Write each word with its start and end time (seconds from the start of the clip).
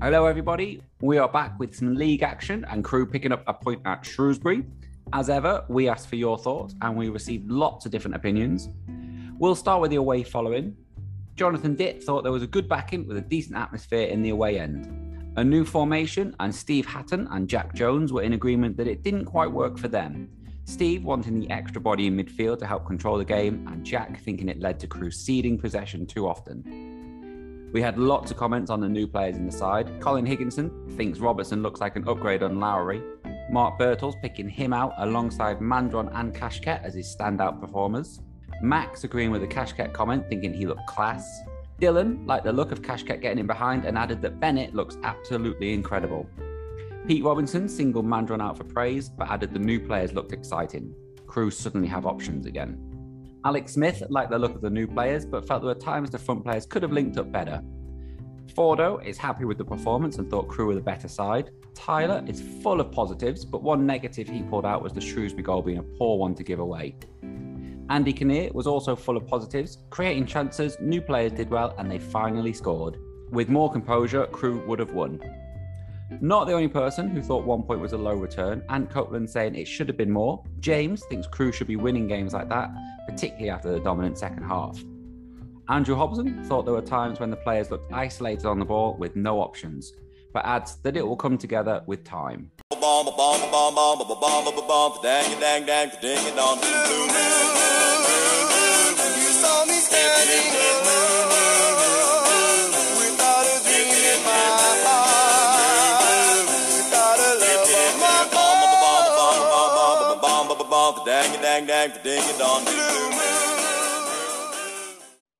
Hello, 0.00 0.26
everybody. 0.26 0.80
We 1.00 1.18
are 1.18 1.28
back 1.28 1.58
with 1.58 1.74
some 1.74 1.96
league 1.96 2.22
action 2.22 2.64
and 2.70 2.84
Crewe 2.84 3.04
picking 3.04 3.32
up 3.32 3.42
a 3.48 3.52
point 3.52 3.82
at 3.84 4.06
Shrewsbury. 4.06 4.64
As 5.12 5.28
ever, 5.28 5.64
we 5.68 5.88
asked 5.88 6.08
for 6.08 6.14
your 6.14 6.38
thoughts 6.38 6.76
and 6.82 6.96
we 6.96 7.08
received 7.08 7.50
lots 7.50 7.84
of 7.84 7.90
different 7.90 8.14
opinions. 8.14 8.68
We'll 9.40 9.56
start 9.56 9.80
with 9.80 9.90
the 9.90 9.96
away 9.96 10.22
following. 10.22 10.76
Jonathan 11.34 11.74
Ditt 11.74 12.04
thought 12.04 12.22
there 12.22 12.30
was 12.30 12.44
a 12.44 12.46
good 12.46 12.68
backing 12.68 13.08
with 13.08 13.16
a 13.16 13.22
decent 13.22 13.56
atmosphere 13.56 14.06
in 14.06 14.22
the 14.22 14.30
away 14.30 14.60
end. 14.60 15.34
A 15.36 15.42
new 15.42 15.64
formation, 15.64 16.32
and 16.38 16.54
Steve 16.54 16.86
Hatton 16.86 17.26
and 17.32 17.48
Jack 17.48 17.74
Jones 17.74 18.12
were 18.12 18.22
in 18.22 18.34
agreement 18.34 18.76
that 18.76 18.86
it 18.86 19.02
didn't 19.02 19.24
quite 19.24 19.50
work 19.50 19.78
for 19.78 19.88
them. 19.88 20.30
Steve 20.64 21.02
wanting 21.02 21.40
the 21.40 21.50
extra 21.50 21.80
body 21.80 22.06
in 22.06 22.16
midfield 22.16 22.60
to 22.60 22.66
help 22.66 22.86
control 22.86 23.18
the 23.18 23.24
game, 23.24 23.66
and 23.66 23.84
Jack 23.84 24.20
thinking 24.20 24.48
it 24.48 24.60
led 24.60 24.78
to 24.78 24.86
Crewe 24.86 25.10
ceding 25.10 25.58
possession 25.58 26.06
too 26.06 26.28
often. 26.28 26.97
We 27.70 27.82
had 27.82 27.98
lots 27.98 28.30
of 28.30 28.38
comments 28.38 28.70
on 28.70 28.80
the 28.80 28.88
new 28.88 29.06
players 29.06 29.36
in 29.36 29.44
the 29.44 29.52
side. 29.52 30.00
Colin 30.00 30.24
Higginson 30.24 30.70
thinks 30.96 31.18
Robertson 31.18 31.62
looks 31.62 31.80
like 31.80 31.96
an 31.96 32.08
upgrade 32.08 32.42
on 32.42 32.58
Lowery. 32.58 33.02
Mark 33.50 33.78
Birtles 33.78 34.20
picking 34.22 34.48
him 34.48 34.72
out 34.72 34.94
alongside 34.96 35.60
Mandron 35.60 36.10
and 36.14 36.34
Kashket 36.34 36.82
as 36.82 36.94
his 36.94 37.14
standout 37.14 37.60
performers. 37.60 38.20
Max 38.62 39.04
agreeing 39.04 39.30
with 39.30 39.42
the 39.42 39.46
Kashket 39.46 39.92
comment, 39.92 40.26
thinking 40.30 40.54
he 40.54 40.66
looked 40.66 40.86
class. 40.86 41.42
Dylan 41.78 42.26
liked 42.26 42.44
the 42.44 42.52
look 42.52 42.72
of 42.72 42.80
Kashket 42.80 43.20
getting 43.20 43.38
in 43.38 43.46
behind 43.46 43.84
and 43.84 43.98
added 43.98 44.22
that 44.22 44.40
Bennett 44.40 44.74
looks 44.74 44.96
absolutely 45.02 45.74
incredible. 45.74 46.26
Pete 47.06 47.22
Robinson 47.22 47.68
singled 47.68 48.06
Mandron 48.06 48.42
out 48.42 48.56
for 48.56 48.64
praise, 48.64 49.10
but 49.10 49.30
added 49.30 49.52
the 49.52 49.58
new 49.58 49.78
players 49.78 50.14
looked 50.14 50.32
exciting. 50.32 50.94
Crewe's 51.26 51.56
suddenly 51.56 51.88
have 51.88 52.06
options 52.06 52.46
again. 52.46 52.87
Alex 53.48 53.72
Smith 53.72 54.02
liked 54.10 54.30
the 54.30 54.38
look 54.38 54.54
of 54.54 54.60
the 54.60 54.68
new 54.68 54.86
players, 54.86 55.24
but 55.24 55.48
felt 55.48 55.62
there 55.62 55.74
were 55.74 55.80
times 55.80 56.10
the 56.10 56.18
front 56.18 56.44
players 56.44 56.66
could 56.66 56.82
have 56.82 56.92
linked 56.92 57.16
up 57.16 57.32
better. 57.32 57.62
Fordo 58.54 59.02
is 59.02 59.16
happy 59.16 59.46
with 59.46 59.56
the 59.56 59.64
performance 59.64 60.18
and 60.18 60.30
thought 60.30 60.48
Crewe 60.48 60.66
were 60.66 60.74
the 60.74 60.82
better 60.82 61.08
side. 61.08 61.48
Tyler 61.74 62.22
is 62.26 62.42
full 62.62 62.78
of 62.78 62.92
positives, 62.92 63.46
but 63.46 63.62
one 63.62 63.86
negative 63.86 64.28
he 64.28 64.42
pulled 64.42 64.66
out 64.66 64.82
was 64.82 64.92
the 64.92 65.00
Shrewsbury 65.00 65.44
goal 65.44 65.62
being 65.62 65.78
a 65.78 65.82
poor 65.82 66.18
one 66.18 66.34
to 66.34 66.42
give 66.42 66.58
away. 66.58 66.96
Andy 67.88 68.12
Kinnear 68.12 68.50
was 68.52 68.66
also 68.66 68.94
full 68.94 69.16
of 69.16 69.26
positives, 69.26 69.78
creating 69.88 70.26
chances, 70.26 70.76
new 70.78 71.00
players 71.00 71.32
did 71.32 71.48
well, 71.48 71.74
and 71.78 71.90
they 71.90 71.98
finally 71.98 72.52
scored. 72.52 72.98
With 73.30 73.48
more 73.48 73.72
composure, 73.72 74.26
Crewe 74.26 74.62
would 74.66 74.78
have 74.78 74.92
won. 74.92 75.22
Not 76.20 76.46
the 76.46 76.52
only 76.52 76.68
person 76.68 77.08
who 77.08 77.22
thought 77.22 77.44
one 77.44 77.62
point 77.62 77.80
was 77.80 77.94
a 77.94 77.98
low 77.98 78.14
return, 78.14 78.62
and 78.68 78.90
Copeland 78.90 79.30
saying 79.30 79.54
it 79.54 79.66
should 79.66 79.88
have 79.88 79.96
been 79.96 80.10
more. 80.10 80.44
James 80.60 81.02
thinks 81.06 81.26
Crewe 81.26 81.52
should 81.52 81.66
be 81.66 81.76
winning 81.76 82.08
games 82.08 82.34
like 82.34 82.50
that, 82.50 82.70
particularly 83.18 83.50
after 83.50 83.72
the 83.72 83.80
dominant 83.80 84.16
second 84.16 84.44
half. 84.44 84.78
Andrew 85.68 85.96
Hobson 85.96 86.44
thought 86.44 86.64
there 86.64 86.72
were 86.72 86.80
times 86.80 87.18
when 87.18 87.30
the 87.30 87.36
players 87.36 87.68
looked 87.68 87.92
isolated 87.92 88.46
on 88.46 88.60
the 88.60 88.64
ball 88.64 88.96
with 88.96 89.16
no 89.16 89.40
options, 89.40 89.92
but 90.32 90.46
adds 90.46 90.76
that 90.84 90.96
it 90.96 91.04
will 91.04 91.16
come 91.16 91.36
together 91.36 91.82
with 91.88 92.04
time. 92.04 92.52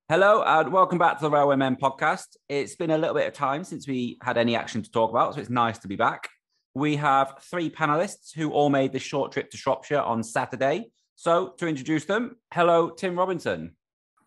Hello 0.09 0.43
and 0.45 0.73
welcome 0.73 0.97
back 0.97 1.17
to 1.17 1.21
the 1.21 1.29
Railway 1.29 1.55
Men 1.55 1.77
podcast. 1.77 2.35
It's 2.49 2.75
been 2.75 2.91
a 2.91 2.97
little 2.97 3.15
bit 3.15 3.25
of 3.25 3.33
time 3.33 3.63
since 3.63 3.87
we 3.87 4.17
had 4.21 4.37
any 4.37 4.53
action 4.53 4.81
to 4.81 4.91
talk 4.91 5.11
about, 5.11 5.33
so 5.33 5.39
it's 5.39 5.49
nice 5.49 5.77
to 5.77 5.87
be 5.87 5.95
back. 5.95 6.27
We 6.75 6.97
have 6.97 7.35
three 7.49 7.69
panelists 7.69 8.35
who 8.35 8.51
all 8.51 8.69
made 8.69 8.91
the 8.91 8.99
short 8.99 9.31
trip 9.31 9.49
to 9.51 9.57
Shropshire 9.57 10.01
on 10.01 10.21
Saturday. 10.21 10.91
So, 11.15 11.53
to 11.57 11.67
introduce 11.67 12.03
them, 12.03 12.35
hello, 12.53 12.89
Tim 12.89 13.17
Robinson. 13.17 13.77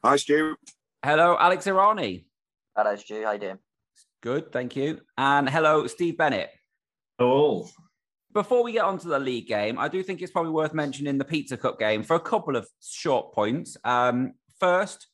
Hi, 0.02 0.16
Stu. 0.16 0.56
Hello, 1.04 1.36
Alex 1.38 1.66
Irani. 1.66 2.24
Hello, 2.74 2.96
Stu. 2.96 3.22
How 3.22 3.32
you 3.32 3.38
doing? 3.38 3.58
Good, 4.22 4.50
thank 4.50 4.76
you. 4.76 5.00
And 5.18 5.46
hello, 5.46 5.86
Steve 5.88 6.16
Bennett. 6.16 6.48
Oh. 7.18 7.68
Before 8.32 8.62
we 8.62 8.72
get 8.72 8.84
on 8.84 8.98
to 8.98 9.08
the 9.08 9.18
league 9.18 9.46
game, 9.46 9.78
I 9.78 9.88
do 9.88 10.02
think 10.02 10.22
it's 10.22 10.32
probably 10.32 10.52
worth 10.52 10.72
mentioning 10.72 11.18
the 11.18 11.24
Pizza 11.24 11.56
Cup 11.56 11.78
game 11.78 12.02
for 12.02 12.16
a 12.16 12.20
couple 12.20 12.56
of 12.56 12.66
short 12.80 13.34
points. 13.34 13.76
Um, 13.84 14.32
first, 14.58 15.08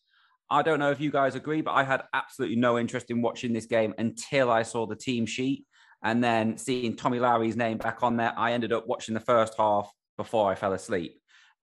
I 0.51 0.63
don't 0.63 0.79
know 0.79 0.91
if 0.91 1.01
you 1.01 1.11
guys 1.11 1.35
agree, 1.35 1.61
but 1.61 1.73
I 1.73 1.83
had 1.83 2.05
absolutely 2.15 2.57
no 2.57 2.79
interest 2.79 3.11
in 3.11 3.21
watching 3.21 3.53
this 3.53 3.67
game 3.67 3.93
until 3.99 4.51
I 4.51 4.63
saw 4.63 4.87
the 4.87 4.97
team 4.97 5.27
sheet. 5.27 5.67
And 6.03 6.23
then 6.23 6.57
seeing 6.59 6.95
Tommy 6.95 7.19
Lowery's 7.19 7.57
name 7.57 7.79
back 7.79 8.05
on 8.05 8.17
there, 8.17 8.33
I 8.37 8.53
ended 8.53 8.73
up 8.73 8.87
watching 8.87 9.15
the 9.15 9.21
first 9.21 9.55
half 9.59 9.91
before 10.17 10.51
I 10.51 10.55
fell 10.55 10.73
asleep. 10.73 11.21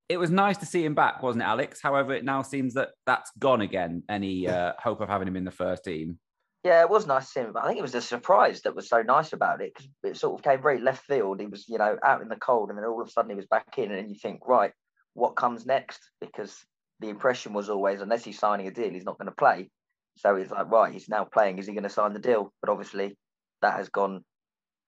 It 0.09 0.17
was 0.17 0.29
nice 0.29 0.57
to 0.57 0.65
see 0.65 0.83
him 0.83 0.93
back, 0.93 1.23
wasn't 1.23 1.43
it, 1.43 1.47
Alex? 1.47 1.79
However, 1.81 2.13
it 2.13 2.25
now 2.25 2.41
seems 2.41 2.73
that 2.73 2.89
that's 3.05 3.31
gone 3.39 3.61
again. 3.61 4.03
Any 4.09 4.47
uh, 4.47 4.73
hope 4.77 4.99
of 4.99 5.09
having 5.09 5.27
him 5.27 5.37
in 5.37 5.45
the 5.45 5.51
first 5.51 5.85
team? 5.85 6.19
Yeah, 6.65 6.81
it 6.81 6.89
was 6.89 7.05
nice 7.05 7.25
to 7.25 7.31
see 7.31 7.39
him, 7.41 7.55
I 7.55 7.67
think 7.67 7.77
it 7.77 7.83
was 7.83 7.91
the 7.91 8.01
surprise 8.01 8.63
that 8.63 8.75
was 8.75 8.89
so 8.89 9.03
nice 9.03 9.33
about 9.33 9.61
it 9.61 9.71
because 9.75 9.87
it 10.03 10.17
sort 10.17 10.39
of 10.39 10.43
came 10.43 10.63
very 10.63 10.81
left 10.81 11.05
field. 11.05 11.39
He 11.39 11.45
was, 11.45 11.69
you 11.69 11.77
know, 11.77 11.95
out 12.03 12.23
in 12.23 12.27
the 12.27 12.37
cold, 12.37 12.69
and 12.69 12.77
then 12.79 12.85
all 12.85 12.99
of 12.99 13.07
a 13.07 13.11
sudden 13.11 13.29
he 13.29 13.35
was 13.35 13.45
back 13.45 13.77
in, 13.77 13.91
and 13.91 14.09
you 14.09 14.15
think, 14.15 14.47
right, 14.47 14.71
what 15.13 15.35
comes 15.35 15.67
next? 15.67 15.99
Because 16.19 16.57
the 17.01 17.09
impression 17.09 17.53
was 17.53 17.69
always, 17.69 18.01
unless 18.01 18.25
he's 18.25 18.39
signing 18.39 18.65
a 18.65 18.71
deal, 18.71 18.89
he's 18.89 19.05
not 19.05 19.19
going 19.19 19.27
to 19.27 19.35
play. 19.35 19.69
So 20.17 20.35
it's 20.37 20.49
like, 20.49 20.71
right, 20.71 20.91
he's 20.91 21.07
now 21.07 21.23
playing. 21.23 21.59
Is 21.59 21.67
he 21.67 21.73
going 21.73 21.83
to 21.83 21.89
sign 21.89 22.13
the 22.13 22.19
deal? 22.19 22.51
But 22.63 22.71
obviously, 22.71 23.15
that 23.61 23.75
has 23.75 23.89
gone 23.89 24.25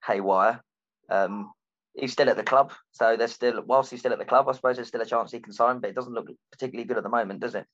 haywire. 0.03 0.63
Um, 1.11 1.51
he's 1.93 2.11
still 2.11 2.29
at 2.31 2.37
the 2.37 2.43
club, 2.43 2.73
so 2.89 3.17
there's 3.17 3.33
still, 3.33 3.61
whilst 3.63 3.91
he's 3.91 3.99
still 3.99 4.13
at 4.13 4.19
the 4.19 4.25
club, 4.25 4.49
I 4.49 4.53
suppose 4.53 4.77
there's 4.77 4.87
still 4.87 5.01
a 5.01 5.05
chance 5.05 5.31
he 5.31 5.41
can 5.41 5.53
sign, 5.53 5.79
but 5.79 5.91
it 5.91 5.95
doesn't 5.95 6.13
look 6.13 6.27
particularly 6.51 6.87
good 6.87 6.97
at 6.97 7.03
the 7.03 7.09
moment, 7.09 7.39
does 7.39 7.53
it? 7.53 7.67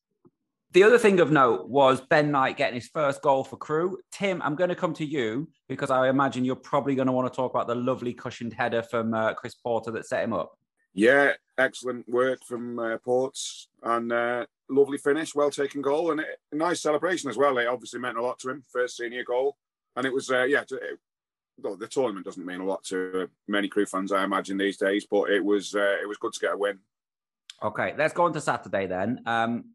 The 0.73 0.81
other 0.81 0.97
thing 0.97 1.19
of 1.19 1.31
note 1.31 1.69
was 1.69 2.01
Ben 2.01 2.31
Knight 2.31 2.57
getting 2.57 2.73
his 2.73 2.87
first 2.87 3.21
goal 3.21 3.43
for 3.43 3.57
Crewe. 3.57 3.99
Tim, 4.11 4.41
I'm 4.41 4.55
going 4.55 4.71
to 4.71 4.75
come 4.75 4.95
to 4.95 5.05
you 5.05 5.47
because 5.69 5.91
I 5.91 6.09
imagine 6.09 6.43
you're 6.43 6.55
probably 6.55 6.95
going 6.95 7.05
to 7.05 7.11
want 7.11 7.31
to 7.31 7.35
talk 7.35 7.51
about 7.53 7.67
the 7.67 7.75
lovely 7.75 8.11
cushioned 8.11 8.53
header 8.53 8.81
from 8.81 9.13
uh, 9.13 9.35
Chris 9.35 9.53
Porter 9.53 9.91
that 9.91 10.07
set 10.07 10.23
him 10.23 10.33
up. 10.33 10.57
Yeah, 10.95 11.33
excellent 11.59 12.09
work 12.09 12.39
from 12.43 12.79
uh, 12.79 12.97
Ports 12.97 13.67
and 13.83 14.11
uh, 14.11 14.47
lovely 14.67 14.97
finish, 14.97 15.35
well 15.35 15.51
taken 15.51 15.83
goal, 15.83 16.09
and 16.09 16.21
a 16.21 16.55
nice 16.55 16.81
celebration 16.81 17.29
as 17.29 17.37
well. 17.37 17.55
It 17.59 17.67
obviously 17.67 17.99
meant 17.99 18.17
a 18.17 18.23
lot 18.23 18.39
to 18.39 18.49
him, 18.49 18.63
first 18.71 18.97
senior 18.97 19.23
goal, 19.23 19.57
and 19.95 20.07
it 20.07 20.13
was 20.13 20.31
uh, 20.31 20.43
yeah. 20.43 20.63
Well, 21.59 21.77
the 21.77 21.87
tournament 21.87 22.25
doesn't 22.25 22.45
mean 22.45 22.61
a 22.61 22.65
lot 22.65 22.83
to 22.85 23.29
many 23.47 23.67
Crewe 23.67 23.85
fans, 23.85 24.11
I 24.11 24.23
imagine 24.23 24.57
these 24.57 24.77
days, 24.77 25.05
but 25.05 25.29
it 25.29 25.45
was 25.45 25.75
uh, 25.75 25.97
it 26.01 26.07
was 26.07 26.17
good 26.17 26.33
to 26.33 26.39
get 26.39 26.53
a 26.53 26.57
win. 26.57 26.79
Okay, 27.61 27.93
let's 27.95 28.13
go 28.13 28.23
on 28.23 28.33
to 28.33 28.41
Saturday 28.41 28.87
then. 28.87 29.21
Um, 29.27 29.65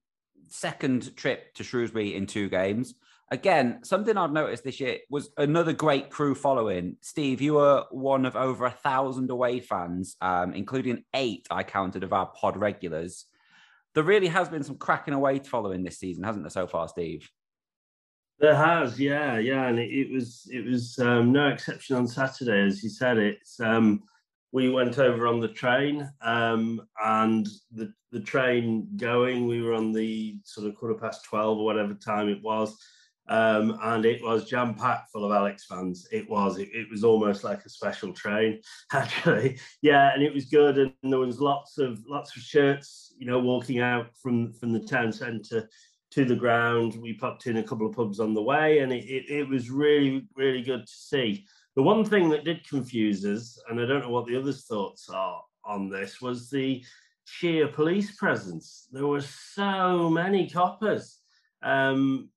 second 0.53 1.17
trip 1.17 1.55
to 1.55 1.65
Shrewsbury 1.65 2.15
in 2.15 2.27
two 2.27 2.49
games. 2.49 2.95
Again, 3.31 3.81
something 3.83 4.17
I've 4.17 4.33
noticed 4.33 4.65
this 4.65 4.81
year 4.81 4.99
was 5.11 5.31
another 5.37 5.75
great 5.75 6.09
Crewe 6.09 6.35
following. 6.35 6.97
Steve, 7.03 7.43
you 7.43 7.55
were 7.55 7.85
one 7.91 8.25
of 8.25 8.37
over 8.37 8.65
a 8.65 8.71
thousand 8.71 9.31
away 9.31 9.61
fans, 9.61 10.17
um, 10.23 10.55
including 10.55 11.05
eight 11.13 11.47
I 11.51 11.63
counted 11.63 12.05
of 12.05 12.15
our 12.15 12.27
pod 12.27 12.57
regulars. 12.57 13.27
There 13.95 14.03
really 14.03 14.29
has 14.29 14.49
been 14.49 14.63
some 14.63 14.77
cracking 14.77 15.13
away 15.13 15.41
to 15.41 15.51
following 15.51 15.85
this 15.85 15.99
season, 15.99 16.25
hasn't 16.25 16.45
there, 16.45 16.51
so 16.51 16.67
far, 16.67 16.89
Steve? 16.89 17.29
There 18.41 18.55
has, 18.55 18.99
yeah, 18.99 19.39
yeah, 19.39 19.67
and 19.67 19.79
it, 19.79 19.91
it 19.91 20.13
was 20.13 20.49
it 20.51 20.65
was 20.65 20.99
um, 21.01 21.33
no 21.33 21.49
exception 21.49 21.97
on 21.97 22.07
Saturday, 22.07 22.65
as 22.65 22.83
you 22.83 22.89
said. 22.89 23.19
It's 23.19 23.59
um, 23.61 24.05
we 24.53 24.71
went 24.71 24.99
over 24.99 25.27
on 25.27 25.41
the 25.41 25.49
train, 25.49 26.09
um, 26.23 26.81
and 27.05 27.47
the 27.73 27.93
the 28.11 28.21
train 28.21 28.89
going. 28.97 29.47
We 29.47 29.63
were 29.63 29.75
on 29.75 29.93
the 29.93 30.39
sort 30.45 30.67
of 30.67 30.75
quarter 30.75 30.95
past 30.95 31.25
twelve 31.25 31.59
or 31.59 31.65
whatever 31.65 31.95
time 31.95 32.29
it 32.29 32.43
was, 32.43 32.77
um, 33.29 33.79
and 33.83 34.07
it 34.07 34.23
was 34.23 34.49
jam 34.49 34.75
packed 34.75 35.11
full 35.13 35.25
of 35.25 35.33
Alex 35.33 35.67
fans. 35.67 36.07
It 36.11 36.29
was. 36.31 36.59
It, 36.59 36.69
it, 36.73 36.89
was 36.91 37.05
almost 37.05 37.45
like 37.45 37.65
a 37.65 37.69
special 37.69 38.13
train, 38.13 38.61
actually. 38.93 39.59
Yeah, 39.83 40.13
and 40.15 40.23
it 40.23 40.33
was 40.33 40.47
good, 40.47 40.79
and 40.79 40.93
there 41.03 41.19
was 41.19 41.41
lots 41.41 41.79
of 41.79 42.01
lots 42.09 42.35
of 42.37 42.43
shirts, 42.43 43.13
you 43.19 43.27
know, 43.27 43.39
walking 43.39 43.81
out 43.81 44.17
from 44.17 44.55
from 44.55 44.73
the 44.73 44.81
town 44.81 45.13
centre 45.13 45.69
to 46.13 46.25
the 46.25 46.37
ground. 46.37 46.97
We 47.01 47.13
popped 47.13 47.47
in 47.47 47.59
a 47.59 47.63
couple 47.63 47.87
of 47.87 47.95
pubs 47.95 48.19
on 48.19 48.33
the 48.33 48.43
way, 48.43 48.79
and 48.79 48.93
it, 48.93 49.05
it, 49.05 49.31
it 49.31 49.49
was 49.49 49.71
really 49.71 50.27
really 50.35 50.63
good 50.63 50.87
to 50.87 50.93
see. 50.93 51.45
The 51.79 51.85
one 51.85 52.05
thing 52.05 52.29
that 52.31 52.43
did 52.43 52.69
confuse 52.69 53.25
us, 53.25 53.57
and 53.69 53.81
I 53.81 53.87
don't 53.87 54.01
know 54.01 54.11
what 54.11 54.27
the 54.27 54.35
others' 54.35 54.65
thoughts 54.65 55.09
are 55.09 55.41
on 55.65 55.89
this, 55.89 56.21
was 56.21 56.51
the 56.51 56.83
sheer 57.25 57.69
police 57.69 58.17
presence. 58.17 58.89
There 58.91 59.07
were 59.07 59.21
so 59.21 60.11
many 60.11 60.51
coppers. 60.51 61.21
Um, 61.63 62.31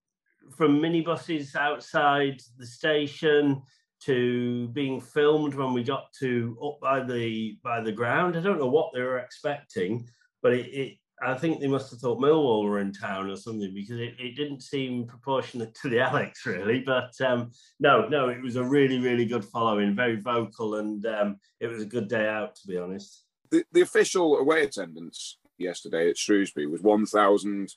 from 0.55 0.79
minibuses 0.79 1.55
outside 1.55 2.39
the 2.59 2.67
station 2.67 3.63
to 4.01 4.67
being 4.73 5.01
filmed 5.01 5.55
when 5.55 5.73
we 5.73 5.83
got 5.83 6.13
to 6.19 6.55
up 6.63 6.79
by 6.79 7.03
the 7.03 7.57
by 7.63 7.81
the 7.81 7.91
ground. 7.91 8.37
I 8.37 8.41
don't 8.41 8.59
know 8.59 8.67
what 8.67 8.91
they 8.94 9.01
were 9.01 9.17
expecting, 9.17 10.07
but 10.44 10.53
it, 10.53 10.67
it 10.67 10.97
I 11.23 11.35
think 11.35 11.59
they 11.59 11.68
must 11.68 11.91
have 11.91 12.00
thought 12.00 12.19
Millwall 12.19 12.63
were 12.63 12.79
in 12.79 12.91
town 12.91 13.29
or 13.29 13.35
something 13.35 13.73
because 13.73 14.00
it, 14.00 14.15
it 14.19 14.35
didn't 14.35 14.62
seem 14.62 15.06
proportionate 15.06 15.75
to 15.75 15.89
the 15.89 16.00
Alex 16.09 16.45
really. 16.45 16.79
But 16.79 17.13
um, 17.21 17.51
no, 17.79 18.07
no, 18.07 18.29
it 18.29 18.41
was 18.41 18.56
a 18.56 18.63
really, 18.63 19.00
really 19.00 19.25
good 19.25 19.45
following, 19.45 19.95
very 19.95 20.15
vocal, 20.15 20.75
and 20.75 21.06
um, 21.06 21.38
it 21.59 21.68
was 21.68 21.81
a 21.81 21.85
good 21.85 22.07
day 22.07 22.27
out 22.27 22.56
to 22.56 22.68
be 22.68 22.77
honest. 22.77 23.25
The, 23.51 23.63
the 23.71 23.81
official 23.81 24.38
away 24.38 24.63
attendance 24.63 25.38
yesterday 25.57 26.09
at 26.09 26.18
Shrewsbury 26.18 26.68
was 26.68 26.81
1,000, 26.81 27.69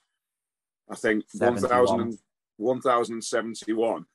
I 0.91 0.95
think, 0.95 1.25
1,000 1.33 2.19
1,071. 2.57 4.07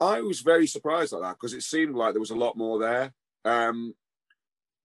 I 0.00 0.20
was 0.20 0.40
very 0.40 0.66
surprised 0.66 1.12
at 1.12 1.22
that 1.22 1.36
because 1.36 1.54
it 1.54 1.62
seemed 1.62 1.96
like 1.96 2.12
there 2.12 2.20
was 2.20 2.30
a 2.30 2.36
lot 2.36 2.56
more 2.56 2.78
there. 2.78 3.12
Um, 3.44 3.94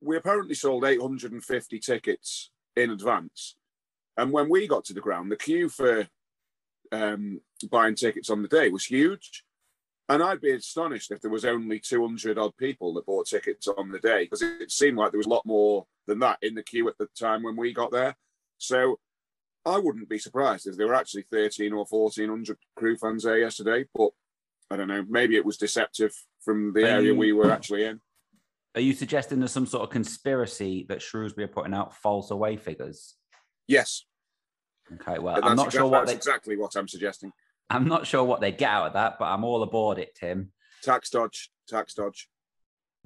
we 0.01 0.17
apparently 0.17 0.55
sold 0.55 0.85
850 0.85 1.79
tickets 1.79 2.50
in 2.75 2.91
advance. 2.91 3.55
And 4.17 4.31
when 4.31 4.49
we 4.49 4.67
got 4.67 4.85
to 4.85 4.93
the 4.93 5.01
ground, 5.01 5.31
the 5.31 5.37
queue 5.37 5.69
for 5.69 6.07
um, 6.91 7.41
buying 7.71 7.95
tickets 7.95 8.29
on 8.29 8.41
the 8.41 8.47
day 8.47 8.69
was 8.69 8.85
huge. 8.85 9.43
And 10.09 10.21
I'd 10.21 10.41
be 10.41 10.51
astonished 10.51 11.11
if 11.11 11.21
there 11.21 11.31
was 11.31 11.45
only 11.45 11.79
200 11.79 12.37
odd 12.37 12.55
people 12.57 12.93
that 12.93 13.05
bought 13.05 13.27
tickets 13.27 13.67
on 13.67 13.89
the 13.89 13.99
day 13.99 14.25
because 14.25 14.41
it 14.41 14.69
seemed 14.69 14.97
like 14.97 15.11
there 15.11 15.17
was 15.17 15.27
a 15.27 15.31
lot 15.31 15.45
more 15.45 15.85
than 16.07 16.19
that 16.19 16.39
in 16.41 16.55
the 16.55 16.63
queue 16.63 16.87
at 16.89 16.97
the 16.97 17.07
time 17.17 17.41
when 17.41 17.55
we 17.55 17.73
got 17.73 17.91
there. 17.91 18.15
So 18.57 18.99
I 19.65 19.79
wouldn't 19.79 20.09
be 20.09 20.19
surprised 20.19 20.67
if 20.67 20.75
there 20.75 20.87
were 20.87 20.95
actually 20.95 21.23
13 21.31 21.71
or 21.71 21.85
1400 21.85 22.57
Crewe 22.75 22.97
fans 22.97 23.23
there 23.23 23.39
yesterday. 23.39 23.85
But 23.95 24.11
I 24.69 24.75
don't 24.75 24.89
know, 24.89 25.05
maybe 25.07 25.37
it 25.37 25.45
was 25.45 25.57
deceptive 25.57 26.13
from 26.43 26.73
the 26.73 26.83
area 26.83 27.13
we 27.13 27.31
were 27.31 27.51
actually 27.51 27.85
in. 27.85 28.01
Are 28.75 28.81
you 28.81 28.93
suggesting 28.93 29.39
there's 29.39 29.51
some 29.51 29.67
sort 29.67 29.83
of 29.83 29.89
conspiracy 29.89 30.85
that 30.89 31.01
Shrewsbury 31.01 31.45
are 31.45 31.49
putting 31.49 31.73
out 31.73 31.95
false 31.95 32.31
away 32.31 32.57
figures? 32.57 33.15
Yes. 33.67 34.05
Okay, 34.93 35.19
well, 35.19 35.39
I'm 35.43 35.55
not 35.55 35.71
sure 35.71 35.85
what 35.85 36.07
they... 36.07 36.13
exactly 36.13 36.57
what 36.57 36.75
I'm 36.75 36.87
suggesting. 36.87 37.31
I'm 37.69 37.87
not 37.87 38.07
sure 38.07 38.23
what 38.23 38.41
they 38.41 38.51
get 38.51 38.69
out 38.69 38.87
of 38.87 38.93
that, 38.93 39.17
but 39.19 39.25
I'm 39.25 39.43
all 39.43 39.63
aboard 39.63 39.97
it, 39.97 40.15
Tim. 40.15 40.51
Tax 40.81 41.09
dodge, 41.09 41.51
tax 41.67 41.93
dodge. 41.93 42.27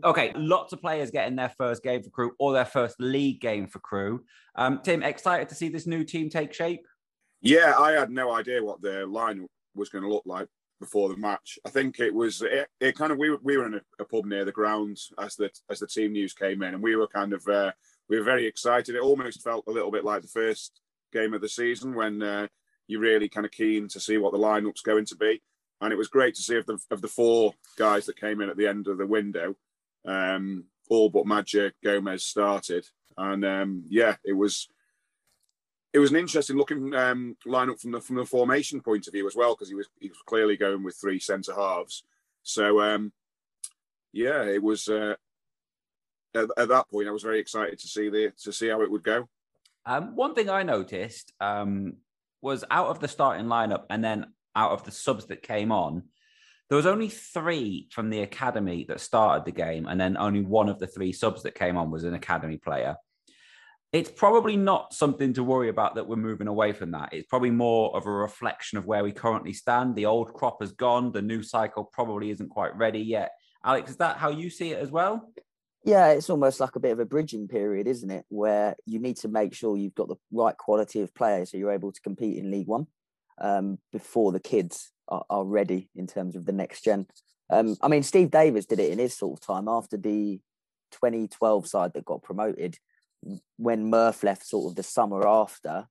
Okay, 0.03 0.31
lots 0.35 0.73
of 0.73 0.81
players 0.81 1.11
getting 1.11 1.35
their 1.35 1.51
first 1.57 1.83
game 1.83 2.03
for 2.03 2.09
Crewe 2.09 2.33
or 2.39 2.53
their 2.53 2.65
first 2.65 2.95
league 2.99 3.41
game 3.41 3.67
for 3.67 3.79
Crewe. 3.79 4.23
Um, 4.55 4.81
Tim, 4.83 5.03
excited 5.03 5.49
to 5.49 5.55
see 5.55 5.69
this 5.69 5.87
new 5.87 6.03
team 6.03 6.29
take 6.29 6.53
shape? 6.53 6.85
Yeah, 7.41 7.75
I 7.77 7.91
had 7.91 8.09
no 8.09 8.31
idea 8.31 8.63
what 8.63 8.81
the 8.81 9.05
line 9.05 9.47
was 9.75 9.89
going 9.89 10.03
to 10.03 10.09
look 10.09 10.23
like 10.25 10.47
before 10.79 11.09
the 11.09 11.17
match. 11.17 11.59
I 11.65 11.69
think 11.69 11.99
it 11.99 12.13
was 12.13 12.41
it, 12.41 12.67
it 12.79 12.95
kind 12.95 13.11
of 13.11 13.17
we 13.17 13.29
were, 13.29 13.39
we 13.41 13.57
were 13.57 13.65
in 13.65 13.75
a, 13.75 13.81
a, 13.99 14.05
pub 14.05 14.25
near 14.25 14.45
the 14.45 14.51
ground 14.51 14.99
as 15.19 15.35
the 15.35 15.49
as 15.69 15.79
the 15.79 15.87
team 15.87 16.13
news 16.13 16.33
came 16.33 16.61
in, 16.61 16.73
and 16.73 16.83
we 16.83 16.95
were 16.95 17.07
kind 17.07 17.33
of 17.33 17.47
uh, 17.47 17.71
we 18.09 18.17
were 18.17 18.23
very 18.23 18.45
excited. 18.45 18.95
It 18.95 19.01
almost 19.01 19.43
felt 19.43 19.65
a 19.67 19.71
little 19.71 19.91
bit 19.91 20.05
like 20.05 20.21
the 20.21 20.27
first 20.27 20.81
game 21.11 21.33
of 21.33 21.41
the 21.41 21.49
season 21.49 21.95
when 21.95 22.21
uh, 22.21 22.47
you're 22.87 23.01
really 23.01 23.29
kind 23.29 23.45
of 23.45 23.51
keen 23.51 23.87
to 23.89 23.99
see 23.99 24.17
what 24.17 24.31
the 24.31 24.39
lineup's 24.39 24.81
going 24.81 25.05
to 25.05 25.15
be. 25.15 25.41
And 25.81 25.93
it 25.93 25.97
was 25.97 26.07
great 26.07 26.35
to 26.35 26.41
see 26.41 26.57
of 26.57 26.65
the 26.65 26.79
of 26.91 27.01
the 27.01 27.07
four 27.07 27.53
guys 27.77 28.05
that 28.05 28.19
came 28.19 28.41
in 28.41 28.49
at 28.49 28.57
the 28.57 28.67
end 28.67 28.87
of 28.87 28.97
the 28.97 29.05
window, 29.05 29.55
um, 30.05 30.65
all 30.89 31.09
but 31.09 31.25
Madger 31.25 31.71
Gomez 31.83 32.25
started, 32.25 32.87
and 33.17 33.45
um, 33.45 33.83
yeah, 33.87 34.15
it 34.23 34.33
was 34.33 34.69
it 35.93 35.99
was 35.99 36.11
an 36.11 36.17
interesting 36.17 36.57
looking 36.57 36.93
um, 36.93 37.37
lineup 37.45 37.79
from 37.79 37.91
the 37.91 38.01
from 38.01 38.17
the 38.17 38.25
formation 38.25 38.81
point 38.81 39.07
of 39.07 39.13
view 39.13 39.27
as 39.27 39.35
well 39.35 39.55
because 39.55 39.69
he 39.69 39.75
was 39.75 39.87
he 39.99 40.09
was 40.09 40.17
clearly 40.25 40.57
going 40.57 40.83
with 40.83 40.95
three 40.95 41.19
centre 41.19 41.53
halves. 41.55 42.03
So 42.43 42.81
um, 42.81 43.11
yeah, 44.11 44.43
it 44.43 44.61
was 44.61 44.87
uh, 44.87 45.15
at, 46.35 46.49
at, 46.57 46.67
that 46.67 46.89
point 46.89 47.07
I 47.07 47.11
was 47.11 47.23
very 47.23 47.39
excited 47.39 47.79
to 47.79 47.87
see 47.87 48.09
the 48.09 48.33
to 48.43 48.51
see 48.51 48.67
how 48.67 48.81
it 48.81 48.91
would 48.91 49.03
go. 49.03 49.27
Um, 49.85 50.15
one 50.15 50.35
thing 50.35 50.49
I 50.49 50.63
noticed 50.63 51.33
um, 51.39 51.93
was 52.41 52.65
out 52.69 52.87
of 52.87 52.99
the 52.99 53.07
starting 53.07 53.45
lineup 53.45 53.85
and 53.89 54.03
then 54.03 54.27
out 54.55 54.71
of 54.71 54.83
the 54.83 54.91
subs 54.91 55.25
that 55.27 55.41
came 55.41 55.71
on, 55.71 56.03
there 56.69 56.75
was 56.75 56.85
only 56.85 57.07
three 57.07 57.87
from 57.91 58.09
the 58.09 58.21
academy 58.21 58.85
that 58.89 58.99
started 58.99 59.45
the 59.45 59.51
game, 59.51 59.87
and 59.87 59.99
then 59.99 60.17
only 60.17 60.41
one 60.41 60.67
of 60.67 60.79
the 60.79 60.87
three 60.87 61.13
subs 61.13 61.43
that 61.43 61.55
came 61.55 61.77
on 61.77 61.91
was 61.91 62.03
an 62.03 62.13
academy 62.13 62.57
player 62.57 62.97
it's 63.93 64.11
probably 64.11 64.57
not 64.57 64.93
something 64.93 65.33
to 65.33 65.43
worry 65.43 65.69
about 65.69 65.95
that 65.95 66.07
we're 66.07 66.17
moving 66.17 66.47
away 66.47 66.73
from 66.73 66.91
that. 66.91 67.09
It's 67.13 67.27
probably 67.27 67.51
more 67.51 67.95
of 67.95 68.05
a 68.05 68.11
reflection 68.11 68.77
of 68.77 68.85
where 68.85 69.03
we 69.03 69.13
currently 69.13 69.53
stand. 69.53 69.95
The 69.95 70.05
old 70.05 70.33
crop 70.33 70.61
has 70.61 70.73
gone. 70.73 71.13
The 71.13 71.21
new 71.21 71.41
cycle 71.41 71.85
probably 71.85 72.29
isn't 72.31 72.49
quite 72.49 72.75
ready 72.75 72.99
yet. 72.99 73.31
Alex, 73.63 73.91
is 73.91 73.97
that 73.97 74.17
how 74.17 74.29
you 74.29 74.49
see 74.49 74.71
it 74.71 74.79
as 74.79 74.91
well? 74.91 75.31
Yeah, 75.85 76.09
it's 76.09 76.29
almost 76.29 76.59
like 76.59 76.75
a 76.75 76.81
bit 76.81 76.91
of 76.91 76.99
a 76.99 77.05
bridging 77.05 77.47
period, 77.47 77.87
isn't 77.87 78.11
it? 78.11 78.25
Where 78.27 78.75
you 78.85 78.99
need 78.99 79.17
to 79.17 79.29
make 79.29 79.53
sure 79.53 79.77
you've 79.77 79.95
got 79.95 80.09
the 80.09 80.17
right 80.31 80.57
quality 80.57 80.99
of 80.99 81.15
players 81.15 81.51
so 81.51 81.57
you're 81.57 81.71
able 81.71 81.93
to 81.93 82.01
compete 82.01 82.37
in 82.37 82.51
League 82.51 82.67
One 82.67 82.87
um, 83.39 83.79
before 83.93 84.33
the 84.33 84.39
kids 84.41 84.91
are, 85.07 85.23
are, 85.29 85.45
ready 85.45 85.89
in 85.95 86.07
terms 86.07 86.35
of 86.35 86.45
the 86.45 86.51
next 86.51 86.83
gen. 86.83 87.07
Um, 87.49 87.77
I 87.81 87.87
mean, 87.87 88.03
Steve 88.03 88.31
Davis 88.31 88.65
did 88.65 88.79
it 88.79 88.91
in 88.91 88.99
his 88.99 89.13
sort 89.13 89.39
of 89.39 89.45
time 89.45 89.69
after 89.69 89.95
the 89.95 90.41
2012 90.91 91.67
side 91.67 91.93
that 91.93 92.03
got 92.03 92.23
promoted 92.23 92.77
when 93.57 93.89
Murph 93.89 94.23
left 94.23 94.45
sort 94.45 94.71
of 94.71 94.75
the 94.75 94.83
summer 94.83 95.27
after, 95.27 95.87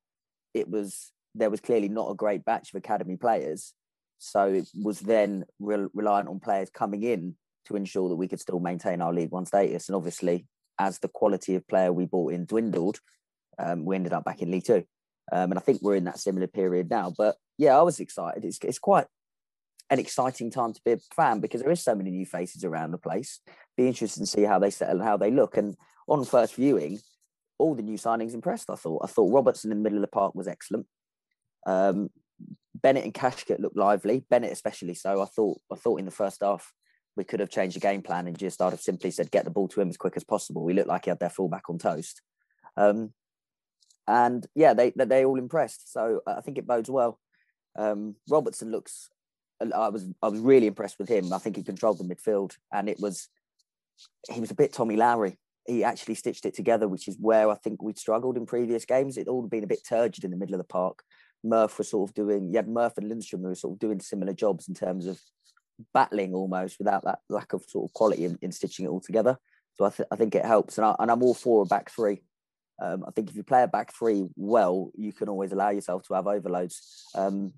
it 0.54 0.68
was 0.68 1.12
there 1.34 1.50
was 1.50 1.60
clearly 1.60 1.88
not 1.88 2.10
a 2.10 2.14
great 2.14 2.44
batch 2.44 2.72
of 2.72 2.78
academy 2.78 3.16
players. 3.16 3.74
So 4.18 4.46
it 4.46 4.68
was 4.74 5.00
then 5.00 5.44
re- 5.60 5.88
reliant 5.92 6.28
on 6.28 6.40
players 6.40 6.70
coming 6.70 7.02
in 7.02 7.36
to 7.66 7.76
ensure 7.76 8.08
that 8.08 8.16
we 8.16 8.28
could 8.28 8.40
still 8.40 8.60
maintain 8.60 9.02
our 9.02 9.12
League 9.12 9.30
One 9.30 9.44
status. 9.44 9.88
And 9.88 9.96
obviously, 9.96 10.46
as 10.78 10.98
the 10.98 11.08
quality 11.08 11.54
of 11.54 11.68
player 11.68 11.92
we 11.92 12.06
bought 12.06 12.32
in 12.32 12.46
dwindled, 12.46 13.00
um, 13.58 13.84
we 13.84 13.96
ended 13.96 14.12
up 14.12 14.24
back 14.24 14.40
in 14.40 14.50
League 14.50 14.64
Two. 14.64 14.84
Um, 15.32 15.50
and 15.50 15.58
I 15.58 15.60
think 15.60 15.82
we're 15.82 15.96
in 15.96 16.04
that 16.04 16.20
similar 16.20 16.46
period 16.46 16.88
now. 16.88 17.12
But 17.16 17.36
yeah, 17.58 17.76
I 17.76 17.82
was 17.82 18.00
excited. 18.00 18.44
It's, 18.44 18.58
it's 18.62 18.78
quite 18.78 19.06
an 19.90 19.98
exciting 19.98 20.50
time 20.50 20.72
to 20.72 20.80
be 20.84 20.92
a 20.92 20.98
fan 21.14 21.40
because 21.40 21.62
there 21.62 21.70
is 21.70 21.82
so 21.82 21.94
many 21.94 22.10
new 22.10 22.26
faces 22.26 22.64
around 22.64 22.92
the 22.92 22.98
place. 22.98 23.40
Be 23.76 23.88
interested 23.88 24.20
to 24.20 24.26
see 24.26 24.42
how 24.42 24.58
they 24.58 24.70
settle 24.70 24.96
and 24.96 25.04
how 25.04 25.16
they 25.16 25.30
look. 25.30 25.56
And 25.56 25.76
on 26.08 26.24
first 26.24 26.54
viewing, 26.54 27.00
all 27.58 27.74
the 27.74 27.82
new 27.82 27.96
signings 27.96 28.34
impressed. 28.34 28.70
I 28.70 28.76
thought. 28.76 29.02
I 29.04 29.06
thought 29.06 29.32
Robertson 29.32 29.72
in 29.72 29.78
the 29.78 29.82
middle 29.82 29.98
of 29.98 30.02
the 30.02 30.08
park 30.08 30.34
was 30.34 30.48
excellent. 30.48 30.86
Um, 31.66 32.10
Bennett 32.74 33.04
and 33.04 33.14
Kashket 33.14 33.60
looked 33.60 33.76
lively. 33.76 34.24
Bennett 34.28 34.52
especially 34.52 34.94
so. 34.94 35.22
I 35.22 35.26
thought. 35.26 35.60
I 35.72 35.76
thought 35.76 35.98
in 35.98 36.04
the 36.04 36.10
first 36.10 36.42
half 36.42 36.72
we 37.16 37.24
could 37.24 37.40
have 37.40 37.48
changed 37.48 37.76
the 37.76 37.80
game 37.80 38.02
plan 38.02 38.26
and 38.26 38.38
just 38.38 38.54
started 38.54 38.78
simply 38.78 39.10
said 39.10 39.30
get 39.30 39.44
the 39.44 39.50
ball 39.50 39.68
to 39.68 39.80
him 39.80 39.88
as 39.88 39.96
quick 39.96 40.16
as 40.16 40.24
possible. 40.24 40.62
We 40.62 40.74
looked 40.74 40.88
like 40.88 41.04
he 41.04 41.10
had 41.10 41.18
their 41.18 41.30
fullback 41.30 41.68
on 41.70 41.78
toast. 41.78 42.20
Um, 42.76 43.12
and 44.06 44.46
yeah, 44.54 44.74
they 44.74 44.92
they 44.94 45.24
all 45.24 45.38
impressed. 45.38 45.92
So 45.92 46.20
I 46.26 46.40
think 46.40 46.58
it 46.58 46.66
bodes 46.66 46.90
well. 46.90 47.18
Um, 47.76 48.16
Robertson 48.28 48.70
looks. 48.70 49.10
I 49.60 49.88
was 49.88 50.06
I 50.22 50.28
was 50.28 50.40
really 50.40 50.66
impressed 50.66 50.98
with 50.98 51.08
him. 51.08 51.32
I 51.32 51.38
think 51.38 51.56
he 51.56 51.62
controlled 51.62 51.98
the 51.98 52.04
midfield, 52.04 52.56
and 52.72 52.88
it 52.88 53.00
was 53.00 53.28
he 54.30 54.40
was 54.40 54.50
a 54.50 54.54
bit 54.54 54.72
Tommy 54.72 54.96
Lowery 54.96 55.38
he 55.68 55.84
actually 55.84 56.14
stitched 56.14 56.46
it 56.46 56.54
together, 56.54 56.88
which 56.88 57.08
is 57.08 57.16
where 57.20 57.50
I 57.50 57.54
think 57.54 57.82
we'd 57.82 57.98
struggled 57.98 58.36
in 58.36 58.46
previous 58.46 58.84
games. 58.84 59.16
It 59.16 59.28
all 59.28 59.42
been 59.42 59.64
a 59.64 59.68
bit 59.68 59.86
turgid 59.88 60.24
in 60.24 60.30
the 60.30 60.36
middle 60.36 60.54
of 60.54 60.60
the 60.60 60.64
park. 60.64 61.02
Murph 61.44 61.78
was 61.78 61.90
sort 61.90 62.10
of 62.10 62.14
doing, 62.14 62.50
you 62.50 62.56
had 62.56 62.68
Murph 62.68 62.98
and 62.98 63.10
Lundstram 63.10 63.42
who 63.42 63.48
were 63.48 63.54
sort 63.54 63.74
of 63.74 63.78
doing 63.78 64.00
similar 64.00 64.32
jobs 64.32 64.68
in 64.68 64.74
terms 64.74 65.06
of 65.06 65.20
battling 65.92 66.34
almost 66.34 66.78
without 66.78 67.04
that 67.04 67.20
lack 67.28 67.52
of 67.52 67.64
sort 67.68 67.88
of 67.88 67.92
quality 67.92 68.24
in, 68.24 68.38
in 68.42 68.52
stitching 68.52 68.86
it 68.86 68.88
all 68.88 69.00
together. 69.00 69.38
So 69.74 69.84
I, 69.84 69.90
th- 69.90 70.08
I 70.10 70.16
think 70.16 70.34
it 70.34 70.44
helps. 70.44 70.78
And, 70.78 70.86
I, 70.86 70.96
and 70.98 71.10
I'm 71.10 71.22
all 71.22 71.34
for 71.34 71.62
a 71.62 71.66
back 71.66 71.90
three. 71.90 72.22
Um, 72.82 73.04
I 73.06 73.10
think 73.10 73.30
if 73.30 73.36
you 73.36 73.42
play 73.42 73.62
a 73.62 73.68
back 73.68 73.94
three 73.94 74.26
well, 74.36 74.90
you 74.96 75.12
can 75.12 75.28
always 75.28 75.52
allow 75.52 75.70
yourself 75.70 76.02
to 76.04 76.14
have 76.14 76.26
overloads. 76.26 77.04
Um, 77.14 77.52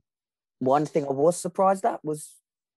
one 0.59 0.87
thing 0.87 1.05
I 1.05 1.13
was 1.13 1.41
surprised 1.41 1.85
at 1.85 2.05
was 2.05 2.35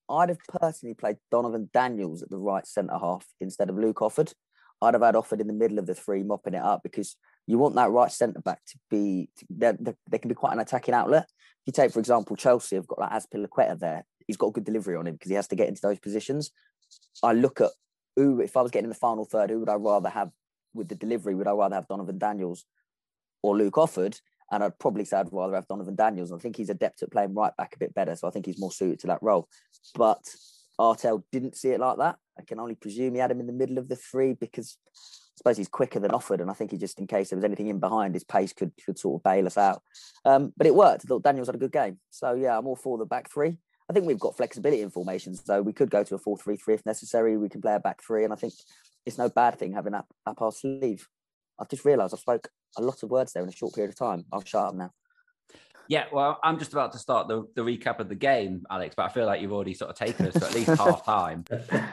I'd 0.09 0.29
have 0.29 0.39
personally 0.59 0.93
played 0.93 1.17
Donervon 1.33 1.71
Daniels 1.71 2.21
at 2.21 2.29
the 2.29 2.37
right 2.37 2.65
centre 2.67 2.97
half 2.97 3.25
instead 3.39 3.69
of 3.69 3.77
Luke 3.77 3.97
Offord. 3.97 4.33
I'd 4.81 4.93
have 4.93 5.03
had 5.03 5.15
Offord 5.15 5.41
in 5.41 5.47
the 5.47 5.53
middle 5.53 5.79
of 5.79 5.85
the 5.85 5.93
three, 5.93 6.23
mopping 6.23 6.55
it 6.55 6.61
up 6.61 6.81
because 6.83 7.15
you 7.47 7.57
want 7.57 7.75
that 7.75 7.91
right 7.91 8.11
centre 8.11 8.41
back 8.41 8.59
to 8.67 8.79
be. 8.89 9.29
They 9.49 10.17
can 10.17 10.29
be 10.29 10.35
quite 10.35 10.53
an 10.53 10.59
attacking 10.59 10.93
outlet. 10.93 11.23
If 11.23 11.67
you 11.67 11.73
take, 11.73 11.91
for 11.91 11.99
example, 11.99 12.35
Chelsea 12.35 12.75
have 12.75 12.87
got 12.87 12.99
like 12.99 13.11
Azpilicueta 13.11 13.79
there. 13.79 14.05
He's 14.27 14.37
got 14.37 14.47
a 14.47 14.51
good 14.51 14.63
delivery 14.63 14.95
on 14.95 15.07
him 15.07 15.13
because 15.15 15.29
he 15.29 15.35
has 15.35 15.47
to 15.49 15.55
get 15.55 15.67
into 15.67 15.81
those 15.81 15.99
positions. 15.99 16.51
I 17.21 17.33
look 17.33 17.61
at 17.61 17.71
who, 18.15 18.41
if 18.41 18.57
I 18.57 18.61
was 18.61 18.71
getting 18.71 18.85
in 18.85 18.89
the 18.89 18.95
final 18.95 19.25
third, 19.25 19.49
who 19.49 19.59
would 19.59 19.69
I 19.69 19.75
rather 19.75 20.09
have 20.09 20.31
with 20.73 20.87
the 20.87 20.95
delivery? 20.95 21.35
Would 21.35 21.47
I 21.47 21.51
rather 21.51 21.75
have 21.75 21.87
Donervon 21.87 22.17
Daniels 22.17 22.65
or 23.43 23.57
Luke 23.57 23.75
Offord? 23.75 24.19
And 24.51 24.63
I'd 24.63 24.79
probably 24.79 25.05
say 25.05 25.17
I'd 25.17 25.31
rather 25.31 25.55
have 25.55 25.67
Donervon 25.67 25.95
Daniels. 25.95 26.31
I 26.31 26.37
think 26.37 26.57
he's 26.57 26.69
adept 26.69 27.03
at 27.03 27.11
playing 27.11 27.33
right 27.33 27.55
back 27.57 27.75
a 27.75 27.79
bit 27.79 27.93
better. 27.93 28.15
So 28.15 28.27
I 28.27 28.31
think 28.31 28.45
he's 28.45 28.59
more 28.59 28.71
suited 28.71 28.99
to 28.99 29.07
that 29.07 29.21
role. 29.21 29.47
But 29.95 30.23
Artell 30.79 31.23
didn't 31.31 31.55
see 31.55 31.69
it 31.69 31.79
like 31.79 31.97
that. 31.99 32.17
I 32.39 32.43
can 32.43 32.59
only 32.59 32.75
presume 32.75 33.13
he 33.13 33.19
had 33.19 33.31
him 33.31 33.39
in 33.39 33.47
the 33.47 33.53
middle 33.53 33.77
of 33.77 33.89
the 33.89 33.95
three 33.95 34.33
because 34.33 34.77
I 34.87 35.37
suppose 35.37 35.57
he's 35.57 35.67
quicker 35.67 35.99
than 35.99 36.11
Offord, 36.11 36.41
and 36.41 36.49
I 36.49 36.53
think 36.53 36.71
he 36.71 36.77
just 36.77 36.99
in 36.99 37.07
case 37.07 37.29
there 37.29 37.37
was 37.37 37.45
anything 37.45 37.67
in 37.67 37.79
behind, 37.79 38.13
his 38.13 38.23
pace 38.23 38.53
could 38.53 38.71
could 38.85 38.97
sort 38.97 39.19
of 39.19 39.23
bail 39.23 39.45
us 39.47 39.57
out. 39.57 39.81
Um, 40.25 40.53
but 40.57 40.67
it 40.67 40.75
worked. 40.75 41.03
I 41.05 41.07
thought 41.07 41.23
Daniels 41.23 41.47
had 41.47 41.55
a 41.55 41.59
good 41.59 41.71
game, 41.71 41.99
so 42.09 42.33
yeah, 42.33 42.57
I'm 42.57 42.67
all 42.67 42.75
for 42.75 42.97
the 42.97 43.05
back 43.05 43.31
three. 43.31 43.57
I 43.89 43.93
think 43.93 44.05
we've 44.05 44.19
got 44.19 44.37
flexibility 44.37 44.81
in 44.81 44.89
formations, 44.89 45.43
so 45.45 45.61
we 45.61 45.73
could 45.73 45.89
go 45.89 46.03
to 46.03 46.15
a 46.15 46.17
four-three-three 46.17 46.75
if 46.75 46.85
necessary. 46.85 47.37
We 47.37 47.49
can 47.49 47.61
play 47.61 47.75
a 47.75 47.79
back 47.79 48.01
three, 48.01 48.23
and 48.23 48.31
I 48.31 48.37
think 48.37 48.53
it's 49.05 49.17
no 49.17 49.29
bad 49.29 49.57
thing 49.59 49.73
having 49.73 49.93
that 49.93 50.05
up 50.25 50.41
our 50.41 50.51
sleeve. 50.51 51.07
I've 51.59 51.69
just 51.69 51.85
realised 51.85 52.13
I 52.13 52.17
spoke 52.17 52.49
a 52.77 52.81
lot 52.81 53.03
of 53.03 53.09
words 53.09 53.33
there 53.33 53.43
in 53.43 53.49
a 53.49 53.51
short 53.51 53.73
period 53.73 53.89
of 53.89 53.97
time. 53.97 54.25
I'll 54.31 54.43
shut 54.43 54.67
up 54.67 54.75
now. 54.75 54.91
Yeah, 55.91 56.05
well, 56.09 56.39
I'm 56.41 56.57
just 56.57 56.71
about 56.71 56.93
to 56.93 56.97
start 56.99 57.27
the, 57.27 57.45
the 57.53 57.63
recap 57.63 57.99
of 57.99 58.07
the 58.07 58.15
game, 58.15 58.63
Alex, 58.71 58.95
but 58.95 59.03
I 59.03 59.09
feel 59.09 59.25
like 59.25 59.41
you've 59.41 59.51
already 59.51 59.73
sort 59.73 59.89
of 59.91 59.97
taken 59.97 60.25
us 60.25 60.33
to 60.35 60.45
at 60.45 60.55
least 60.55 60.69
half 60.69 61.03
time. 61.05 61.43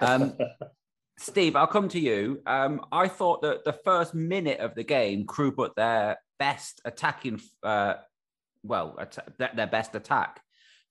Um, 0.00 0.34
Steve, 1.18 1.56
I'll 1.56 1.66
come 1.66 1.88
to 1.88 1.98
you. 1.98 2.40
Um, 2.46 2.80
I 2.92 3.08
thought 3.08 3.42
that 3.42 3.64
the 3.64 3.72
first 3.72 4.14
minute 4.14 4.60
of 4.60 4.76
the 4.76 4.84
game, 4.84 5.26
crew 5.26 5.50
put 5.50 5.74
their 5.74 6.16
best 6.38 6.80
attacking, 6.84 7.40
uh, 7.64 7.94
well, 8.62 8.94
at- 9.00 9.36
their 9.36 9.66
best 9.66 9.96
attack 9.96 10.42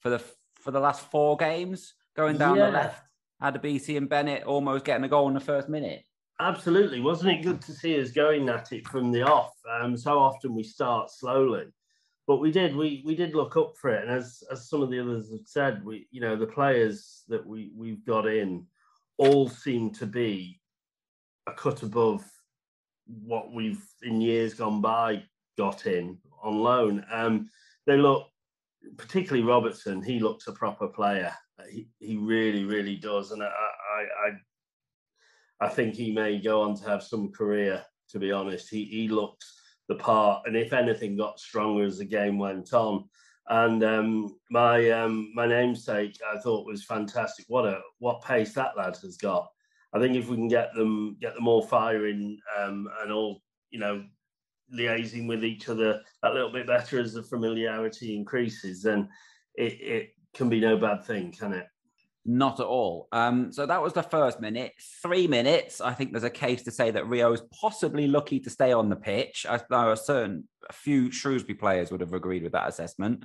for 0.02 0.10
the 0.10 0.20
for 0.56 0.72
the 0.72 0.82
last 0.82 1.10
four 1.10 1.38
games, 1.38 1.94
going 2.14 2.38
down 2.38 2.58
Yeah. 2.58 2.66
the 2.66 2.72
left. 2.74 3.04
Had 3.40 3.56
a 3.56 3.60
Adebisi 3.60 3.96
and 3.96 4.10
Bennett 4.10 4.44
almost 4.44 4.84
getting 4.84 5.06
a 5.06 5.08
goal 5.08 5.30
in 5.30 5.34
the 5.34 5.40
first 5.40 5.70
minute. 5.70 6.04
Absolutely, 6.42 7.00
wasn't 7.00 7.32
it 7.32 7.42
good 7.42 7.62
to 7.62 7.72
see 7.72 8.02
us 8.02 8.12
going 8.12 8.50
at 8.50 8.74
it 8.74 8.86
from 8.90 9.14
the 9.14 9.22
off? 9.22 9.54
Um, 9.82 9.96
so 9.96 10.20
often 10.20 10.54
we 10.54 10.64
start 10.64 11.10
slowly, 11.10 11.68
but 12.28 12.38
we 12.38 12.52
did. 12.52 12.76
We 12.76 13.02
we 13.06 13.16
did 13.16 13.34
look 13.34 13.56
up 13.56 13.76
for 13.78 13.90
it, 13.90 14.04
and 14.04 14.12
as 14.12 14.44
as 14.52 14.70
some 14.70 14.82
of 14.82 14.90
the 14.90 15.00
others 15.00 15.32
have 15.32 15.46
said, 15.46 15.84
we 15.84 16.08
you 16.12 16.20
know 16.20 16.36
the 16.36 16.46
players 16.46 17.24
that 17.30 17.46
we 17.46 17.72
we've 17.76 18.06
got 18.06 18.28
in 18.28 18.68
all 19.18 19.48
seem 19.48 19.92
to 19.92 20.06
be 20.06 20.60
a 21.48 21.54
cut 21.54 21.82
above 21.84 22.24
what 23.06 23.54
we've 23.54 23.84
in 24.04 24.20
years 24.20 24.54
gone 24.54 24.82
by 24.82 25.24
got 25.58 25.88
in 25.88 26.18
on 26.44 26.60
loan. 26.60 27.06
Um, 27.12 27.50
they 27.86 27.96
look, 27.98 28.28
particularly 28.98 29.48
Robertson. 29.48 30.04
He 30.04 30.20
looks 30.20 30.48
a 30.48 30.52
proper 30.52 30.90
player. 30.90 31.34
He 31.72 31.88
he 32.00 32.18
really 32.18 32.66
really 32.66 32.98
does, 32.98 33.32
and 33.32 33.42
I 33.42 33.48
I. 33.48 34.28
I 34.28 34.32
I 35.60 35.68
think 35.68 35.96
he 35.96 36.12
may 36.12 36.38
go 36.38 36.62
on 36.62 36.76
to 36.76 36.88
have 36.88 37.02
some 37.02 37.32
career. 37.32 37.84
To 38.10 38.20
be 38.20 38.32
honest, 38.32 38.70
he 38.70 38.86
he 38.86 39.08
looks 39.08 39.57
the 39.88 39.96
part, 39.96 40.44
and 40.46 40.56
if 40.56 40.74
anything, 40.74 41.16
got 41.16 41.40
stronger 41.40 41.86
as 41.86 41.98
the 41.98 42.06
game 42.06 42.38
went 42.38 42.74
on. 42.74 43.06
And 43.50 43.84
um, 43.84 44.36
my 44.50 44.90
um, 44.92 45.32
my 45.34 45.48
namesake, 45.48 46.18
I 46.34 46.38
thought 46.40 46.66
was 46.66 46.84
fantastic. 46.84 47.46
What 47.48 47.66
a 47.66 47.80
what 48.00 48.22
pace 48.22 48.54
that 48.54 48.76
lad 48.78 48.98
has 49.02 49.18
got. 49.18 49.48
I 49.94 50.00
think 50.00 50.16
if 50.16 50.28
we 50.28 50.36
can 50.36 50.50
get 50.50 50.74
them 50.74 51.18
get 51.22 51.34
them 51.34 51.48
all 51.48 51.62
firing 51.62 52.40
um, 52.60 52.90
and 53.02 53.12
all 53.12 53.42
you 53.70 53.80
know 53.80 54.04
liaising 54.74 55.28
with 55.28 55.46
each 55.46 55.70
other 55.70 56.02
a 56.24 56.34
little 56.34 56.52
bit 56.52 56.68
better 56.68 57.00
as 57.00 57.14
the 57.14 57.24
familiarity 57.24 58.16
increases, 58.16 58.82
then 58.82 59.08
it, 59.56 59.80
it 59.80 60.10
can 60.34 60.50
be 60.50 60.60
no 60.60 60.78
bad 60.78 61.06
thing, 61.06 61.32
can 61.32 61.54
it? 61.54 61.68
Not 62.30 62.60
at 62.60 62.66
all. 62.66 63.08
Um, 63.14 63.54
so 63.54 63.66
that 63.66 63.82
was 63.82 63.94
the 63.94 64.04
first 64.04 64.42
minute. 64.42 64.74
Three 65.02 65.28
minutes. 65.28 65.80
I 65.80 65.94
think 65.94 66.12
there's 66.12 66.26
a 66.26 66.30
case 66.30 66.64
to 66.64 66.72
say 66.72 66.92
that 66.92 67.08
Rio 67.08 67.32
is 67.32 67.42
possibly 67.62 68.06
lucky 68.06 68.42
to 68.42 68.50
stay 68.50 68.74
on 68.74 68.90
the 68.90 68.98
pitch. 68.98 69.46
I 69.50 69.62
a 69.72 69.96
certain 69.96 70.46
a 70.70 70.74
few 70.74 71.10
Shrewsbury 71.10 71.56
players 71.56 71.90
would 71.90 72.02
have 72.02 72.14
agreed 72.14 72.44
with 72.44 72.52
that 72.52 72.68
assessment. 72.68 73.24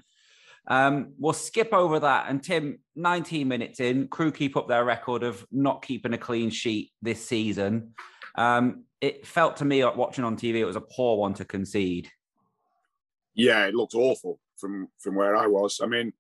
Um, 0.69 1.15
we'll 1.19 1.33
skip 1.33 1.73
over 1.73 1.99
that. 1.99 2.27
And 2.29 2.41
Tim, 2.41 2.79
19 2.95 3.49
minutes 3.49 3.81
in, 3.81 4.07
crew 4.07 4.31
keep 4.31 4.57
up 4.57 4.69
their 4.69 4.85
record 4.85 5.25
of 5.25 5.45
not 5.51 5.83
keeping 5.83 6.13
a 6.13 6.19
clean 6.19 6.51
sheet 6.51 6.93
this 7.03 7.27
season. 7.27 7.95
Um, 8.37 8.85
it 9.01 9.27
felt 9.27 9.57
to 9.57 9.65
me, 9.65 9.85
like 9.85 9.97
watching 9.97 10.23
on 10.23 10.37
TV, 10.37 10.57
it 10.57 10.65
was 10.65 10.77
a 10.77 10.81
poor 10.81 11.19
one 11.19 11.35
to 11.35 11.45
concede. 11.45 12.09
Yeah, 13.35 13.67
it 13.67 13.75
looked 13.75 13.97
awful 13.97 14.39
from 14.59 14.87
from 15.01 15.17
where 15.17 15.35
I 15.35 15.49
was. 15.49 15.81
I 15.83 15.87
mean, 15.87 16.13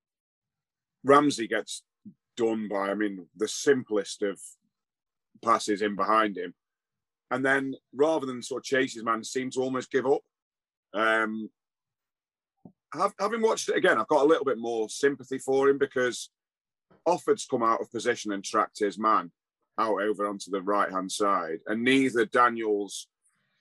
Ramsay 1.04 1.46
gets 1.46 1.84
done 2.36 2.68
by, 2.68 2.90
I 2.90 2.94
mean, 2.94 3.26
the 3.36 3.48
simplest 3.48 4.22
of 4.22 4.40
passes 5.42 5.82
in 5.82 5.96
behind 5.96 6.36
him. 6.36 6.54
And 7.30 7.44
then 7.44 7.74
rather 7.94 8.26
than 8.26 8.42
sort 8.42 8.60
of 8.60 8.64
chase 8.64 8.94
his 8.94 9.04
man, 9.04 9.24
seems 9.24 9.54
to 9.54 9.62
almost 9.62 9.90
give 9.90 10.06
up. 10.06 10.20
Um, 10.94 11.50
having 13.18 13.40
watched 13.40 13.68
it 13.70 13.76
again, 13.76 13.98
I've 13.98 14.08
got 14.08 14.24
a 14.24 14.28
little 14.28 14.44
bit 14.44 14.58
more 14.58 14.88
sympathy 14.88 15.38
for 15.38 15.68
him 15.68 15.78
because 15.78 16.30
Offord's 17.06 17.46
come 17.46 17.62
out 17.62 17.80
of 17.80 17.90
position 17.90 18.32
and 18.32 18.44
tracked 18.44 18.78
his 18.78 18.98
man 18.98 19.30
out 19.78 20.02
over 20.02 20.26
onto 20.26 20.50
the 20.50 20.60
right 20.62 20.90
hand 20.90 21.10
side, 21.10 21.60
and 21.66 21.82
neither 21.82 22.26
Daniels 22.26 23.08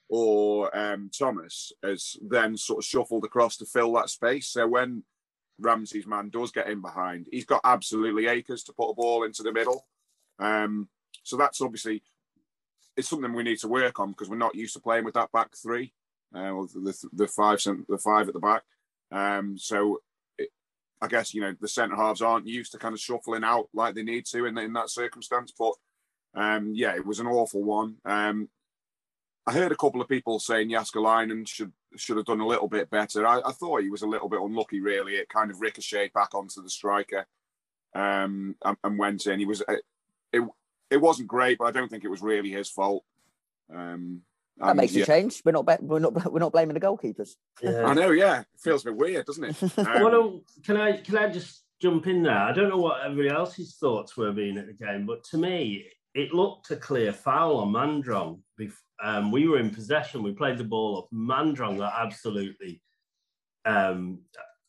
or 0.10 0.76
um, 0.78 1.10
Thomas 1.18 1.72
has 1.84 2.18
then 2.22 2.58
sort 2.58 2.80
of 2.80 2.86
shuffled 2.86 3.24
across 3.24 3.56
to 3.58 3.66
fill 3.66 3.94
that 3.94 4.10
space. 4.10 4.50
So 4.50 4.68
when 4.68 5.04
Ramsay's 5.60 6.08
man 6.08 6.30
does 6.30 6.52
get 6.52 6.70
in 6.70 6.82
behind, 6.82 7.28
he's 7.32 7.46
got 7.46 7.62
absolutely 7.64 8.28
acres 8.28 8.64
to 8.64 8.74
put 8.74 8.90
a 8.90 8.96
ball 8.96 9.24
into 9.24 9.44
the 9.44 9.54
middle. 9.54 9.86
Um, 10.40 10.90
so 11.24 11.38
that's 11.38 11.62
obviously 11.62 12.04
it's 12.98 13.10
something 13.10 13.34
we 13.34 13.44
need 13.44 13.60
to 13.60 13.68
work 13.68 14.00
on 14.00 14.10
because 14.12 14.30
we're 14.30 14.38
not 14.38 14.56
used 14.56 14.74
to 14.74 14.82
playing 14.82 15.06
with 15.06 15.14
that 15.14 15.32
back 15.32 15.50
three, 15.56 15.94
uh, 16.36 16.52
or 16.52 16.68
the, 16.68 17.10
the 17.14 17.28
five 17.28 17.62
the 17.88 17.98
five 17.98 18.28
at 18.28 18.34
the 18.34 18.40
back. 18.40 18.64
Um, 19.12 19.58
so 19.58 20.00
it, 20.38 20.50
I 21.02 21.08
guess 21.08 21.34
you 21.34 21.42
know 21.42 21.56
the 21.60 21.68
centre 21.68 21.96
halves 21.96 22.22
aren't 22.22 22.48
used 22.48 22.72
to 22.74 22.78
kind 22.78 22.94
of 22.94 23.00
shuffling 23.00 23.44
out 23.44 23.70
like 23.74 23.96
they 23.96 24.04
need 24.04 24.26
to 24.28 24.46
in, 24.46 24.58
in 24.58 24.74
that 24.74 24.90
circumstance. 24.90 25.54
But 25.58 25.74
um, 26.34 26.72
yeah, 26.74 26.96
it 26.96 27.06
was 27.06 27.20
an 27.20 27.28
awful 27.28 27.64
one. 27.64 27.98
Um, 28.06 28.50
I 29.52 29.54
heard 29.54 29.72
a 29.74 29.76
couple 29.76 30.00
of 30.00 30.08
people 30.08 30.40
saying 30.40 30.70
Jääskeläinen 30.70 31.46
should 31.46 31.74
should 31.98 32.16
have 32.16 32.26
done 32.26 32.40
a 32.40 32.48
little 32.48 32.70
bit 32.70 32.90
better. 32.90 33.28
I, 33.28 33.42
I, 33.46 33.52
thought 33.52 33.82
he 33.82 33.90
was 33.90 34.02
a 34.02 34.08
little 34.08 34.30
bit 34.30 34.40
unlucky, 34.40 34.80
really. 34.80 35.16
It 35.16 35.28
kind 35.28 35.52
of 35.52 35.60
ricocheted 35.60 36.14
back 36.14 36.34
onto 36.34 36.64
the 36.64 36.70
striker 36.70 37.26
um, 37.94 38.56
and, 38.64 38.78
and, 38.82 38.98
went 38.98 39.26
in. 39.26 39.40
He 39.40 39.46
was 39.46 39.62
it, 39.68 40.42
it 40.90 41.02
wasn't 41.02 41.28
great, 41.28 41.58
but 41.58 41.66
I 41.66 41.72
don't 41.72 41.90
think 41.90 42.06
it 42.06 42.10
was 42.10 42.22
really 42.22 42.50
his 42.50 42.70
fault. 42.70 43.04
Um, 43.74 44.22
that 44.58 44.70
and, 44.70 44.78
makes 44.78 44.96
yeah. 44.96 45.04
a 45.04 45.06
change. 45.06 45.42
We're 45.44 45.52
not 45.52 45.84
we're 45.84 46.00
not 46.00 46.32
we're 46.32 46.40
not 46.40 46.54
blaming 46.54 46.76
the 46.76 46.80
goalkeepers. 46.80 47.32
Yeah. 47.62 47.84
I 47.86 47.94
know, 47.94 48.12
yeah. 48.12 48.42
It 48.42 48.48
feels 48.58 48.84
a 48.84 48.92
bit 48.92 48.96
weird, 48.96 49.26
doesn't 49.26 49.44
it? 49.44 49.62
Um, 49.78 50.04
Well, 50.04 50.42
can 50.64 50.78
I 50.78 50.96
can 50.96 51.18
I 51.18 51.28
just 51.28 51.64
jump 51.82 52.08
in 52.08 52.24
there? 52.24 52.38
I 52.38 52.54
don't 52.54 52.70
know 52.70 52.78
what 52.78 53.04
everybody 53.04 53.36
else's 53.36 53.76
thoughts 53.76 54.16
were 54.16 54.32
being 54.32 54.58
at 54.58 54.68
the 54.68 54.86
game, 54.86 55.06
but 55.06 55.26
to 55.26 55.38
me, 55.38 55.88
it 56.14 56.34
looked 56.34 56.72
a 56.72 56.76
clear 56.76 57.14
foul 57.14 57.58
on 57.58 57.72
Mandron. 57.72 58.40
Um, 59.04 59.32
we 59.32 59.48
were 59.48 59.58
in 59.60 59.70
possession. 59.72 60.22
We 60.24 60.34
played 60.34 60.58
the 60.58 60.64
ball 60.64 60.98
up. 61.00 61.08
Mandron 61.12 61.78
got 61.78 61.94
absolutely 61.98 62.82
um, 63.66 64.20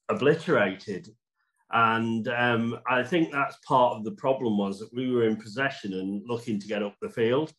obliterated, 0.08 1.08
and 1.72 2.28
um, 2.28 2.78
I 2.88 3.02
think 3.02 3.30
that's 3.32 3.56
part 3.66 3.96
of 3.96 4.04
the 4.04 4.12
problem 4.12 4.56
was 4.58 4.78
that 4.78 4.92
we 4.94 5.11
were 5.11 5.25
in 5.25 5.37
possession 5.37 5.94
and 5.94 6.22
looking 6.26 6.58
to 6.61 6.66
get 6.68 6.82
up 6.82 6.94
the 7.00 7.08
field, 7.11 7.52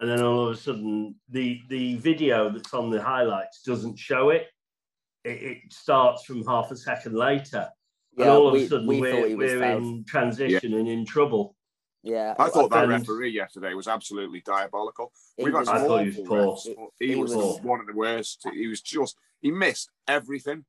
and 0.00 0.10
then 0.10 0.22
all 0.22 0.48
of 0.48 0.56
a 0.56 0.60
sudden 0.60 1.14
the 1.30 1.60
the 1.68 1.96
video 1.96 2.50
that's 2.50 2.74
on 2.74 2.90
the 2.90 3.00
highlights 3.02 3.62
doesn't 3.62 3.98
show 3.98 4.30
it. 4.30 4.48
It, 5.24 5.42
it 5.42 5.58
starts 5.72 6.24
from 6.24 6.44
half 6.46 6.70
a 6.70 6.76
second 6.76 7.14
later, 7.14 7.68
and 8.16 8.26
Yeah, 8.26 8.32
all 8.32 8.48
of 8.48 8.54
we- 8.54 8.64
a 8.64 8.68
sudden 8.68 8.86
we 8.86 8.96
thought 9.00 9.04
we're, 9.22 9.28
he 9.28 9.34
was 9.34 9.52
we're 9.52 9.60
fouled. 9.60 9.82
in 9.82 10.04
transition 10.04 10.74
and 10.74 10.88
in 10.88 11.04
trouble. 11.06 11.54
Yeah, 12.08 12.34
I 12.38 12.48
thought 12.48 12.70
that 12.70 12.88
referee 12.88 13.30
yesterday 13.30 13.74
was 13.74 13.86
absolutely 13.86 14.40
diabolical. 14.40 15.12
He 15.36 15.44
We've 15.44 15.52
got 15.52 15.60
was- 15.60 15.68
some 15.68 15.76
I 15.76 15.80
thought 15.86 16.00
he 16.04 16.08
was 16.08 16.18
awful 16.20 16.34
refs, 16.36 16.88
He, 16.98 17.06
He 17.08 17.14
was, 17.16 17.34
was- 17.36 17.60
one 17.62 17.80
of 17.80 17.86
the 17.86 17.92
worst. 17.92 18.46
He 18.54 18.66
was 18.66 18.80
just 18.80 19.16
he 19.40 19.50
missed 19.50 19.90
everything. 20.06 20.64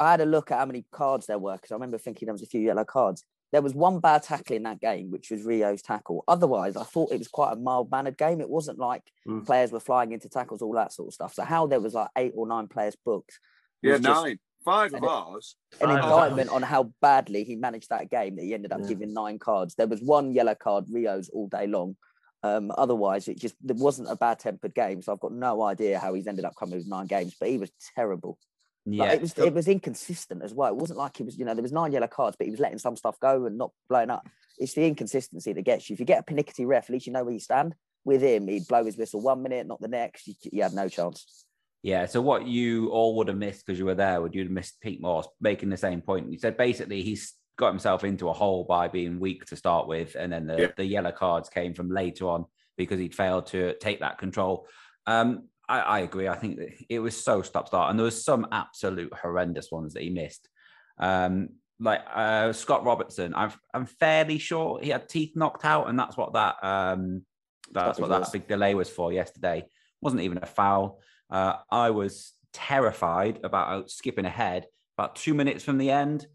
I 0.00 0.10
had 0.10 0.20
a 0.20 0.26
look 0.26 0.50
at 0.50 0.58
how 0.58 0.66
many 0.66 0.84
cards 0.90 1.26
there 1.26 1.38
were 1.38 1.54
because 1.54 1.70
I 1.70 1.74
remember 1.74 1.98
thinking 1.98 2.26
there 2.26 2.34
was 2.34 2.42
a 2.42 2.46
few 2.46 2.60
yellow 2.60 2.84
cards. 2.84 3.24
There 3.52 3.62
was 3.62 3.72
one 3.72 4.00
bad 4.00 4.24
tackle 4.24 4.56
in 4.56 4.64
that 4.64 4.80
game, 4.80 5.12
which 5.12 5.30
was 5.30 5.44
Rio's 5.44 5.80
tackle. 5.80 6.24
Otherwise, 6.26 6.76
I 6.76 6.82
thought 6.82 7.12
it 7.12 7.18
was 7.18 7.28
quite 7.28 7.52
a 7.52 7.56
mild 7.56 7.88
mannered 7.88 8.18
game. 8.18 8.40
It 8.40 8.50
wasn't 8.50 8.78
like 8.80 9.02
Mm. 9.28 9.46
players 9.46 9.70
were 9.70 9.78
flying 9.78 10.10
into 10.10 10.28
tackles, 10.28 10.60
all 10.60 10.72
that 10.72 10.92
sort 10.92 11.06
of 11.08 11.14
stuff. 11.14 11.34
So 11.34 11.44
how 11.44 11.68
there 11.68 11.78
was 11.80 11.94
like 11.94 12.08
eight 12.16 12.32
or 12.34 12.48
nine 12.48 12.66
players 12.66 12.96
booked, 13.04 13.38
Yeah, 13.80 13.92
just 13.98 14.02
nine, 14.02 14.40
five 14.64 14.88
of 14.92 14.94
And 14.94 15.04
it- 15.04 15.10
ours. 15.10 15.56
an 15.80 15.90
indictment 15.90 16.50
on 16.50 16.62
how 16.62 16.92
badly 17.00 17.44
he 17.44 17.56
managed 17.56 17.90
that 17.90 18.10
game 18.10 18.36
that 18.36 18.42
he 18.42 18.54
ended 18.54 18.72
up 18.72 18.80
Yeah. 18.82 18.88
giving 18.88 19.12
nine 19.12 19.38
cards. 19.38 19.74
There 19.74 19.86
was 19.86 20.00
one 20.02 20.32
yellow 20.32 20.54
card, 20.54 20.86
Rio's 20.90 21.28
all 21.28 21.48
day 21.48 21.66
long. 21.66 21.96
Um, 22.42 22.70
otherwise, 22.76 23.26
it 23.28 23.38
just 23.38 23.54
there 23.62 23.76
wasn't 23.76 24.10
a 24.10 24.16
bad 24.16 24.38
tempered 24.38 24.74
game. 24.74 25.00
So 25.02 25.12
I've 25.12 25.20
got 25.20 25.32
no 25.32 25.62
idea 25.62 25.98
how 25.98 26.12
he's 26.14 26.26
ended 26.26 26.44
up 26.44 26.54
coming 26.56 26.76
with 26.78 26.86
nine 26.88 27.06
games, 27.06 27.34
but 27.38 27.48
he 27.48 27.58
was 27.58 27.70
terrible. 27.94 28.38
Like, 28.86 28.96
Yeah, 28.98 29.12
it 29.14 29.20
was 29.22 29.38
it 29.38 29.54
was 29.54 29.66
inconsistent 29.66 30.42
as 30.42 30.52
well. 30.52 30.68
It 30.68 30.76
wasn't 30.76 30.98
like 30.98 31.16
he 31.16 31.22
was, 31.22 31.38
you 31.38 31.46
know, 31.46 31.54
there 31.54 31.62
was 31.62 31.72
nine 31.72 31.92
yellow 31.92 32.06
cards, 32.06 32.36
but 32.36 32.44
he 32.46 32.50
was 32.50 32.60
letting 32.60 32.78
some 32.78 32.96
stuff 32.96 33.18
go 33.18 33.46
and 33.46 33.56
not 33.56 33.72
blowing 33.88 34.10
up. 34.10 34.28
It's 34.58 34.74
the 34.74 34.86
inconsistency 34.86 35.54
that 35.54 35.62
gets 35.62 35.88
you. 35.88 35.94
If 35.94 36.00
you 36.00 36.06
get 36.06 36.20
a 36.20 36.22
pernickety 36.22 36.66
ref, 36.66 36.84
at 36.84 36.90
least 36.90 37.06
you 37.06 37.12
know 37.14 37.24
where 37.24 37.32
you 37.32 37.40
stand. 37.40 37.74
With 38.04 38.20
him, 38.20 38.46
he'd 38.46 38.68
blow 38.68 38.84
his 38.84 38.98
whistle 38.98 39.22
one 39.22 39.42
minute, 39.42 39.66
not 39.66 39.80
the 39.80 39.88
next. 39.88 40.26
You, 40.26 40.34
you 40.52 40.62
had 40.62 40.74
no 40.74 40.88
chance. 40.90 41.46
Yeah. 41.84 42.06
So 42.06 42.22
what 42.22 42.46
you 42.46 42.88
all 42.88 43.14
would 43.16 43.28
have 43.28 43.36
missed 43.36 43.64
because 43.64 43.78
you 43.78 43.84
were 43.84 43.94
there, 43.94 44.20
would 44.22 44.34
you'd 44.34 44.44
have 44.46 44.50
missed 44.50 44.80
Pete 44.80 45.02
Morse 45.02 45.28
making 45.40 45.68
the 45.68 45.76
same 45.76 46.00
point. 46.00 46.32
You 46.32 46.38
said 46.38 46.56
basically 46.56 47.02
he's 47.02 47.34
got 47.58 47.68
himself 47.68 48.04
into 48.04 48.30
a 48.30 48.32
hole 48.32 48.64
by 48.64 48.88
being 48.88 49.20
weak 49.20 49.44
to 49.44 49.54
start 49.54 49.86
with, 49.86 50.16
and 50.18 50.32
then 50.32 50.46
the, 50.46 50.60
Yeah. 50.62 50.68
the 50.78 50.86
yellow 50.86 51.12
cards 51.12 51.50
came 51.50 51.74
from 51.74 51.90
later 51.90 52.26
on 52.28 52.46
because 52.78 52.98
he'd 52.98 53.14
failed 53.14 53.46
to 53.48 53.74
take 53.82 54.00
that 54.00 54.16
control. 54.16 54.66
Um, 55.06 55.48
I, 55.68 55.80
I 55.80 55.98
agree. 56.00 56.26
I 56.26 56.36
think 56.36 56.58
it 56.88 57.00
was 57.00 57.22
so 57.22 57.42
stop 57.42 57.68
start, 57.68 57.90
and 57.90 57.98
there 57.98 58.04
was 58.04 58.24
some 58.24 58.46
absolute 58.50 59.12
horrendous 59.12 59.70
ones 59.70 59.92
that 59.92 60.02
he 60.02 60.08
missed. 60.10 60.48
Um, 60.98 61.50
like 61.78 62.00
uh, 62.14 62.54
Scott 62.54 62.84
Robertson, 62.86 63.34
I'm 63.34 63.52
I'm 63.74 63.84
fairly 63.84 64.38
sure 64.38 64.80
he 64.82 64.88
had 64.88 65.06
teeth 65.08 65.36
knocked 65.36 65.66
out, 65.66 65.90
and 65.90 65.98
that's 65.98 66.16
what 66.16 66.32
that 66.32 66.56
um, 66.62 67.26
that's 67.72 67.98
what 67.98 68.08
that 68.08 68.32
big 68.32 68.48
delay 68.48 68.74
was 68.74 68.88
for 68.88 69.12
yesterday. 69.12 69.64
wasn't 70.00 70.22
even 70.22 70.38
a 70.42 70.46
foul. 70.46 71.00
Uh, 71.34 71.56
I 71.68 71.90
was 71.90 72.32
terrified 72.52 73.40
about 73.42 73.90
skipping 73.90 74.24
ahead. 74.24 74.66
About 74.96 75.16
two 75.16 75.34
minutes 75.34 75.64
from 75.64 75.78
the 75.78 75.90
end, 75.90 76.28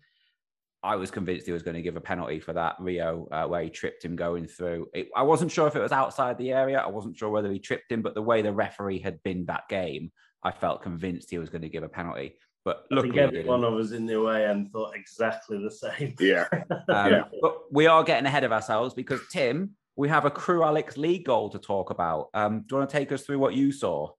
I 0.84 0.98
was 0.98 1.10
convinced 1.10 1.46
he 1.46 1.53
was 1.53 1.63
going 1.63 1.75
to 1.75 1.82
give 1.82 1.96
a 1.96 2.01
penalty 2.01 2.41
for 2.41 2.51
that 2.51 2.75
Rio 2.82 3.25
uh, 3.32 3.46
where 3.48 3.63
he 3.63 3.70
tripped 3.70 4.03
him 4.03 4.18
going 4.18 4.46
through. 4.46 4.88
It, 4.94 5.08
I 5.15 5.24
wasn't 5.24 5.53
sure 5.53 5.68
if 5.68 5.77
it 5.77 5.82
was 5.82 5.94
outside 5.94 6.38
the 6.38 6.51
area. 6.51 6.79
I 6.79 6.88
wasn't 6.88 7.15
sure 7.15 7.29
whether 7.29 7.50
he 7.50 7.60
tripped 7.60 7.89
him, 7.89 8.01
but 8.01 8.13
the 8.13 8.22
way 8.22 8.41
the 8.41 8.51
referee 8.51 9.00
had 9.00 9.24
been 9.24 9.46
that 9.46 9.70
game, 9.70 10.12
I 10.44 10.51
felt 10.51 10.82
convinced 10.82 11.29
he 11.29 11.38
was 11.38 11.50
going 11.50 11.62
to 11.62 11.70
give 11.70 11.84
a 11.84 11.89
penalty. 11.89 12.36
But 12.65 12.84
look, 12.91 13.15
every 13.15 13.46
one 13.46 13.63
of 13.63 13.75
us 13.75 13.91
in 13.91 14.06
the 14.06 14.22
way 14.22 14.48
and 14.48 14.70
thought 14.70 14.98
exactly 14.98 15.63
the 15.63 15.72
same. 15.72 16.13
Yeah. 16.20 16.48
um, 16.72 17.12
yeah. 17.12 17.24
But 17.41 17.74
we 17.74 17.88
are 17.88 18.03
getting 18.03 18.25
ahead 18.25 18.44
of 18.44 18.51
ourselves 18.51 18.94
because 18.94 19.22
Tim, 19.32 19.77
we 19.96 20.10
have 20.10 20.25
a 20.25 20.29
Crewe 20.29 20.63
Alex 20.63 20.98
League 20.98 21.24
goal 21.25 21.50
to 21.51 21.58
talk 21.58 21.89
about. 21.89 22.27
Um, 22.34 22.60
do 22.60 22.65
you 22.72 22.77
want 22.79 22.89
to 22.89 22.98
take 22.98 23.13
us 23.13 23.22
through 23.22 23.39
what 23.39 23.53
you 23.53 23.72
saw? 23.72 24.10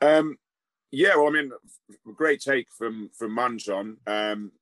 Um, 0.00 0.36
yeah, 0.90 1.16
well, 1.16 1.28
I 1.28 1.30
mean, 1.30 1.52
great 2.14 2.40
take 2.40 2.68
from 2.70 3.10
from 3.16 3.36
Mandron. 3.36 3.96
Um, 4.06 4.52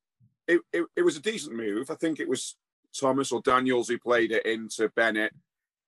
it, 0.48 0.60
it, 0.72 0.84
it 0.96 1.02
was 1.02 1.16
a 1.16 1.22
decent 1.22 1.56
move. 1.56 1.90
I 1.90 1.94
think 1.94 2.20
it 2.20 2.28
was 2.28 2.56
Thomas 2.98 3.32
or 3.32 3.42
Daniels 3.42 3.88
who 3.88 3.98
played 3.98 4.32
it 4.32 4.46
into 4.46 4.88
Bennett. 4.90 5.32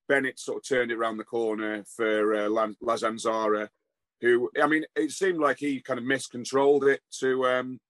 Bennett 0.09 0.39
sort 0.39 0.59
of 0.59 0.69
turned 0.69 0.91
it 0.91 0.97
around 0.97 1.17
the 1.17 1.25
corner 1.25 1.85
for 1.85 2.35
uh, 2.35 2.49
Lazanzara, 2.49 3.69
who 4.21 4.51
I 4.61 4.67
mean, 4.67 4.85
it 4.97 5.11
seemed 5.11 5.39
like 5.39 5.59
he 5.59 5.81
kind 5.81 5.99
of 5.99 6.05
miscontrolled 6.05 6.85
it 6.85 7.01
to 7.21 7.47
um, 7.47 7.81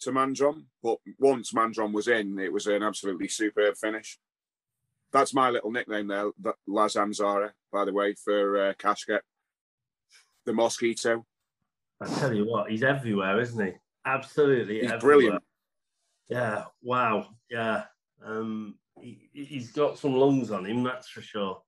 to 0.00 0.10
Mandron, 0.10 0.64
but 0.82 0.98
once 1.18 1.52
Mandron 1.52 1.92
was 1.92 2.08
in, 2.08 2.38
it 2.38 2.52
was 2.52 2.66
an 2.66 2.82
absolutely 2.82 3.28
superb 3.28 3.76
finish. 3.76 4.18
That's 5.12 5.32
my 5.32 5.50
little 5.50 5.70
nickname 5.70 6.08
there, 6.08 6.30
Lazanzara, 6.68 7.52
by 7.72 7.84
the 7.84 7.92
way, 7.92 8.14
for 8.14 8.68
uh, 8.68 8.72
Kashket, 8.74 9.20
the 10.44 10.52
mosquito. 10.52 11.24
I 12.00 12.06
tell 12.06 12.34
you 12.34 12.46
what, 12.46 12.70
he's 12.70 12.82
everywhere, 12.82 13.40
isn't 13.40 13.64
he? 13.64 13.72
Absolutely, 14.04 14.80
he's 14.80 14.90
everywhere. 14.90 15.00
brilliant. 15.00 15.42
Yeah, 16.28 16.64
wow, 16.82 17.28
yeah. 17.50 17.84
Um, 18.24 18.76
he, 19.00 19.28
he's 19.32 19.72
got 19.72 19.98
some 19.98 20.14
lungs 20.14 20.50
on 20.50 20.66
him, 20.66 20.82
that's 20.82 21.08
for 21.08 21.22
sure. 21.22 21.62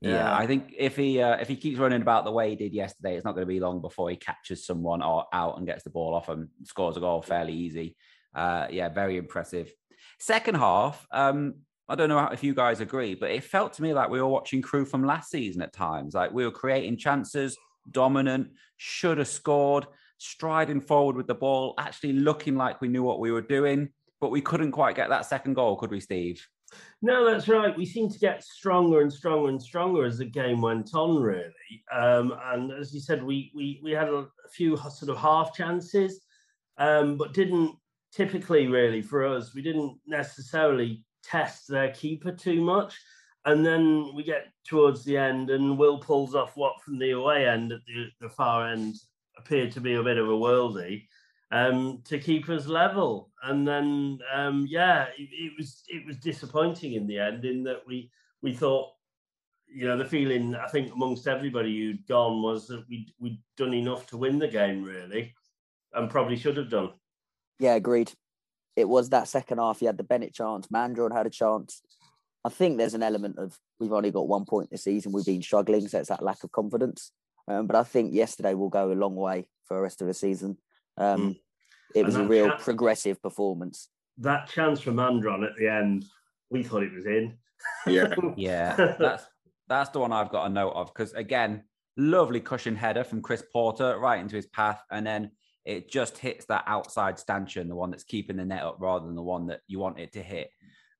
Yeah, 0.00 0.10
yeah 0.10 0.36
I 0.36 0.46
think 0.46 0.74
if 0.76 0.96
he 0.96 1.20
uh, 1.20 1.36
if 1.36 1.48
he 1.48 1.56
keeps 1.56 1.78
running 1.78 2.02
about 2.02 2.24
the 2.24 2.32
way 2.32 2.50
he 2.50 2.56
did 2.56 2.72
yesterday, 2.72 3.16
it's 3.16 3.24
not 3.24 3.32
going 3.32 3.46
to 3.46 3.52
be 3.52 3.60
long 3.60 3.80
before 3.80 4.10
he 4.10 4.16
catches 4.16 4.64
someone 4.64 5.02
or 5.02 5.26
out 5.32 5.58
and 5.58 5.66
gets 5.66 5.82
the 5.82 5.90
ball 5.90 6.14
off 6.14 6.28
and 6.28 6.48
scores 6.64 6.96
a 6.96 7.00
goal 7.00 7.22
fairly 7.22 7.54
easy. 7.54 7.96
Uh, 8.34 8.66
yeah, 8.70 8.88
very 8.88 9.16
impressive. 9.16 9.72
Second 10.20 10.56
half, 10.56 11.06
um, 11.10 11.54
I 11.88 11.94
don't 11.94 12.08
know 12.08 12.18
if 12.26 12.44
you 12.44 12.54
guys 12.54 12.80
agree, 12.80 13.14
but 13.14 13.30
it 13.30 13.44
felt 13.44 13.72
to 13.74 13.82
me 13.82 13.94
like 13.94 14.10
we 14.10 14.20
were 14.20 14.28
watching 14.28 14.62
Crewe 14.62 14.84
from 14.84 15.04
last 15.04 15.30
season 15.30 15.62
at 15.62 15.72
times. 15.72 16.14
Like 16.14 16.32
we 16.32 16.44
were 16.44 16.50
creating 16.50 16.98
chances, 16.98 17.56
dominant, 17.92 18.50
should 18.76 19.18
have 19.18 19.28
scored, 19.28 19.86
striding 20.18 20.80
forward 20.80 21.16
with 21.16 21.26
the 21.26 21.34
ball, 21.34 21.74
actually 21.78 22.12
looking 22.12 22.56
like 22.56 22.80
we 22.80 22.88
knew 22.88 23.02
what 23.02 23.20
we 23.20 23.32
were 23.32 23.42
doing, 23.42 23.88
but 24.20 24.30
we 24.30 24.40
couldn't 24.40 24.72
quite 24.72 24.96
get 24.96 25.08
that 25.08 25.26
second 25.26 25.54
goal, 25.54 25.76
could 25.76 25.90
we, 25.90 26.00
Steve? 26.00 26.46
No, 27.00 27.24
that's 27.24 27.48
right. 27.48 27.76
We 27.76 27.86
seemed 27.86 28.12
to 28.12 28.18
get 28.18 28.44
stronger 28.44 29.00
and 29.00 29.12
stronger 29.12 29.48
and 29.48 29.62
stronger 29.62 30.04
as 30.04 30.18
the 30.18 30.24
game 30.24 30.60
went 30.60 30.94
on, 30.94 31.22
really. 31.22 31.52
Um, 31.94 32.34
and 32.44 32.72
as 32.72 32.92
you 32.92 33.00
said, 33.00 33.22
we 33.22 33.50
we 33.54 33.80
we 33.82 33.92
had 33.92 34.08
a, 34.08 34.18
a 34.18 34.48
few 34.50 34.76
sort 34.76 35.10
of 35.10 35.16
half 35.16 35.54
chances, 35.54 36.20
um, 36.76 37.16
but 37.16 37.32
didn't 37.32 37.74
typically 38.12 38.66
really 38.66 39.00
for 39.00 39.24
us. 39.26 39.54
We 39.54 39.62
didn't 39.62 39.98
necessarily 40.06 41.04
test 41.22 41.68
their 41.68 41.90
keeper 41.92 42.32
too 42.32 42.60
much. 42.60 42.98
And 43.44 43.64
then 43.64 44.14
we 44.14 44.24
get 44.24 44.48
towards 44.66 45.04
the 45.04 45.16
end, 45.16 45.50
and 45.50 45.78
Will 45.78 45.98
pulls 45.98 46.34
off 46.34 46.56
what 46.56 46.82
from 46.82 46.98
the 46.98 47.12
away 47.12 47.48
end 47.48 47.72
at 47.72 47.80
the, 47.86 48.08
the 48.20 48.28
far 48.28 48.68
end 48.68 48.96
appeared 49.38 49.72
to 49.72 49.80
be 49.80 49.94
a 49.94 50.02
bit 50.02 50.18
of 50.18 50.28
a 50.28 50.32
worldie 50.32 51.04
um, 51.50 52.02
to 52.04 52.18
keep 52.18 52.48
us 52.48 52.66
level. 52.66 53.30
And 53.42 53.66
then, 53.66 54.18
um, 54.34 54.66
yeah, 54.68 55.06
it, 55.16 55.28
it, 55.32 55.52
was 55.56 55.82
it 55.88 56.06
was 56.06 56.16
disappointing 56.16 56.94
in 56.94 57.06
the 57.06 57.18
end 57.18 57.44
in 57.44 57.62
that 57.64 57.82
we 57.86 58.10
we 58.42 58.52
thought, 58.52 58.90
you 59.66 59.86
know, 59.86 59.96
the 59.96 60.04
feeling 60.04 60.54
I 60.54 60.68
think 60.68 60.92
amongst 60.92 61.26
everybody 61.26 61.76
who'd 61.78 62.06
gone 62.06 62.42
was 62.42 62.66
that 62.68 62.84
we 62.88 63.12
we'd 63.18 63.40
done 63.56 63.74
enough 63.74 64.06
to 64.08 64.16
win 64.16 64.38
the 64.38 64.48
game 64.48 64.82
really, 64.82 65.34
and 65.94 66.10
probably 66.10 66.36
should 66.36 66.56
have 66.56 66.70
done. 66.70 66.90
Yeah, 67.58 67.74
agreed. 67.74 68.12
It 68.76 68.88
was 68.88 69.08
that 69.10 69.26
second 69.26 69.58
half. 69.58 69.80
You 69.82 69.88
had 69.88 69.96
the 69.96 70.04
Bennett 70.04 70.32
chance. 70.32 70.68
Mandron 70.68 71.12
had 71.12 71.26
a 71.26 71.30
chance. 71.30 71.82
I 72.44 72.50
think 72.50 72.78
there's 72.78 72.94
an 72.94 73.02
element 73.02 73.38
of 73.38 73.58
we've 73.80 73.92
only 73.92 74.10
got 74.10 74.28
one 74.28 74.44
point 74.44 74.70
this 74.70 74.84
season. 74.84 75.12
We've 75.12 75.26
been 75.26 75.42
struggling, 75.42 75.88
so 75.88 75.98
it's 75.98 76.08
that 76.08 76.22
lack 76.22 76.44
of 76.44 76.52
confidence. 76.52 77.12
Um, 77.48 77.66
but 77.66 77.76
I 77.76 77.82
think 77.82 78.14
yesterday 78.14 78.54
will 78.54 78.68
go 78.68 78.92
a 78.92 78.94
long 78.94 79.16
way 79.16 79.48
for 79.64 79.76
the 79.76 79.82
rest 79.82 80.00
of 80.00 80.06
the 80.06 80.14
season. 80.14 80.58
Um, 80.96 81.20
mm. 81.20 81.40
It 81.94 82.04
was 82.04 82.16
a 82.16 82.24
real 82.24 82.48
chance, 82.48 82.62
progressive 82.62 83.22
performance. 83.22 83.88
That 84.18 84.48
chance 84.48 84.80
from 84.80 84.96
Mandron 84.96 85.44
at 85.44 85.56
the 85.56 85.68
end, 85.68 86.04
we 86.50 86.62
thought 86.62 86.82
it 86.82 86.92
was 86.92 87.06
in. 87.06 87.38
Yeah, 87.86 88.14
yeah, 88.36 88.94
that's 88.98 89.24
that's 89.68 89.90
the 89.90 90.00
one 90.00 90.12
I've 90.12 90.30
got 90.30 90.46
a 90.46 90.48
note 90.50 90.72
of 90.72 90.92
because 90.92 91.12
again, 91.14 91.64
lovely 91.96 92.40
cushion 92.40 92.76
header 92.76 93.04
from 93.04 93.22
Chris 93.22 93.42
Porter 93.52 93.98
right 93.98 94.20
into 94.20 94.36
his 94.36 94.46
path, 94.46 94.82
and 94.90 95.06
then 95.06 95.30
it 95.64 95.90
just 95.90 96.18
hits 96.18 96.46
that 96.46 96.64
outside 96.66 97.18
stanchion, 97.18 97.68
the 97.68 97.74
one 97.74 97.90
that's 97.90 98.04
keeping 98.04 98.36
the 98.36 98.44
net 98.44 98.62
up 98.62 98.76
rather 98.78 99.06
than 99.06 99.16
the 99.16 99.22
one 99.22 99.46
that 99.46 99.60
you 99.66 99.78
want 99.78 99.98
it 99.98 100.12
to 100.12 100.22
hit. 100.22 100.50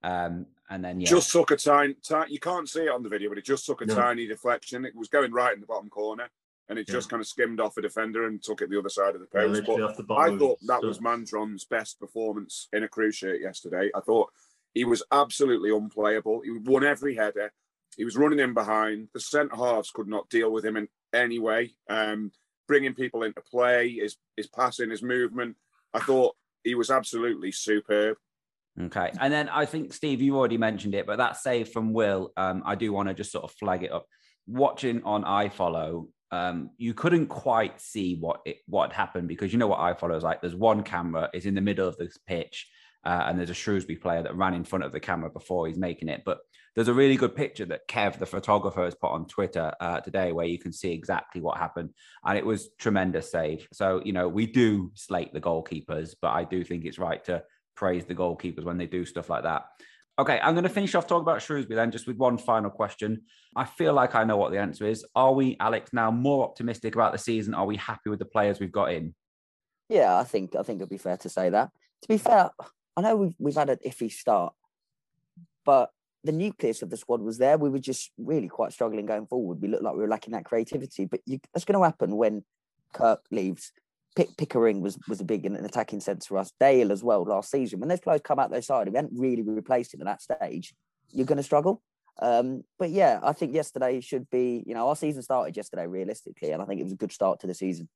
Um, 0.02 0.46
and 0.70 0.84
then 0.84 1.00
yeah, 1.00 1.08
just 1.08 1.32
took 1.32 1.50
a 1.50 1.56
tiny, 1.56 1.94
tiny. 2.06 2.32
You 2.32 2.40
can't 2.40 2.68
see 2.68 2.82
it 2.82 2.90
on 2.90 3.02
the 3.02 3.08
video, 3.08 3.30
but 3.30 3.38
it 3.38 3.44
just 3.44 3.66
took 3.66 3.80
a 3.80 3.86
no. 3.86 3.94
tiny 3.94 4.26
deflection. 4.26 4.84
It 4.84 4.94
was 4.94 5.08
going 5.08 5.32
right 5.32 5.54
in 5.54 5.60
the 5.60 5.66
bottom 5.66 5.88
corner, 5.88 6.28
and 6.68 6.78
it 6.78 6.86
yeah. 6.88 6.94
just 6.94 7.08
kind 7.08 7.20
of 7.20 7.26
skimmed 7.26 7.60
off 7.60 7.76
a 7.78 7.82
defender 7.82 8.26
and 8.26 8.42
took 8.42 8.60
it 8.60 8.70
the 8.70 8.78
other 8.78 8.90
side 8.90 9.14
of 9.14 9.20
the 9.20 9.26
post. 9.26 9.62
Yeah, 9.66 9.92
the 9.96 10.14
I 10.14 10.36
thought 10.36 10.58
that 10.66 10.82
was 10.82 10.98
Mandron's 10.98 11.64
best 11.64 11.98
performance 11.98 12.68
in 12.72 12.84
a 12.84 12.88
Crewe 12.88 13.12
shirt 13.12 13.40
yesterday. 13.40 13.90
I 13.94 14.00
thought 14.00 14.30
he 14.74 14.84
was 14.84 15.02
absolutely 15.10 15.70
unplayable. 15.70 16.42
He 16.42 16.50
won 16.50 16.84
every 16.84 17.16
header. 17.16 17.52
He 17.96 18.04
was 18.04 18.16
running 18.16 18.38
in 18.38 18.54
behind. 18.54 19.08
The 19.14 19.20
centre 19.20 19.56
halves 19.56 19.90
could 19.90 20.06
not 20.06 20.28
deal 20.28 20.52
with 20.52 20.64
him 20.64 20.76
in 20.76 20.88
any 21.12 21.38
way. 21.38 21.72
Um, 21.88 22.30
bringing 22.66 22.94
people 22.94 23.22
into 23.22 23.40
play, 23.40 23.90
his 23.92 24.16
his 24.36 24.46
passing, 24.46 24.90
his 24.90 25.02
movement. 25.02 25.56
I 25.94 26.00
thought 26.00 26.36
he 26.62 26.74
was 26.74 26.90
absolutely 26.90 27.50
superb. 27.52 28.18
Okay, 28.80 29.10
and 29.20 29.32
then 29.32 29.48
I 29.48 29.64
think 29.64 29.92
Steve, 29.92 30.22
you 30.22 30.36
already 30.36 30.56
mentioned 30.56 30.94
it, 30.94 31.06
but 31.06 31.18
that 31.18 31.36
save 31.36 31.70
from 31.70 31.92
Will, 31.92 32.32
um, 32.36 32.62
I 32.64 32.76
do 32.76 32.92
want 32.92 33.08
to 33.08 33.14
just 33.14 33.32
sort 33.32 33.44
of 33.44 33.50
flag 33.52 33.82
it 33.82 33.90
up. 33.90 34.06
Watching 34.46 35.02
on 35.02 35.24
iFollow, 35.24 36.06
um, 36.30 36.70
you 36.76 36.94
couldn't 36.94 37.26
quite 37.26 37.80
see 37.80 38.16
what 38.16 38.40
it, 38.44 38.58
what 38.66 38.92
happened 38.92 39.28
because 39.28 39.52
you 39.52 39.58
know 39.58 39.66
what 39.66 39.80
iFollow 39.80 40.16
is 40.16 40.22
like. 40.22 40.40
There's 40.40 40.54
one 40.54 40.82
camera 40.82 41.28
is 41.34 41.46
in 41.46 41.54
the 41.54 41.60
middle 41.60 41.88
of 41.88 41.96
this 41.96 42.16
pitch, 42.26 42.68
uh, 43.04 43.24
and 43.26 43.38
there's 43.38 43.50
a 43.50 43.54
Shrewsbury 43.54 43.96
player 43.96 44.22
that 44.22 44.36
ran 44.36 44.54
in 44.54 44.64
front 44.64 44.84
of 44.84 44.92
the 44.92 45.00
camera 45.00 45.30
before 45.30 45.66
he's 45.66 45.78
making 45.78 46.08
it. 46.08 46.22
But 46.24 46.38
there's 46.76 46.88
a 46.88 46.94
really 46.94 47.16
good 47.16 47.34
picture 47.34 47.64
that 47.66 47.88
Kev, 47.88 48.20
the 48.20 48.26
photographer, 48.26 48.84
has 48.84 48.94
put 48.94 49.10
on 49.10 49.26
Twitter 49.26 49.72
uh, 49.80 50.00
today, 50.00 50.30
where 50.30 50.46
you 50.46 50.58
can 50.58 50.72
see 50.72 50.92
exactly 50.92 51.40
what 51.40 51.58
happened, 51.58 51.90
and 52.24 52.38
it 52.38 52.46
was 52.46 52.68
tremendous 52.78 53.32
save. 53.32 53.66
So 53.72 54.00
you 54.04 54.12
know 54.12 54.28
we 54.28 54.46
do 54.46 54.92
slate 54.94 55.32
the 55.32 55.40
goalkeepers, 55.40 56.14
but 56.22 56.28
I 56.28 56.44
do 56.44 56.62
think 56.62 56.84
it's 56.84 56.98
right 56.98 57.24
to 57.24 57.42
praise 57.78 58.04
the 58.04 58.14
goalkeepers 58.14 58.64
when 58.64 58.76
they 58.76 58.86
do 58.86 59.04
stuff 59.04 59.30
like 59.30 59.44
that. 59.44 59.66
Okay, 60.18 60.40
I'm 60.42 60.54
going 60.54 60.64
to 60.64 60.68
finish 60.68 60.96
off 60.96 61.06
talking 61.06 61.22
about 61.22 61.42
Shrewsbury 61.42 61.76
then, 61.76 61.92
just 61.92 62.08
with 62.08 62.16
one 62.16 62.38
final 62.38 62.70
question. 62.70 63.22
I 63.54 63.66
feel 63.66 63.94
like 63.94 64.16
I 64.16 64.24
know 64.24 64.36
what 64.36 64.50
the 64.50 64.58
answer 64.58 64.84
is. 64.84 65.06
Are 65.14 65.32
we, 65.32 65.56
Alex, 65.60 65.92
now 65.92 66.10
more 66.10 66.44
optimistic 66.44 66.96
about 66.96 67.12
the 67.12 67.18
season? 67.18 67.54
Are 67.54 67.66
we 67.66 67.76
happy 67.76 68.10
with 68.10 68.18
the 68.18 68.24
players 68.24 68.58
we've 68.58 68.72
got 68.72 68.92
in? 68.92 69.14
Yeah, 69.88 70.18
I 70.18 70.24
think 70.24 70.56
I 70.56 70.64
think 70.64 70.80
it'd 70.80 70.90
be 70.90 70.98
fair 70.98 71.18
to 71.18 71.28
say 71.28 71.50
that. 71.50 71.70
To 72.02 72.08
be 72.08 72.18
fair, 72.18 72.50
I 72.96 73.00
know 73.00 73.16
we've 73.16 73.36
we've 73.38 73.54
had 73.54 73.70
an 73.70 73.78
iffy 73.86 74.10
start, 74.10 74.54
but 75.64 75.90
the 76.24 76.32
nucleus 76.32 76.82
of 76.82 76.90
the 76.90 76.96
squad 76.96 77.20
was 77.20 77.38
there. 77.38 77.56
We 77.56 77.70
were 77.70 77.78
just 77.78 78.10
really 78.18 78.48
quite 78.48 78.72
struggling 78.72 79.06
going 79.06 79.28
forward. 79.28 79.62
We 79.62 79.68
looked 79.68 79.84
like 79.84 79.94
we 79.94 80.02
were 80.02 80.08
lacking 80.08 80.32
that 80.32 80.44
creativity. 80.44 81.04
But 81.04 81.20
you, 81.26 81.38
that's 81.54 81.64
going 81.64 81.78
to 81.78 81.84
happen 81.84 82.16
when 82.16 82.44
Kirk 82.92 83.22
leaves. 83.30 83.72
Pick, 84.18 84.36
Pickering 84.36 84.80
was 84.80 84.98
was 85.06 85.20
a 85.20 85.24
big 85.24 85.46
an 85.46 85.54
attacking 85.64 86.00
sense 86.00 86.26
for 86.26 86.38
us. 86.38 86.52
Dale 86.58 86.90
as 86.90 87.04
well 87.04 87.22
last 87.22 87.52
season. 87.52 87.78
When 87.78 87.88
those 87.88 88.00
players 88.00 88.20
come 88.24 88.40
out 88.40 88.50
their 88.50 88.60
side, 88.62 88.88
we 88.88 88.96
hadn't 88.96 89.16
really 89.16 89.42
replaced 89.42 89.94
him 89.94 90.00
at 90.00 90.06
that 90.06 90.20
stage. 90.20 90.74
You're 91.12 91.24
going 91.24 91.36
to 91.36 91.44
struggle. 91.44 91.80
Um, 92.20 92.64
but 92.80 92.90
yeah, 92.90 93.20
I 93.22 93.32
think 93.32 93.54
yesterday 93.54 94.00
should 94.00 94.28
be. 94.28 94.64
You 94.66 94.74
know, 94.74 94.88
our 94.88 94.96
season 94.96 95.22
started 95.22 95.56
yesterday 95.56 95.86
realistically, 95.86 96.50
and 96.50 96.60
I 96.60 96.64
think 96.64 96.80
it 96.80 96.82
was 96.82 96.94
a 96.94 96.96
good 96.96 97.12
start 97.12 97.38
to 97.40 97.46
the 97.46 97.54
season. 97.54 97.88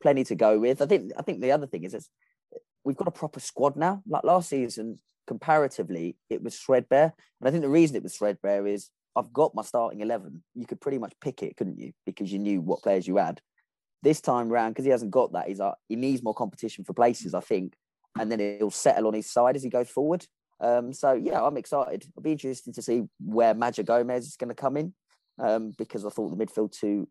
Plenty 0.00 0.24
to 0.24 0.34
go 0.34 0.58
with. 0.58 0.80
I 0.80 0.86
think. 0.86 1.12
I 1.18 1.20
think 1.20 1.42
the 1.42 1.52
other 1.52 1.66
thing 1.66 1.84
is 1.84 1.92
it's, 1.92 2.08
we've 2.82 2.96
got 2.96 3.08
a 3.08 3.10
proper 3.10 3.38
squad 3.38 3.76
now. 3.76 4.02
Like 4.08 4.24
last 4.24 4.48
season, 4.48 4.98
comparatively, 5.26 6.16
it 6.30 6.42
was 6.42 6.56
threadbare, 6.56 7.12
and 7.40 7.46
I 7.46 7.50
think 7.50 7.60
the 7.62 7.68
reason 7.68 7.94
it 7.94 8.02
was 8.02 8.16
threadbare 8.16 8.66
is 8.66 8.88
I've 9.14 9.34
got 9.34 9.54
my 9.54 9.64
starting 9.64 10.00
eleven. 10.00 10.42
You 10.54 10.64
could 10.64 10.80
pretty 10.80 10.96
much 10.96 11.12
pick 11.20 11.42
it, 11.42 11.58
couldn't 11.58 11.78
you? 11.78 11.92
Because 12.06 12.32
you 12.32 12.38
knew 12.38 12.62
what 12.62 12.82
players 12.82 13.06
you 13.06 13.18
had 13.18 13.42
this 14.02 14.20
time 14.20 14.48
round, 14.48 14.74
because 14.74 14.84
he 14.84 14.90
hasn't 14.90 15.10
got 15.10 15.32
that, 15.32 15.48
he's 15.48 15.58
like, 15.58 15.74
he 15.88 15.96
needs 15.96 16.22
more 16.22 16.34
competition 16.34 16.84
for 16.84 16.92
places, 16.92 17.34
I 17.34 17.40
think, 17.40 17.74
and 18.18 18.30
then 18.30 18.38
he'll 18.38 18.70
settle 18.70 19.06
on 19.06 19.14
his 19.14 19.30
side 19.30 19.56
as 19.56 19.62
he 19.62 19.70
goes 19.70 19.90
forward. 19.90 20.26
Um, 20.60 20.92
so 20.92 21.12
yeah, 21.12 21.42
I'm 21.42 21.56
excited. 21.56 22.04
It'll 22.04 22.22
be 22.22 22.32
interesting 22.32 22.72
to 22.74 22.82
see 22.82 23.04
where 23.20 23.54
Madger 23.54 23.84
Gomez 23.84 24.26
is 24.26 24.36
going 24.36 24.48
to 24.48 24.54
come 24.54 24.76
in, 24.76 24.94
um, 25.38 25.72
because 25.78 26.04
I 26.04 26.10
thought 26.10 26.36
the 26.36 26.44
midfield 26.44 26.72
two 26.72 27.08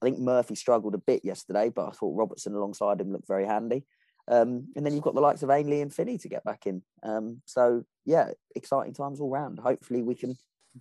I 0.00 0.06
think 0.06 0.18
Murphy 0.18 0.54
struggled 0.54 0.94
a 0.94 0.98
bit 0.98 1.24
yesterday, 1.24 1.70
but 1.74 1.88
I 1.88 1.90
thought 1.90 2.16
Robertson 2.16 2.54
alongside 2.54 3.00
him 3.00 3.12
looked 3.12 3.26
very 3.26 3.46
handy. 3.46 3.84
Um, 4.28 4.68
and 4.76 4.84
then 4.84 4.92
you've 4.92 5.02
got 5.02 5.14
the 5.14 5.20
likes 5.20 5.42
of 5.42 5.50
Ainley 5.50 5.80
and 5.80 5.92
Finney 5.92 6.18
to 6.18 6.28
get 6.28 6.44
back 6.44 6.66
in. 6.66 6.82
Um, 7.02 7.40
so 7.46 7.82
yeah, 8.04 8.30
exciting 8.54 8.92
times 8.92 9.20
all 9.20 9.30
round. 9.30 9.58
Hopefully 9.58 10.02
we 10.02 10.14
can 10.14 10.36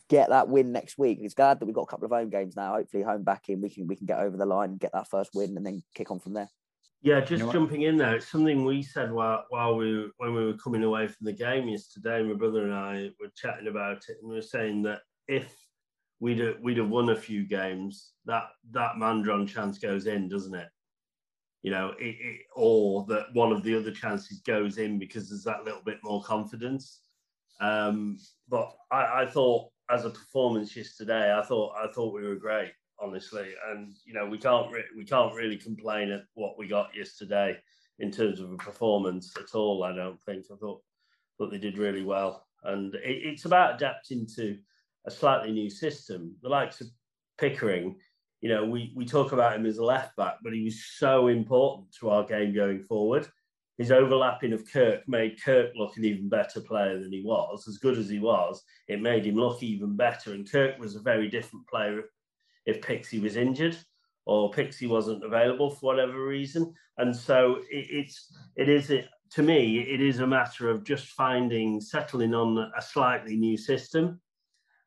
get 0.09 0.29
that 0.29 0.49
win 0.49 0.71
next 0.71 0.97
week. 0.97 1.19
It's 1.21 1.33
glad 1.33 1.59
that 1.59 1.65
we've 1.65 1.75
got 1.75 1.83
a 1.83 1.87
couple 1.87 2.05
of 2.05 2.11
home 2.11 2.29
games 2.29 2.55
now. 2.55 2.73
Hopefully 2.73 3.03
home 3.03 3.23
back 3.23 3.49
in, 3.49 3.61
we 3.61 3.69
can 3.69 3.87
we 3.87 3.95
can 3.95 4.05
get 4.05 4.19
over 4.19 4.37
the 4.37 4.45
line, 4.45 4.77
get 4.77 4.93
that 4.93 5.09
first 5.09 5.31
win, 5.33 5.57
and 5.57 5.65
then 5.65 5.83
kick 5.95 6.11
on 6.11 6.19
from 6.19 6.33
there. 6.33 6.49
Yeah, 7.01 7.19
just 7.19 7.41
you 7.41 7.45
know 7.45 7.51
jumping 7.51 7.83
in 7.83 7.97
there, 7.97 8.15
it's 8.15 8.27
something 8.27 8.65
we 8.65 8.81
said 8.81 9.11
while 9.11 9.45
while 9.49 9.75
we 9.75 10.09
when 10.17 10.33
we 10.33 10.45
were 10.45 10.57
coming 10.57 10.83
away 10.83 11.07
from 11.07 11.25
the 11.25 11.33
game 11.33 11.67
yesterday. 11.67 12.23
My 12.23 12.33
brother 12.33 12.63
and 12.63 12.73
I 12.73 13.11
were 13.19 13.31
chatting 13.35 13.67
about 13.67 14.03
it, 14.09 14.17
and 14.21 14.29
we 14.29 14.35
were 14.35 14.41
saying 14.41 14.83
that 14.83 15.01
if 15.27 15.53
we'd 16.19 16.39
have, 16.39 16.55
we'd 16.61 16.77
have 16.77 16.89
won 16.89 17.09
a 17.09 17.15
few 17.15 17.47
games, 17.47 18.13
that 18.25 18.47
that 18.71 18.95
Mandron 18.95 19.47
chance 19.47 19.77
goes 19.77 20.07
in, 20.07 20.27
doesn't 20.27 20.55
it? 20.55 20.69
You 21.61 21.71
know, 21.71 21.93
it, 21.99 22.15
it, 22.19 22.41
or 22.55 23.05
that 23.05 23.27
one 23.33 23.51
of 23.51 23.63
the 23.63 23.75
other 23.75 23.91
chances 23.91 24.41
goes 24.41 24.77
in 24.77 24.97
because 24.97 25.29
there's 25.29 25.43
that 25.43 25.65
little 25.65 25.81
bit 25.83 25.99
more 26.03 26.23
confidence. 26.23 27.01
Um, 27.59 28.17
but 28.47 28.71
I, 28.91 29.23
I 29.23 29.25
thought 29.25 29.69
as 29.89 30.05
a 30.05 30.09
performance 30.09 30.75
yesterday, 30.75 31.33
I 31.33 31.43
thought 31.43 31.73
I 31.77 31.91
thought 31.91 32.13
we 32.13 32.27
were 32.27 32.35
great, 32.35 32.71
honestly, 32.99 33.53
and 33.69 33.93
you 34.05 34.13
know 34.13 34.25
we 34.25 34.37
can't 34.37 34.71
re- 34.71 34.83
we 34.95 35.05
can't 35.05 35.33
really 35.33 35.57
complain 35.57 36.11
at 36.11 36.23
what 36.33 36.57
we 36.57 36.67
got 36.67 36.95
yesterday 36.95 37.57
in 37.99 38.11
terms 38.11 38.39
of 38.39 38.51
a 38.51 38.57
performance 38.57 39.33
at 39.37 39.55
all. 39.55 39.83
I 39.83 39.95
don't 39.95 40.21
think 40.23 40.45
I 40.51 40.55
thought 40.55 40.81
thought 41.37 41.51
they 41.51 41.57
did 41.57 41.77
really 41.77 42.03
well, 42.03 42.45
and 42.63 42.93
it, 42.95 43.01
it's 43.03 43.45
about 43.45 43.75
adapting 43.75 44.27
to 44.35 44.57
a 45.05 45.11
slightly 45.11 45.51
new 45.51 45.69
system. 45.69 46.35
The 46.41 46.49
likes 46.49 46.81
of 46.81 46.87
Pickering, 47.37 47.95
you 48.41 48.49
know, 48.49 48.65
we, 48.65 48.91
we 48.95 49.05
talk 49.05 49.31
about 49.31 49.55
him 49.55 49.65
as 49.65 49.77
a 49.77 49.83
left 49.83 50.15
back, 50.15 50.37
but 50.43 50.53
he 50.53 50.63
was 50.63 50.83
so 50.97 51.27
important 51.27 51.91
to 51.99 52.09
our 52.09 52.25
game 52.25 52.53
going 52.53 52.81
forward. 52.81 53.27
His 53.77 53.91
overlapping 53.91 54.53
of 54.53 54.69
Kirk 54.71 55.07
made 55.07 55.41
Kirk 55.43 55.71
look 55.75 55.97
an 55.97 56.05
even 56.05 56.29
better 56.29 56.61
player 56.61 56.99
than 56.99 57.11
he 57.11 57.21
was. 57.23 57.67
As 57.67 57.77
good 57.77 57.97
as 57.97 58.09
he 58.09 58.19
was, 58.19 58.63
it 58.87 59.01
made 59.01 59.25
him 59.25 59.35
look 59.35 59.61
even 59.61 59.95
better. 59.95 60.33
And 60.33 60.49
Kirk 60.49 60.79
was 60.79 60.95
a 60.95 60.99
very 60.99 61.29
different 61.29 61.67
player 61.67 62.03
if 62.65 62.81
Pixie 62.81 63.19
was 63.19 63.35
injured 63.35 63.77
or 64.25 64.51
Pixie 64.51 64.87
wasn't 64.87 65.23
available 65.23 65.69
for 65.69 65.93
whatever 65.93 66.25
reason. 66.25 66.73
And 66.97 67.15
so 67.15 67.57
it, 67.71 67.87
it's 67.89 68.33
it 68.55 68.67
is 68.67 68.89
it, 68.89 69.07
to 69.31 69.43
me 69.43 69.79
it 69.79 70.01
is 70.01 70.19
a 70.19 70.27
matter 70.27 70.69
of 70.69 70.83
just 70.83 71.07
finding 71.07 71.79
settling 71.79 72.33
on 72.33 72.71
a 72.75 72.81
slightly 72.81 73.35
new 73.35 73.57
system 73.57 74.19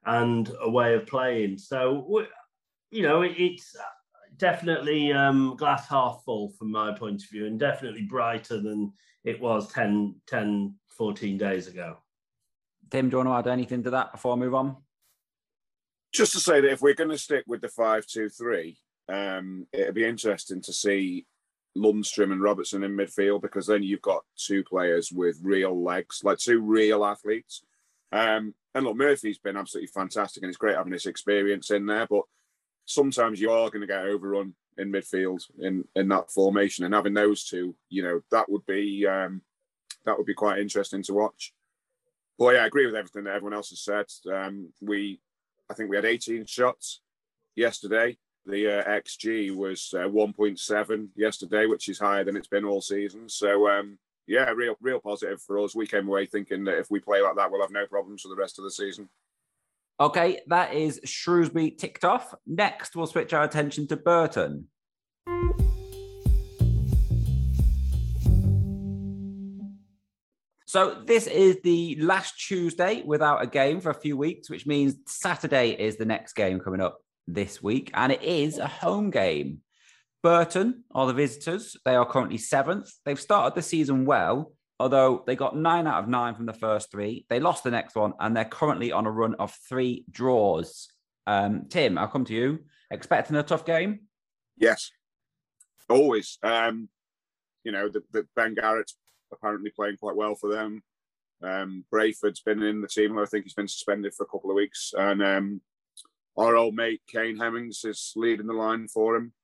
and 0.05 0.51
a 0.61 0.71
way 0.71 0.95
of 0.95 1.07
playing. 1.07 1.59
So, 1.59 2.27
you 2.91 3.03
know, 3.03 3.23
it's 3.23 3.77
definitely 4.41 5.13
um, 5.13 5.55
glass 5.57 5.87
half 5.87 6.23
full 6.25 6.49
from 6.59 6.73
my 6.73 6.93
point 6.93 7.23
of 7.23 7.29
view 7.29 7.47
and 7.47 7.61
definitely 7.61 8.03
brighter 8.03 8.61
than 8.61 8.93
it 9.23 9.41
was 9.41 9.71
10, 9.73 10.17
10 10.27 10.75
14 10.89 11.39
days 11.39 11.69
ago. 11.69 11.99
Tim, 12.91 13.09
do 13.09 13.15
you 13.15 13.25
want 13.25 13.45
to 13.45 13.51
add 13.51 13.53
anything 13.53 13.85
to 13.85 13.91
that 13.91 14.13
before 14.13 14.33
I 14.33 14.37
move 14.37 14.55
on? 14.55 14.77
Just 16.13 16.33
to 16.33 16.41
say 16.41 16.61
that 16.61 16.73
if 16.73 16.83
we're 16.83 16.95
going 16.95 17.11
to 17.11 17.19
stick 17.19 17.45
with 17.47 17.61
the 17.61 17.69
5 17.69 18.07
2 18.07 18.29
3, 18.31 18.77
um, 19.09 19.67
it'd 19.73 19.95
be 19.95 20.05
interesting 20.05 20.61
to 20.63 20.73
see 20.73 21.27
Lundstram 21.77 22.33
and 22.33 22.43
Robertson 22.43 22.83
in 22.83 22.97
midfield 22.97 23.43
because 23.43 23.67
then 23.67 23.83
you've 23.83 24.03
got 24.03 24.25
two 24.37 24.65
players 24.65 25.13
with 25.13 25.39
real 25.43 25.85
legs, 25.85 26.23
like 26.25 26.39
two 26.39 26.61
real 26.61 27.05
athletes. 27.05 27.63
Um, 28.11 28.55
and 28.75 28.85
look, 28.85 28.97
Murphy's 28.97 29.39
been 29.39 29.57
absolutely 29.57 29.91
fantastic, 29.95 30.43
and 30.43 30.49
it's 30.49 30.59
great 30.59 30.77
having 30.77 30.93
this 30.93 31.07
experience 31.07 31.71
in 31.71 31.87
there. 31.87 32.07
But 32.09 32.23
sometimes 32.85 33.41
you 33.41 33.51
are 33.51 33.71
going 33.71 33.81
to 33.81 33.87
get 33.87 34.05
overrun 34.05 34.55
in 34.79 34.93
midfield 34.93 35.43
in 35.59 35.85
in 35.95 36.09
that 36.09 36.31
formation, 36.31 36.85
and 36.85 36.95
having 36.95 37.15
those 37.15 37.45
two, 37.45 37.75
you 37.89 38.03
know, 38.03 38.21
that 38.31 38.51
would 38.51 38.65
be 38.67 39.07
um, 39.07 39.43
that 40.05 40.17
would 40.17 40.27
be 40.27 40.35
quite 40.35 40.59
interesting 40.59 41.03
to 41.05 41.15
watch. 41.15 41.53
But 42.39 42.55
yeah, 42.55 42.63
I 42.63 42.67
agree 42.67 42.87
with 42.87 42.95
everything 42.95 43.25
that 43.25 43.35
everyone 43.35 43.55
else 43.55 43.71
has 43.71 43.83
said. 43.83 44.07
Um, 44.33 44.73
we, 44.81 45.21
I 45.71 45.75
think 45.75 45.91
we 45.91 45.97
had 45.97 46.07
18 46.07 46.47
shots 46.47 47.03
yesterday. 47.55 48.17
The 48.47 48.81
uh, 48.81 48.85
XG 48.85 49.55
was 49.55 49.93
uh, 49.95 50.09
1.7 50.09 51.09
yesterday, 51.15 51.67
which 51.67 51.91
is 51.91 51.99
higher 51.99 52.25
than 52.25 52.37
it's 52.37 52.49
been 52.49 52.65
all 52.65 52.81
season. 52.81 53.29
So 53.29 53.69
um, 53.69 53.99
yeah, 54.27 54.49
real 54.51 54.77
real 54.81 55.01
positive 55.01 55.43
for 55.43 55.59
us. 55.59 55.75
We 55.75 55.87
came 55.87 56.09
away 56.09 56.27
thinking 56.27 56.65
that 56.65 56.79
if 56.79 56.91
we 56.91 57.01
play 57.01 57.21
like 57.21 57.37
that, 57.37 57.51
we'll 57.51 57.61
have 57.61 57.71
no 57.71 57.87
problems 57.87 58.23
for 58.23 58.29
the 58.29 58.37
rest 58.37 58.59
of 58.59 58.65
the 58.65 58.71
season. 58.71 59.09
Okay, 60.01 60.41
that 60.47 60.73
is 60.73 60.99
Shrewsbury 61.05 61.73
ticked 61.73 62.07
off. 62.07 62.35
Next, 62.47 62.97
we'll 62.97 63.07
switch 63.07 63.35
our 63.35 63.43
attention 63.43 63.87
to 63.89 63.99
Burton. 63.99 64.69
So 70.65 71.03
this 71.05 71.27
is 71.27 71.59
the 71.63 71.97
last 72.01 72.39
Tuesday 72.39 73.03
without 73.05 73.43
a 73.43 73.47
game 73.47 73.81
for 73.83 73.91
a 73.91 73.95
few 73.95 74.17
weeks, 74.17 74.49
which 74.49 74.67
means 74.67 74.97
Saturday 75.07 75.73
is 75.73 75.97
the 75.97 76.07
next 76.07 76.33
game 76.33 76.61
coming 76.61 76.81
up 76.81 77.01
this 77.27 77.63
week, 77.63 77.91
and 77.93 78.11
it 78.11 78.23
is 78.23 78.57
a 78.57 78.69
home 78.69 79.11
game. 79.11 79.59
Burton 80.23 80.85
are 80.93 81.09
the 81.09 81.13
visitors. 81.13 81.77
They 81.85 81.95
are 81.95 82.07
currently 82.07 82.39
seventh. 82.39 82.91
They've 83.05 83.21
started 83.21 83.55
the 83.55 83.63
season 83.63 84.07
well, 84.07 84.53
although 84.81 85.23
they 85.27 85.37
got 85.37 85.55
nine 85.55 85.87
out 85.87 86.03
of 86.03 86.09
nine 86.09 86.35
from 86.35 86.47
the 86.47 86.55
first 86.55 86.91
three. 86.91 87.27
They 87.29 87.39
lost 87.39 87.63
the 87.63 87.71
next 87.71 87.95
one, 87.95 88.15
and 88.19 88.35
they're 88.35 88.47
currently 88.47 88.93
on 88.93 89.07
a 89.07 89.11
run 89.11 89.35
of 89.35 89.55
three 89.69 90.07
draws. 90.11 90.89
Um, 91.27 91.67
Tim, 91.69 91.99
I'll 91.99 92.09
come 92.09 92.25
to 92.25 92.35
you. 92.35 92.61
Expecting 92.91 93.37
a 93.37 93.43
tough 93.43 93.67
game? 93.67 94.01
Yes, 94.57 94.91
always. 95.89 96.39
Um, 96.43 96.89
you 97.63 97.73
know, 97.73 97.89
the, 97.89 98.03
the 98.11 98.27
Ben 98.35 98.55
Garratt's 98.55 98.97
apparently 99.31 99.71
playing 99.71 99.99
quite 99.99 100.17
well 100.17 100.35
for 100.35 100.51
them. 100.51 100.83
Um, 101.43 101.85
Brayford's 101.93 102.41
been 102.41 102.63
in 102.63 102.81
the 102.81 102.89
team. 102.89 103.19
I 103.19 103.27
think 103.27 103.45
he's 103.45 103.55
been 103.55 103.69
suspended 103.69 104.15
for 104.15 104.25
a 104.25 104.29
couple 104.29 104.51
of 104.51 104.57
weeks, 104.57 104.93
and 104.97 105.23
um, 105.23 105.61
our 106.39 106.57
old 106.57 106.75
mate 106.75 107.03
Kane 107.07 107.37
Hemmings 107.37 107.85
is 107.85 108.13
leading 108.17 108.47
the 108.47 108.55
line 108.55 108.89
for 108.89 109.15
him. 109.15 109.35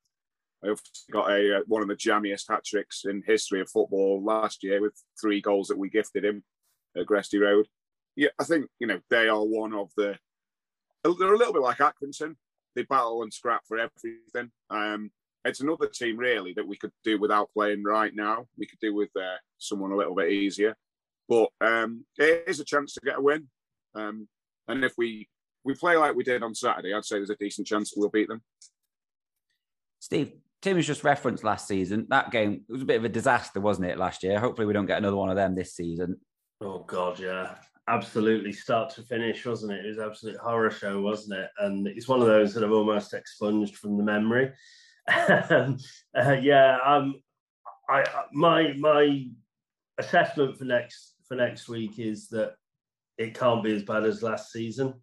Got 1.10 1.30
a 1.30 1.58
uh, 1.58 1.60
one 1.66 1.82
of 1.82 1.88
the 1.88 1.94
jammiest 1.94 2.44
hat 2.48 2.64
tricks 2.64 3.02
in 3.04 3.22
history 3.26 3.60
of 3.60 3.70
football 3.70 4.22
last 4.24 4.62
year 4.62 4.80
with 4.80 4.94
three 5.20 5.40
goals 5.40 5.68
that 5.68 5.78
we 5.78 5.88
gifted 5.88 6.24
him 6.24 6.44
at 6.96 7.06
Gresty 7.06 7.40
Road. 7.40 7.66
Yeah, 8.16 8.28
I 8.38 8.44
think 8.44 8.66
you 8.78 8.86
know 8.86 9.00
they 9.10 9.28
are 9.28 9.44
one 9.44 9.74
of 9.74 9.90
the. 9.96 10.16
They're 11.04 11.34
a 11.34 11.38
little 11.38 11.52
bit 11.52 11.62
like 11.62 11.78
Accrington. 11.78 12.34
They 12.74 12.82
battle 12.82 13.22
and 13.22 13.32
scrap 13.32 13.62
for 13.66 13.78
everything. 13.78 14.50
Um, 14.70 15.10
it's 15.44 15.60
another 15.60 15.86
team 15.86 16.16
really 16.16 16.52
that 16.54 16.66
we 16.66 16.76
could 16.76 16.90
do 17.04 17.20
without 17.20 17.50
playing 17.52 17.84
right 17.84 18.12
now. 18.14 18.46
We 18.58 18.66
could 18.66 18.80
do 18.80 18.94
with 18.94 19.10
uh, 19.16 19.36
someone 19.58 19.92
a 19.92 19.96
little 19.96 20.14
bit 20.14 20.32
easier, 20.32 20.76
but 21.28 21.48
um, 21.60 22.04
it 22.18 22.44
is 22.48 22.60
a 22.60 22.64
chance 22.64 22.94
to 22.94 23.00
get 23.04 23.18
a 23.18 23.20
win. 23.20 23.46
Um, 23.94 24.28
and 24.68 24.84
if 24.84 24.94
we 24.98 25.28
we 25.64 25.74
play 25.74 25.96
like 25.96 26.14
we 26.14 26.24
did 26.24 26.42
on 26.42 26.54
Saturday, 26.54 26.92
I'd 26.92 27.04
say 27.04 27.16
there's 27.16 27.30
a 27.30 27.36
decent 27.36 27.66
chance 27.66 27.92
we'll 27.96 28.08
beat 28.08 28.28
them. 28.28 28.42
Steve, 30.00 30.32
Tim 30.62 30.76
has 30.76 30.86
just 30.86 31.04
referenced 31.04 31.44
last 31.44 31.68
season. 31.68 32.06
That 32.08 32.30
game 32.30 32.64
it 32.68 32.72
was 32.72 32.82
a 32.82 32.86
bit 32.86 32.96
of 32.96 33.04
a 33.04 33.08
disaster, 33.08 33.60
wasn't 33.60 33.88
it, 33.88 33.98
last 33.98 34.22
year? 34.22 34.40
Hopefully, 34.40 34.66
we 34.66 34.72
don't 34.72 34.86
get 34.86 34.98
another 34.98 35.16
one 35.16 35.30
of 35.30 35.36
them 35.36 35.54
this 35.54 35.74
season. 35.74 36.16
Oh 36.60 36.80
God, 36.80 37.18
yeah, 37.18 37.54
absolutely, 37.88 38.52
start 38.52 38.90
to 38.94 39.02
finish, 39.02 39.44
wasn't 39.44 39.72
it? 39.72 39.84
It 39.84 39.88
was 39.88 39.98
absolute 39.98 40.38
horror 40.38 40.70
show, 40.70 41.00
wasn't 41.00 41.40
it? 41.40 41.50
And 41.58 41.86
it's 41.86 42.08
one 42.08 42.20
of 42.20 42.26
those 42.26 42.54
that 42.54 42.64
I've 42.64 42.72
almost 42.72 43.14
expunged 43.14 43.76
from 43.76 43.96
the 43.96 44.04
memory. 44.04 44.52
uh, 45.08 45.76
yeah, 46.40 46.78
um, 46.84 47.14
I 47.88 48.04
my 48.32 48.72
my 48.78 49.26
assessment 49.98 50.58
for 50.58 50.64
next 50.64 51.14
for 51.28 51.36
next 51.36 51.68
week 51.68 51.98
is 51.98 52.28
that 52.28 52.54
it 53.18 53.38
can't 53.38 53.62
be 53.62 53.74
as 53.74 53.82
bad 53.82 54.04
as 54.04 54.22
last 54.22 54.52
season. 54.52 54.94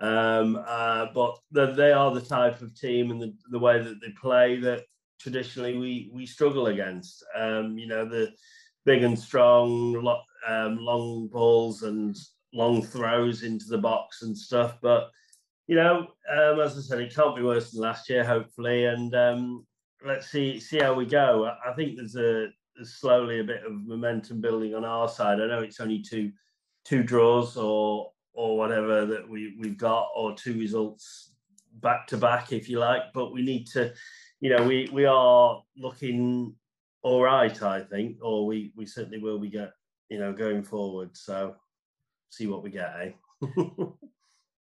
Um, 0.00 0.62
uh, 0.66 1.06
but 1.14 1.38
the, 1.50 1.72
they 1.72 1.92
are 1.92 2.14
the 2.14 2.20
type 2.20 2.60
of 2.60 2.74
team 2.78 3.10
and 3.10 3.20
the, 3.20 3.34
the 3.50 3.58
way 3.58 3.82
that 3.82 4.00
they 4.00 4.10
play 4.20 4.58
that 4.60 4.84
traditionally 5.20 5.76
we 5.76 6.10
we 6.12 6.26
struggle 6.26 6.68
against. 6.68 7.24
Um, 7.36 7.78
you 7.78 7.86
know, 7.86 8.04
the 8.08 8.32
big 8.84 9.02
and 9.02 9.18
strong, 9.18 9.92
lo- 9.92 10.22
um, 10.46 10.78
long 10.78 11.28
balls 11.28 11.82
and 11.82 12.16
long 12.54 12.82
throws 12.82 13.42
into 13.42 13.66
the 13.68 13.78
box 13.78 14.22
and 14.22 14.36
stuff. 14.36 14.78
But 14.80 15.10
you 15.66 15.76
know, 15.76 16.08
um, 16.30 16.60
as 16.60 16.78
I 16.78 16.80
said, 16.80 17.00
it 17.00 17.14
can't 17.14 17.36
be 17.36 17.42
worse 17.42 17.72
than 17.72 17.82
last 17.82 18.08
year, 18.08 18.24
hopefully. 18.24 18.86
And 18.86 19.14
um, 19.14 19.66
let's 20.04 20.30
see 20.30 20.60
see 20.60 20.78
how 20.78 20.94
we 20.94 21.06
go. 21.06 21.50
I 21.66 21.72
think 21.72 21.96
there's 21.96 22.16
a 22.16 22.48
there's 22.76 22.94
slowly 22.94 23.40
a 23.40 23.44
bit 23.44 23.64
of 23.64 23.72
momentum 23.72 24.40
building 24.40 24.74
on 24.74 24.84
our 24.84 25.08
side. 25.08 25.40
I 25.40 25.46
know 25.46 25.60
it's 25.60 25.80
only 25.80 26.02
two 26.02 26.32
two 26.84 27.02
draws 27.02 27.56
or 27.56 28.12
or 28.38 28.56
whatever 28.56 29.04
that 29.04 29.28
we 29.28 29.56
we've 29.58 29.76
got, 29.76 30.10
or 30.14 30.32
two 30.32 30.56
results 30.56 31.32
back 31.80 32.06
to 32.06 32.16
back, 32.16 32.52
if 32.52 32.68
you 32.68 32.78
like. 32.78 33.02
But 33.12 33.32
we 33.32 33.42
need 33.42 33.66
to, 33.72 33.92
you 34.40 34.50
know, 34.56 34.62
we 34.64 34.88
we 34.92 35.06
are 35.06 35.60
looking 35.76 36.54
all 37.02 37.20
right, 37.22 37.60
I 37.62 37.80
think, 37.82 38.18
or 38.22 38.46
we 38.46 38.72
we 38.76 38.86
certainly 38.86 39.18
will 39.18 39.40
be 39.40 39.48
get, 39.48 39.72
you 40.08 40.20
know, 40.20 40.32
going 40.32 40.62
forward. 40.62 41.16
So 41.16 41.56
see 42.30 42.46
what 42.46 42.62
we 42.62 42.70
get, 42.70 42.92
eh? 43.02 43.10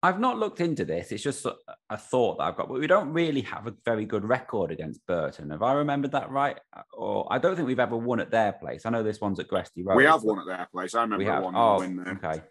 I've 0.01 0.21
not 0.21 0.37
looked 0.37 0.61
into 0.61 0.85
this. 0.85 1.11
It's 1.11 1.21
just 1.21 1.45
a 1.45 1.97
thought 1.97 2.37
that 2.37 2.45
I've 2.45 2.55
got, 2.55 2.69
but 2.69 2.79
we 2.79 2.87
don't 2.87 3.11
really 3.11 3.41
have 3.41 3.67
a 3.67 3.73
very 3.83 4.05
good 4.05 4.23
record 4.23 4.71
against 4.71 5.05
Burton. 5.05 5.49
Have 5.49 5.61
I 5.61 5.73
remembered 5.73 6.13
that 6.13 6.31
right? 6.31 6.57
Or 6.93 7.27
I 7.29 7.37
don't 7.37 7.57
think 7.57 7.67
we've 7.67 7.81
ever 7.81 7.97
won 7.97 8.21
at 8.21 8.31
their 8.31 8.53
place. 8.53 8.85
I 8.85 8.91
know 8.91 9.03
this 9.03 9.19
one's 9.19 9.41
at 9.41 9.49
Gresty 9.49 9.83
Road. 9.85 9.97
We 9.97 10.05
have 10.05 10.23
won 10.23 10.39
at 10.39 10.45
their 10.47 10.65
place. 10.71 10.95
I 10.95 11.01
remember 11.01 11.25
We 11.25 11.29
have. 11.29 11.43
one 11.43 11.53
Oh, 11.57 11.79
win 11.79 11.97
there. 11.97 12.13
okay. 12.13 12.41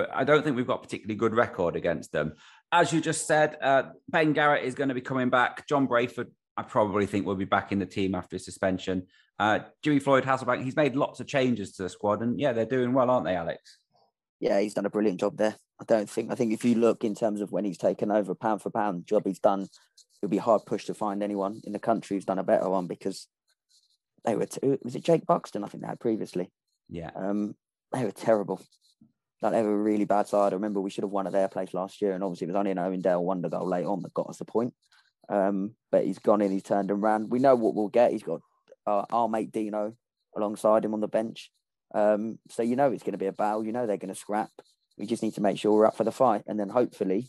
But 0.00 0.08
I 0.14 0.24
don't 0.24 0.42
think 0.42 0.56
we've 0.56 0.66
got 0.66 0.78
a 0.78 0.82
particularly 0.82 1.16
good 1.16 1.34
record 1.34 1.76
against 1.76 2.10
them. 2.10 2.32
As 2.72 2.90
you 2.90 3.02
just 3.02 3.26
said, 3.26 3.58
uh, 3.60 3.82
Ben 4.08 4.32
Garratt 4.32 4.62
is 4.62 4.74
going 4.74 4.88
to 4.88 4.94
be 4.94 5.02
coming 5.02 5.28
back. 5.28 5.66
John 5.66 5.86
Brayford, 5.86 6.28
I 6.56 6.62
probably 6.62 7.04
think 7.04 7.26
will 7.26 7.34
be 7.34 7.44
back 7.44 7.70
in 7.70 7.78
the 7.78 7.84
team 7.84 8.14
after 8.14 8.36
his 8.36 8.46
suspension. 8.46 9.08
Uh, 9.38 9.58
Jimmy 9.82 9.98
Floyd 9.98 10.24
Hasselbaink, 10.24 10.64
he's 10.64 10.74
made 10.74 10.96
lots 10.96 11.20
of 11.20 11.26
changes 11.26 11.72
to 11.72 11.82
the 11.82 11.90
squad, 11.90 12.22
and 12.22 12.40
yeah, 12.40 12.54
they're 12.54 12.64
doing 12.64 12.94
well, 12.94 13.10
aren't 13.10 13.26
they, 13.26 13.36
Alex? 13.36 13.76
Yeah, 14.40 14.58
he's 14.58 14.72
done 14.72 14.86
a 14.86 14.90
brilliant 14.90 15.20
job 15.20 15.36
there. 15.36 15.54
I 15.78 15.84
don't 15.86 16.08
think. 16.08 16.32
I 16.32 16.34
think 16.34 16.54
if 16.54 16.64
you 16.64 16.76
look 16.76 17.04
in 17.04 17.14
terms 17.14 17.42
of 17.42 17.52
when 17.52 17.66
he's 17.66 17.76
taken 17.76 18.10
over, 18.10 18.34
pound 18.34 18.62
for 18.62 18.70
pound, 18.70 19.06
job 19.06 19.24
he's 19.26 19.38
done, 19.38 19.68
it'll 20.22 20.30
be 20.30 20.38
hard 20.38 20.62
pushed 20.64 20.86
to 20.86 20.94
find 20.94 21.22
anyone 21.22 21.60
in 21.64 21.74
the 21.74 21.78
country 21.78 22.16
who's 22.16 22.24
done 22.24 22.38
a 22.38 22.42
better 22.42 22.70
one 22.70 22.86
because 22.86 23.26
they 24.24 24.34
were. 24.34 24.46
T- 24.46 24.78
was 24.82 24.96
it 24.96 25.04
Jake 25.04 25.26
Buxton? 25.26 25.62
I 25.62 25.68
think 25.68 25.82
they 25.82 25.88
had 25.88 26.00
previously. 26.00 26.50
Yeah. 26.88 27.10
Um, 27.14 27.54
they 27.92 28.02
were 28.02 28.12
terrible. 28.12 28.62
They 29.42 29.62
were 29.62 29.74
a 29.74 29.82
really 29.82 30.04
bad 30.04 30.28
side. 30.28 30.52
I 30.52 30.56
remember 30.56 30.80
we 30.80 30.90
should 30.90 31.04
have 31.04 31.10
won 31.10 31.26
at 31.26 31.32
their 31.32 31.48
place 31.48 31.72
last 31.72 32.02
year, 32.02 32.12
and 32.12 32.22
obviously 32.22 32.46
it 32.46 32.50
was 32.50 32.56
only 32.56 32.72
an 32.72 32.78
Owen 32.78 33.00
Dale 33.00 33.24
wonder 33.24 33.48
goal 33.48 33.66
late 33.66 33.86
on 33.86 34.02
that 34.02 34.12
got 34.12 34.28
us 34.28 34.36
the 34.36 34.44
point. 34.44 34.74
Um, 35.30 35.74
but 35.90 36.04
he's 36.04 36.18
gone 36.18 36.42
in, 36.42 36.50
he's 36.50 36.62
turned 36.62 36.90
and 36.90 37.02
ran. 37.02 37.28
We 37.30 37.38
know 37.38 37.54
what 37.54 37.74
we'll 37.74 37.88
get. 37.88 38.12
He's 38.12 38.22
got 38.22 38.40
uh, 38.86 39.04
our 39.10 39.28
mate 39.28 39.52
Dino 39.52 39.94
alongside 40.36 40.84
him 40.84 40.92
on 40.92 41.00
the 41.00 41.08
bench. 41.08 41.50
Um, 41.94 42.38
so 42.50 42.62
you 42.62 42.76
know 42.76 42.92
it's 42.92 43.02
going 43.02 43.12
to 43.12 43.18
be 43.18 43.26
a 43.26 43.32
battle. 43.32 43.64
You 43.64 43.72
know 43.72 43.86
they're 43.86 43.96
going 43.96 44.14
to 44.14 44.20
scrap. 44.20 44.50
We 44.98 45.06
just 45.06 45.22
need 45.22 45.34
to 45.34 45.40
make 45.40 45.58
sure 45.58 45.72
we're 45.72 45.86
up 45.86 45.96
for 45.96 46.04
the 46.04 46.12
fight, 46.12 46.42
and 46.46 46.60
then 46.60 46.68
hopefully, 46.68 47.28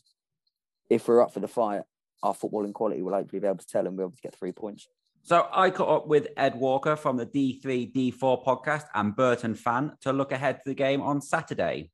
if 0.89 1.07
we're 1.07 1.21
up 1.21 1.33
for 1.33 1.39
the 1.39 1.47
fight, 1.47 1.83
our 2.21 2.33
footballing 2.33 2.73
quality 2.73 3.01
will 3.01 3.13
hopefully 3.13 3.39
be 3.39 3.47
able 3.47 3.57
to 3.57 3.67
tell, 3.67 3.87
and 3.87 3.97
we'll 3.97 4.07
be 4.07 4.11
able 4.11 4.17
to 4.17 4.21
get 4.21 4.35
three 4.35 4.51
points. 4.51 4.87
So 5.23 5.47
I 5.53 5.69
caught 5.69 5.89
up 5.89 6.07
with 6.07 6.27
Ed 6.35 6.55
Walker 6.55 6.95
from 6.95 7.15
the 7.15 7.25
D3 7.25 7.93
D4 7.93 8.43
podcast 8.43 8.85
and 8.93 9.15
Burton 9.15 9.53
fan 9.53 9.93
to 10.01 10.11
look 10.11 10.31
ahead 10.31 10.57
to 10.57 10.63
the 10.65 10.73
game 10.73 11.01
on 11.01 11.21
Saturday. 11.21 11.91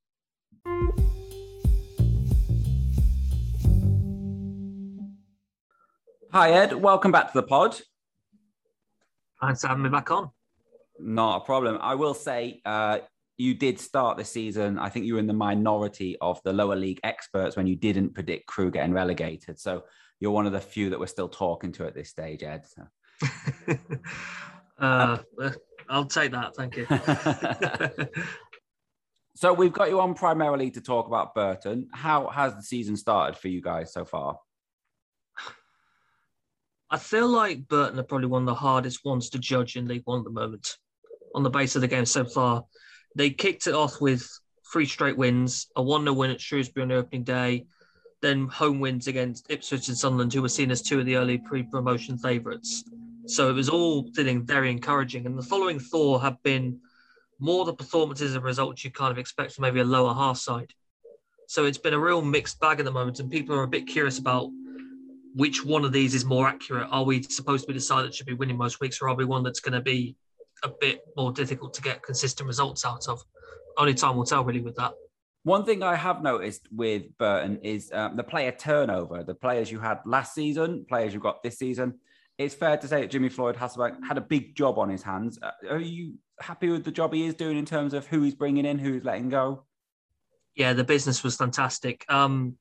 Hi 6.34 6.52
Ed, 6.52 6.74
welcome 6.74 7.12
back 7.12 7.32
to 7.32 7.42
the 7.42 7.48
pod. 7.48 7.82
Thanks 9.42 9.62
for 9.62 9.68
having 9.70 9.84
me 9.84 9.90
back 9.90 10.12
on. 10.12 10.30
Not 11.00 11.42
a 11.42 11.46
problem. 11.46 11.80
I 11.82 11.96
will 11.96 12.14
say 12.14 12.62
uh, 12.64 13.00
you 13.38 13.54
did 13.54 13.80
start 13.80 14.18
the 14.18 14.26
season. 14.26 14.78
I 14.78 14.90
think 14.90 15.06
you 15.06 15.16
were 15.16 15.20
in 15.20 15.28
the 15.28 15.34
minority 15.34 16.18
of 16.22 16.40
the 16.44 16.54
lower 16.54 16.76
league 16.76 17.00
experts 17.04 17.56
when 17.56 17.66
you 17.66 17.76
didn't 17.76 18.14
predict 18.14 18.46
Crewe 18.48 18.72
getting 18.72 18.94
relegated. 18.94 19.60
So 19.60 19.84
you're 20.20 20.32
one 20.32 20.46
of 20.46 20.54
the 20.54 20.62
few 20.62 20.90
that 20.90 21.00
we're 21.00 21.08
still 21.08 21.30
talking 21.30 21.72
to 21.74 21.86
at 21.86 21.96
this 21.96 22.10
stage, 22.10 22.44
Ed. 22.44 22.66
So. 22.68 23.78
uh, 24.80 25.18
I'll 25.90 26.06
take 26.06 26.32
that. 26.32 26.56
Thank 26.56 26.78
you. 26.78 26.88
so 29.38 29.54
we've 29.54 29.72
got 29.72 29.90
you 29.90 30.00
on 30.00 30.16
primarily 30.16 30.72
to 30.72 30.82
talk 30.82 31.06
about 31.06 31.36
Burton. 31.36 31.90
How 31.94 32.28
has 32.30 32.56
the 32.56 32.64
season 32.64 32.98
started 32.98 33.38
for 33.38 33.50
you 33.50 33.62
guys 33.62 33.94
so 33.94 34.04
far? 34.04 34.40
I 36.90 36.98
feel 36.98 37.28
like 37.28 37.68
Burton 37.68 38.00
are 38.00 38.04
probably 38.04 38.30
one 38.30 38.42
of 38.42 38.48
the 38.48 38.56
hardest 38.56 39.06
ones 39.06 39.30
to 39.30 39.38
judge 39.38 39.76
in 39.76 39.88
League 39.88 40.02
One 40.06 40.20
at 40.20 40.24
the 40.24 40.32
moment 40.32 40.78
on 41.36 41.44
the 41.44 41.52
base 41.52 41.76
of 41.76 41.82
the 41.82 41.88
game 41.88 42.08
so 42.08 42.26
far. 42.26 42.66
They 43.16 43.30
kicked 43.30 43.68
it 43.68 43.76
off 43.76 44.02
with 44.02 44.28
three 44.74 44.88
straight 44.88 45.18
wins, 45.18 45.68
a 45.76 45.84
1 45.84 46.02
0 46.02 46.14
win 46.14 46.32
at 46.32 46.42
Shrewsbury 46.42 46.82
on 46.82 46.88
the 46.88 46.96
opening 46.96 47.24
day, 47.24 47.68
then 48.24 48.48
home 48.48 48.80
wins 48.80 49.06
against 49.06 49.52
Ipswich 49.52 49.88
and 49.88 49.98
Sunderland, 49.98 50.34
who 50.34 50.42
were 50.42 50.50
seen 50.50 50.72
as 50.72 50.82
two 50.82 51.00
of 51.00 51.06
the 51.06 51.16
early 51.16 51.38
pre 51.38 51.62
promotion 51.62 52.18
favourites. 52.18 52.86
So 53.28 53.52
it 53.52 53.54
was 53.54 53.70
all 53.70 54.10
feeling 54.16 54.48
very 54.48 54.72
encouraging. 54.72 55.28
And 55.28 55.38
the 55.38 55.44
following 55.44 55.78
four 55.78 56.20
have 56.22 56.42
been 56.42 56.80
more 57.40 57.66
the 57.66 57.74
performances 57.74 58.36
and 58.36 58.44
results 58.44 58.84
you 58.84 58.92
kind 58.92 59.12
of 59.12 59.18
expect 59.18 59.54
from 59.54 59.64
maybe 59.64 59.80
a 59.80 59.86
lower 59.86 60.14
half 60.14 60.38
side. 60.38 60.74
So 61.48 61.66
it's 61.66 61.78
been 61.78 61.94
a 61.94 62.00
real 62.00 62.22
mixed 62.22 62.60
bag 62.60 62.80
at 62.80 62.86
the 62.86 62.92
moment, 62.92 63.20
and 63.20 63.32
people 63.32 63.56
are 63.56 63.64
a 63.64 63.68
bit 63.68 63.88
curious 63.88 64.20
about 64.20 64.50
which 65.36 65.64
one 65.64 65.86
of 65.86 65.92
these 65.92 66.14
is 66.14 66.26
more 66.26 66.48
accurate. 66.48 66.88
Are 66.92 67.04
we 67.04 67.22
supposed 67.24 67.64
to 67.64 67.68
be 67.68 67.74
the 67.74 67.80
side 67.80 68.04
that 68.04 68.14
should 68.14 68.26
be 68.26 68.34
winning 68.34 68.58
most 68.58 68.82
weeks, 68.82 69.02
or 69.02 69.10
are 69.10 69.16
we 69.16 69.24
one 69.24 69.44
that's 69.44 69.60
going 69.60 69.74
to 69.74 69.82
be 69.82 70.16
a 70.64 70.70
bit 70.70 71.02
more 71.16 71.32
difficult 71.32 71.74
to 71.76 71.82
get 71.82 72.02
consistent 72.02 72.48
results 72.48 72.84
out 72.86 73.08
of? 73.08 73.24
Only 73.78 73.94
time 73.94 74.18
will 74.18 74.26
tell, 74.26 74.44
really, 74.44 74.62
with 74.62 74.76
that. 74.76 74.94
One 75.44 75.64
thing 75.64 75.84
I 75.84 75.96
have 75.96 76.22
noticed 76.22 76.68
with 76.72 77.18
Burton 77.18 77.60
is 77.62 77.92
um, 77.94 78.18
the 78.18 78.24
player 78.24 78.52
turnover. 78.52 79.24
The 79.24 79.36
players 79.36 79.72
you 79.72 79.80
had 79.80 80.00
last 80.06 80.34
season, 80.34 80.86
players 80.90 81.14
you've 81.14 81.24
got 81.24 81.44
this 81.44 81.58
season. 81.58 82.00
It's 82.38 82.54
fair 82.54 82.78
to 82.78 82.88
say 82.88 83.02
that 83.02 83.10
Jimmy 83.10 83.30
Floyd 83.30 83.56
Hasselbaink 83.56 84.06
had 84.08 84.18
a 84.18 84.22
big 84.22 84.56
job 84.56 84.78
on 84.78 84.90
his 84.90 85.02
hands. 85.02 85.40
Uh, 85.42 85.52
are 85.72 85.80
you 85.80 86.16
happy 86.40 86.70
with 86.70 86.84
the 86.84 86.92
job 86.92 87.14
he 87.14 87.26
is 87.26 87.34
doing 87.34 87.58
in 87.58 87.66
terms 87.66 87.94
of 87.94 88.06
who 88.06 88.22
he's 88.22 88.36
bringing 88.36 88.66
in, 88.66 88.78
who 88.78 88.94
he's 88.94 89.04
letting 89.04 89.30
go? 89.30 89.64
Yeah, 90.56 90.74
the 90.74 90.84
business 90.84 91.24
was 91.24 91.36
fantastic. 91.36 92.06
Um, 92.10 92.58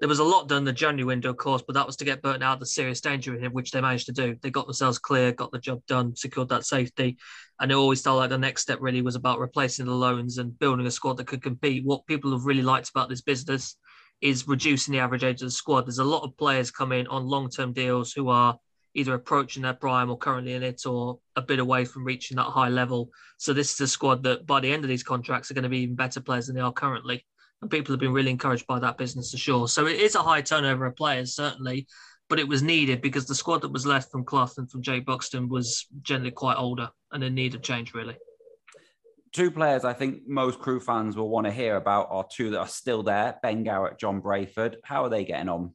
there 0.00 0.08
was 0.08 0.18
a 0.18 0.24
lot 0.24 0.48
done 0.48 0.64
the 0.64 0.72
January 0.72 1.04
window, 1.04 1.30
of 1.30 1.36
course, 1.36 1.62
but 1.66 1.74
that 1.74 1.86
was 1.86 1.96
to 1.96 2.06
get 2.06 2.22
Burton 2.22 2.42
out 2.42 2.54
of 2.54 2.60
the 2.60 2.66
serious 2.66 3.02
danger 3.02 3.34
in 3.34 3.44
him, 3.44 3.52
which 3.52 3.70
they 3.70 3.82
managed 3.82 4.06
to 4.06 4.12
do. 4.12 4.36
They 4.40 4.50
got 4.50 4.66
themselves 4.66 4.98
clear, 4.98 5.32
got 5.32 5.52
the 5.52 5.58
job 5.58 5.82
done, 5.86 6.16
secured 6.16 6.48
that 6.48 6.64
safety. 6.64 7.18
And 7.60 7.70
it 7.70 7.74
always 7.74 8.00
felt 8.00 8.16
like 8.16 8.30
the 8.30 8.38
next 8.38 8.62
step 8.62 8.78
really 8.80 9.02
was 9.02 9.16
about 9.16 9.38
replacing 9.38 9.84
the 9.84 9.92
loans 9.92 10.38
and 10.38 10.58
building 10.58 10.86
a 10.86 10.90
squad 10.90 11.18
that 11.18 11.26
could 11.26 11.42
compete. 11.42 11.84
What 11.84 12.06
people 12.06 12.32
have 12.32 12.46
really 12.46 12.62
liked 12.62 12.88
about 12.88 13.10
this 13.10 13.20
business 13.20 13.76
is 14.22 14.48
reducing 14.48 14.92
the 14.92 15.00
average 15.00 15.24
age 15.24 15.42
of 15.42 15.48
the 15.48 15.50
squad. 15.50 15.84
There's 15.84 15.98
a 15.98 16.04
lot 16.04 16.24
of 16.24 16.36
players 16.38 16.70
coming 16.70 17.06
on 17.08 17.26
long 17.26 17.50
term 17.50 17.74
deals 17.74 18.12
who 18.12 18.30
are 18.30 18.56
either 18.94 19.14
approaching 19.14 19.62
their 19.62 19.74
prime 19.74 20.10
or 20.10 20.18
currently 20.18 20.54
in 20.54 20.62
it 20.62 20.84
or 20.86 21.18
a 21.36 21.42
bit 21.42 21.58
away 21.58 21.84
from 21.84 22.04
reaching 22.04 22.36
that 22.36 22.44
high 22.44 22.68
level. 22.68 23.10
So 23.38 23.52
this 23.52 23.72
is 23.72 23.80
a 23.80 23.88
squad 23.88 24.22
that 24.24 24.46
by 24.46 24.60
the 24.60 24.72
end 24.72 24.84
of 24.84 24.88
these 24.88 25.02
contracts 25.02 25.50
are 25.50 25.54
going 25.54 25.62
to 25.62 25.68
be 25.68 25.80
even 25.80 25.94
better 25.94 26.20
players 26.20 26.46
than 26.46 26.56
they 26.56 26.62
are 26.62 26.72
currently 26.72 27.24
and 27.62 27.70
people 27.70 27.92
have 27.92 28.00
been 28.00 28.12
really 28.12 28.30
encouraged 28.30 28.66
by 28.66 28.78
that 28.78 28.98
business 28.98 29.30
for 29.30 29.36
sure. 29.36 29.68
So 29.68 29.86
it 29.86 30.00
is 30.00 30.14
a 30.14 30.22
high 30.22 30.40
turnover 30.40 30.86
of 30.86 30.96
players, 30.96 31.34
certainly, 31.34 31.86
but 32.28 32.38
it 32.38 32.48
was 32.48 32.62
needed 32.62 33.02
because 33.02 33.26
the 33.26 33.34
squad 33.34 33.62
that 33.62 33.72
was 33.72 33.86
left 33.86 34.10
from 34.10 34.24
Clough 34.24 34.50
and 34.56 34.70
from 34.70 34.82
Jay 34.82 35.00
Buxton 35.00 35.48
was 35.48 35.86
generally 36.02 36.30
quite 36.30 36.56
older 36.56 36.88
and 37.12 37.22
in 37.22 37.34
need 37.34 37.54
of 37.54 37.62
change, 37.62 37.92
really. 37.92 38.16
Two 39.32 39.50
players 39.50 39.84
I 39.84 39.92
think 39.92 40.22
most 40.26 40.58
Crewe 40.58 40.80
fans 40.80 41.16
will 41.16 41.28
want 41.28 41.46
to 41.46 41.52
hear 41.52 41.76
about 41.76 42.08
are 42.10 42.26
two 42.28 42.50
that 42.50 42.58
are 42.58 42.66
still 42.66 43.02
there 43.02 43.38
Ben 43.42 43.64
Garratt, 43.64 43.98
John 43.98 44.20
Brayford. 44.20 44.76
How 44.82 45.04
are 45.04 45.08
they 45.08 45.24
getting 45.24 45.48
on? 45.48 45.72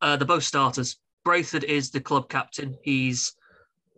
Uh, 0.00 0.16
they're 0.16 0.26
both 0.26 0.44
starters. 0.44 0.96
Brayford 1.28 1.64
is 1.64 1.90
the 1.90 2.00
club 2.00 2.30
captain. 2.30 2.74
He's 2.80 3.34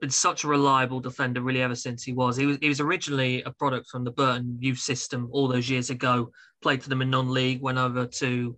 been 0.01 0.11
such 0.11 0.43
a 0.43 0.49
reliable 0.49 0.99
defender 0.99 1.41
really 1.41 1.63
ever 1.63 1.77
since 1.77 2.03
he 2.03 2.13
was. 2.13 2.37
He 2.37 2.45
was 2.45 2.59
he 2.61 2.69
was 2.69 2.81
originally 2.81 3.45
a 3.45 3.53
product 3.53 3.89
from 3.89 4.03
the 4.03 4.11
Burton 4.11 4.59
youth 4.61 4.81
system 4.81 5.29
all 5.31 5.47
those 5.47 5.71
years 5.71 5.91
ago. 5.91 6.33
Played 6.61 6.83
for 6.83 6.89
them 6.89 7.03
in 7.03 7.11
non-league, 7.11 7.61
went 7.61 7.79
over 7.79 8.05
to 8.05 8.57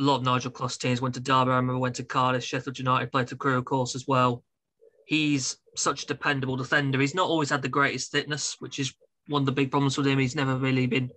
a 0.00 0.02
lot 0.02 0.16
of 0.16 0.22
Nigel 0.22 0.50
Clough 0.50 0.68
teams, 0.68 1.02
went 1.02 1.14
to 1.16 1.20
Derby, 1.20 1.50
I 1.50 1.56
remember 1.56 1.76
went 1.76 1.96
to 1.96 2.04
Cardiff, 2.04 2.42
Sheffield 2.42 2.78
United, 2.78 3.12
played 3.12 3.28
for 3.28 3.36
Crewe, 3.36 3.58
of 3.58 3.66
course, 3.66 3.94
as 3.94 4.08
well. 4.08 4.42
He's 5.04 5.58
such 5.76 6.04
a 6.04 6.06
dependable 6.06 6.56
defender. 6.56 6.98
He's 6.98 7.14
not 7.14 7.28
always 7.28 7.50
had 7.50 7.60
the 7.60 7.68
greatest 7.68 8.10
fitness, 8.10 8.56
which 8.60 8.78
is 8.78 8.94
one 9.28 9.42
of 9.42 9.46
the 9.46 9.52
big 9.52 9.70
problems 9.70 9.98
with 9.98 10.06
him. 10.06 10.18
He's 10.18 10.34
never 10.34 10.56
really 10.56 10.86
been 10.86 11.10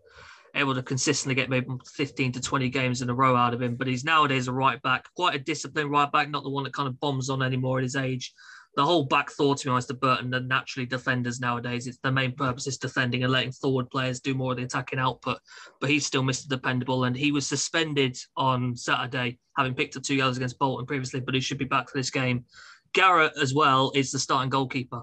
able 0.58 0.76
to 0.76 0.84
consistently 0.84 1.36
get 1.36 1.50
maybe 1.50 1.68
15 1.96 2.34
to 2.34 2.42
20 2.42 2.70
games 2.70 3.02
in 3.02 3.10
a 3.10 3.14
row 3.14 3.36
out 3.36 3.54
of 3.54 3.62
him. 3.62 3.76
But 3.76 3.88
he's 3.88 4.04
nowadays 4.04 4.48
a 4.48 4.54
right 4.54 4.82
back, 4.82 5.06
quite 5.16 5.36
a 5.36 5.40
disciplined 5.40 5.92
right 5.92 6.12
back, 6.12 6.30
not 6.30 6.44
the 6.44 6.50
one 6.50 6.64
that 6.64 6.74
kind 6.74 6.88
of 6.88 7.00
bombs 7.00 7.30
on 7.30 7.42
anymore 7.42 7.78
at 7.80 7.84
his 7.84 7.96
age 7.96 8.34
the 8.78 8.86
whole 8.86 9.06
back 9.06 9.32
thought, 9.32 9.58
to 9.58 9.66
be 9.66 9.72
honest, 9.72 9.90
of 9.90 10.00
Burton 10.00 10.34
are 10.36 10.40
naturally 10.40 10.86
defenders 10.86 11.40
nowadays. 11.40 11.88
It's 11.88 11.98
the 12.04 12.12
main 12.12 12.34
purpose 12.34 12.68
is 12.68 12.78
defending 12.78 13.24
and 13.24 13.34
letting 13.34 13.52
forward 13.52 13.90
players 13.90 14.20
do 14.20 14.36
more 14.36 14.52
of 14.52 14.58
the 14.58 14.64
attacking 14.64 15.00
output. 15.00 15.40
But 15.82 15.90
he's 15.90 16.06
still 16.06 16.22
Mr. 16.22 16.48
Dependable, 16.48 17.06
and 17.06 17.18
he 17.18 17.32
was 17.32 17.48
suspended 17.48 18.20
on 18.38 18.76
Saturday, 18.76 19.40
having 19.58 19.74
picked 19.74 19.98
up 19.98 20.04
two 20.04 20.14
yellows 20.14 20.38
against 20.38 20.60
Bolton 20.60 20.86
previously, 20.86 21.20
but 21.20 21.34
he 21.34 21.42
should 21.42 21.58
be 21.58 21.66
back 21.66 21.90
for 21.90 21.98
this 21.98 22.12
game. 22.12 22.46
Garratt 22.94 23.36
as 23.42 23.52
well 23.52 23.92
is 23.96 24.12
the 24.12 24.20
starting 24.20 24.52
goalkeeper, 24.52 25.02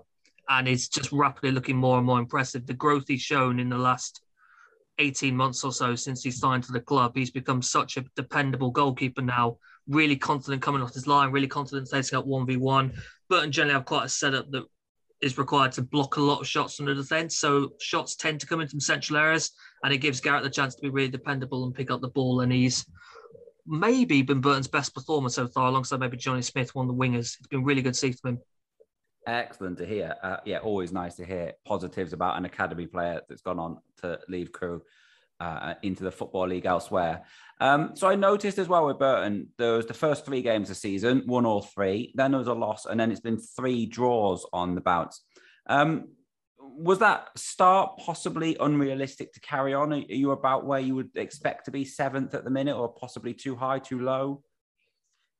and 0.48 0.68
is 0.68 0.88
just 0.88 1.10
rapidly 1.10 1.50
looking 1.50 1.76
more 1.76 1.98
and 1.98 2.06
more 2.06 2.20
impressive. 2.20 2.66
The 2.66 2.74
growth 2.74 3.06
he's 3.08 3.22
shown 3.22 3.58
in 3.58 3.68
the 3.68 3.76
last 3.76 4.20
18 4.98 5.34
months 5.36 5.64
or 5.64 5.72
so 5.72 5.94
since 5.94 6.22
he 6.22 6.30
signed 6.30 6.62
to 6.64 6.72
the 6.72 6.80
club, 6.80 7.12
he's 7.14 7.30
become 7.30 7.62
such 7.62 7.96
a 7.96 8.04
dependable 8.16 8.70
goalkeeper 8.70 9.22
now. 9.22 9.58
Really 9.86 10.16
confident 10.16 10.62
coming 10.62 10.82
off 10.82 10.94
his 10.94 11.06
line, 11.06 11.30
really 11.30 11.46
confident 11.46 11.88
taking 11.90 12.18
up 12.18 12.26
1v1. 12.26 12.96
Burton 13.28 13.52
generally 13.52 13.74
have 13.74 13.84
quite 13.84 14.06
a 14.06 14.08
setup 14.08 14.50
that 14.50 14.64
is 15.20 15.38
required 15.38 15.72
to 15.72 15.82
block 15.82 16.16
a 16.16 16.20
lot 16.20 16.40
of 16.40 16.46
shots 16.46 16.76
from 16.76 16.86
the 16.86 16.94
defence. 16.94 17.38
So 17.38 17.72
shots 17.80 18.16
tend 18.16 18.40
to 18.40 18.46
come 18.46 18.60
in 18.60 18.68
from 18.68 18.80
central 18.80 19.18
areas, 19.18 19.50
and 19.82 19.92
it 19.92 19.98
gives 19.98 20.20
Garratt 20.20 20.42
the 20.42 20.50
chance 20.50 20.74
to 20.74 20.82
be 20.82 20.90
really 20.90 21.08
dependable 21.08 21.64
and 21.64 21.74
pick 21.74 21.90
up 21.90 22.00
the 22.00 22.08
ball. 22.08 22.40
And 22.40 22.52
he's 22.52 22.86
maybe 23.66 24.22
been 24.22 24.40
Burton's 24.40 24.68
best 24.68 24.94
performer 24.94 25.28
so 25.28 25.48
far, 25.48 25.68
alongside 25.68 26.00
maybe 26.00 26.16
Johnny 26.16 26.42
Smith, 26.42 26.74
one 26.74 26.88
of 26.88 26.96
the 26.96 27.02
wingers. 27.02 27.38
It's 27.38 27.48
been 27.48 27.64
really 27.64 27.82
good 27.82 27.94
to 27.94 27.98
see 27.98 28.12
from 28.12 28.32
him. 28.32 28.38
Excellent 29.26 29.78
to 29.78 29.86
hear. 29.86 30.14
Uh, 30.22 30.36
yeah, 30.44 30.58
always 30.58 30.92
nice 30.92 31.14
to 31.16 31.24
hear 31.24 31.52
positives 31.64 32.12
about 32.12 32.36
an 32.36 32.44
academy 32.44 32.86
player 32.86 33.20
that's 33.28 33.42
gone 33.42 33.58
on 33.58 33.78
to 34.02 34.18
leave 34.28 34.52
Crewe. 34.52 34.82
uh, 35.40 35.74
into 35.82 36.04
the 36.04 36.10
Football 36.10 36.48
League 36.48 36.66
elsewhere. 36.66 37.24
Um, 37.60 37.92
so 37.94 38.08
I 38.08 38.14
noticed 38.14 38.58
as 38.58 38.68
well 38.68 38.86
with 38.86 38.98
Burton, 38.98 39.48
there 39.58 39.76
was 39.76 39.86
the 39.86 39.94
first 39.94 40.24
three 40.24 40.42
games 40.42 40.70
of 40.70 40.76
season, 40.76 41.22
one 41.26 41.46
or 41.46 41.62
three, 41.62 42.12
then 42.14 42.30
there 42.30 42.38
was 42.38 42.48
a 42.48 42.54
loss, 42.54 42.86
and 42.86 42.98
then 42.98 43.10
it's 43.10 43.20
been 43.20 43.38
three 43.38 43.86
draws 43.86 44.46
on 44.52 44.74
the 44.74 44.80
bounce. 44.80 45.22
Um, 45.66 46.08
was 46.58 46.98
that 46.98 47.28
start 47.36 47.98
possibly 47.98 48.56
unrealistic 48.58 49.32
to 49.34 49.40
carry 49.40 49.74
on? 49.74 49.92
Are 49.92 49.98
you 49.98 50.32
about 50.32 50.66
where 50.66 50.80
you 50.80 50.94
would 50.94 51.16
expect 51.16 51.66
to 51.66 51.70
be 51.70 51.84
seventh 51.84 52.34
at 52.34 52.44
the 52.44 52.50
minute, 52.50 52.76
or 52.76 52.88
possibly 52.88 53.34
too 53.34 53.54
high, 53.54 53.78
too 53.78 54.00
low? 54.00 54.42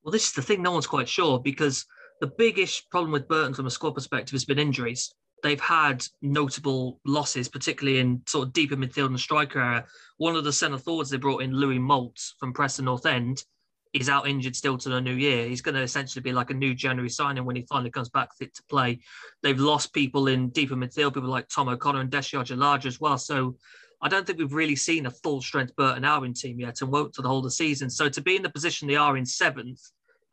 Well, 0.02 0.12
this 0.12 0.26
is 0.26 0.32
the 0.32 0.42
thing. 0.42 0.62
No 0.62 0.72
one's 0.72 0.86
quite 0.86 1.08
sure 1.08 1.40
because 1.40 1.86
the 2.20 2.32
biggest 2.38 2.90
problem 2.90 3.12
with 3.12 3.28
Burton 3.28 3.54
from 3.54 3.66
a 3.66 3.70
squad 3.70 3.92
perspective 3.92 4.32
has 4.32 4.44
been 4.44 4.58
injuries. 4.58 5.12
They've 5.42 5.60
had 5.60 6.04
notable 6.22 7.00
losses, 7.04 7.48
particularly 7.48 7.98
in 7.98 8.22
sort 8.26 8.48
of 8.48 8.52
deeper 8.54 8.76
midfield 8.76 9.08
and 9.08 9.20
striker 9.20 9.60
area. 9.60 9.84
One 10.16 10.36
of 10.36 10.44
the 10.44 10.52
centre 10.52 10.78
forwards 10.78 11.10
they 11.10 11.18
brought 11.18 11.42
in, 11.42 11.52
Louis 11.52 11.78
Moult 11.78 12.18
from 12.40 12.54
Preston 12.54 12.86
North 12.86 13.04
End, 13.04 13.44
is 13.92 14.08
out 14.08 14.26
injured 14.26 14.56
still 14.56 14.76
to 14.78 14.88
the 14.88 15.00
new 15.00 15.14
year. 15.14 15.46
He's 15.46 15.60
going 15.60 15.74
to 15.74 15.82
essentially 15.82 16.22
be 16.22 16.32
like 16.32 16.50
a 16.50 16.54
new 16.54 16.74
January 16.74 17.10
signing 17.10 17.44
when 17.44 17.56
he 17.56 17.62
finally 17.62 17.90
comes 17.90 18.08
back 18.08 18.34
fit 18.36 18.54
to 18.54 18.62
play. 18.64 19.00
They've 19.42 19.58
lost 19.58 19.92
people 19.92 20.26
in 20.28 20.48
deeper 20.48 20.74
midfield, 20.74 21.14
people 21.14 21.28
like 21.28 21.48
Tom 21.48 21.68
O'Connor 21.68 22.00
and 22.00 22.10
Deji 22.10 22.42
Oshilaja 22.42 22.86
as 22.86 23.00
well. 23.00 23.18
So 23.18 23.56
I 24.02 24.08
don't 24.08 24.26
think 24.26 24.38
we've 24.38 24.52
really 24.52 24.76
seen 24.76 25.06
a 25.06 25.10
full 25.10 25.40
strength 25.40 25.76
Burton 25.76 26.04
Albion 26.04 26.34
team 26.34 26.58
yet 26.58 26.80
and 26.80 26.90
won't 26.90 27.14
for 27.14 27.22
the 27.22 27.28
whole 27.28 27.38
of 27.38 27.44
the 27.44 27.50
season. 27.50 27.88
So 27.88 28.08
to 28.08 28.20
be 28.20 28.36
in 28.36 28.42
the 28.42 28.50
position 28.50 28.88
they 28.88 28.96
are 28.96 29.16
in 29.16 29.24
seventh, 29.24 29.80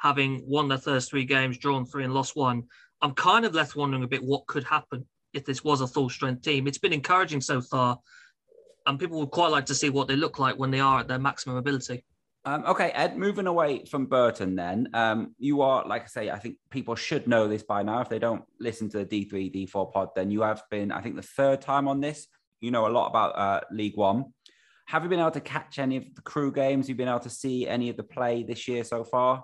having 0.02 0.42
won 0.48 0.68
their 0.68 0.80
first 0.80 1.10
three 1.10 1.26
games, 1.26 1.60
drawn 1.60 1.86
three 1.86 2.04
and 2.04 2.14
lost 2.14 2.36
one, 2.36 2.64
I'm 3.02 3.14
kind 3.14 3.46
of 3.46 3.54
left 3.54 3.76
wondering 3.76 4.04
a 4.04 4.08
bit 4.08 4.24
what 4.24 4.48
could 4.48 4.64
happen 4.64 5.06
if 5.34 5.46
this 5.46 5.64
was 5.64 5.82
a 5.82 5.88
full 5.88 6.10
strength 6.10 6.42
team. 6.42 6.68
It's 6.68 6.80
been 6.80 6.92
encouraging 6.92 7.42
so 7.42 7.62
far, 7.62 8.00
and 8.88 9.00
people 9.00 9.20
would 9.20 9.30
quite 9.30 9.52
like 9.52 9.68
to 9.68 9.76
see 9.76 9.90
what 9.90 10.08
they 10.08 10.16
look 10.16 10.40
like 10.40 10.58
when 10.58 10.72
they 10.72 10.80
are 10.80 11.00
at 11.00 11.08
their 11.08 11.20
maximum 11.20 11.58
ability. 11.58 12.04
Um, 12.44 12.66
okay, 12.66 12.90
Ed, 12.90 13.16
moving 13.16 13.46
away 13.46 13.86
from 13.86 14.08
Burton, 14.08 14.56
then 14.56 14.90
um, 14.96 15.36
you 15.38 15.62
are, 15.62 15.88
like 15.88 16.04
I 16.04 16.08
say, 16.08 16.32
I 16.32 16.40
think 16.40 16.58
people 16.72 16.96
should 16.96 17.28
know 17.28 17.48
this 17.48 17.62
by 17.62 17.84
now. 17.84 18.02
If 18.02 18.10
they 18.10 18.18
don't 18.18 18.44
listen 18.60 18.90
to 18.90 19.06
the 19.06 19.06
D3, 19.06 19.54
D4 19.54 19.94
pod, 19.94 20.10
then 20.16 20.32
you 20.32 20.42
have 20.42 20.64
been, 20.72 20.92
I 20.92 21.02
think, 21.02 21.16
the 21.16 21.22
third 21.22 21.62
time 21.62 21.88
on 21.88 22.02
this. 22.02 22.28
You 22.60 22.72
know 22.72 22.88
a 22.88 22.90
lot 22.90 23.08
about 23.08 23.38
uh, 23.38 23.62
League 23.72 23.98
One. 23.98 24.34
Have 24.88 25.04
you 25.04 25.10
been 25.10 25.20
able 25.20 25.32
to 25.32 25.42
catch 25.42 25.78
any 25.78 25.98
of 25.98 26.16
the 26.16 26.22
Crewe 26.24 26.52
games? 26.52 26.90
You've 26.90 26.98
been 26.98 27.08
able 27.08 27.20
to 27.20 27.30
see 27.30 27.68
any 27.68 27.90
of 27.90 27.98
the 27.98 28.04
play 28.04 28.42
this 28.42 28.68
year 28.68 28.84
so 28.84 29.04
far? 29.04 29.44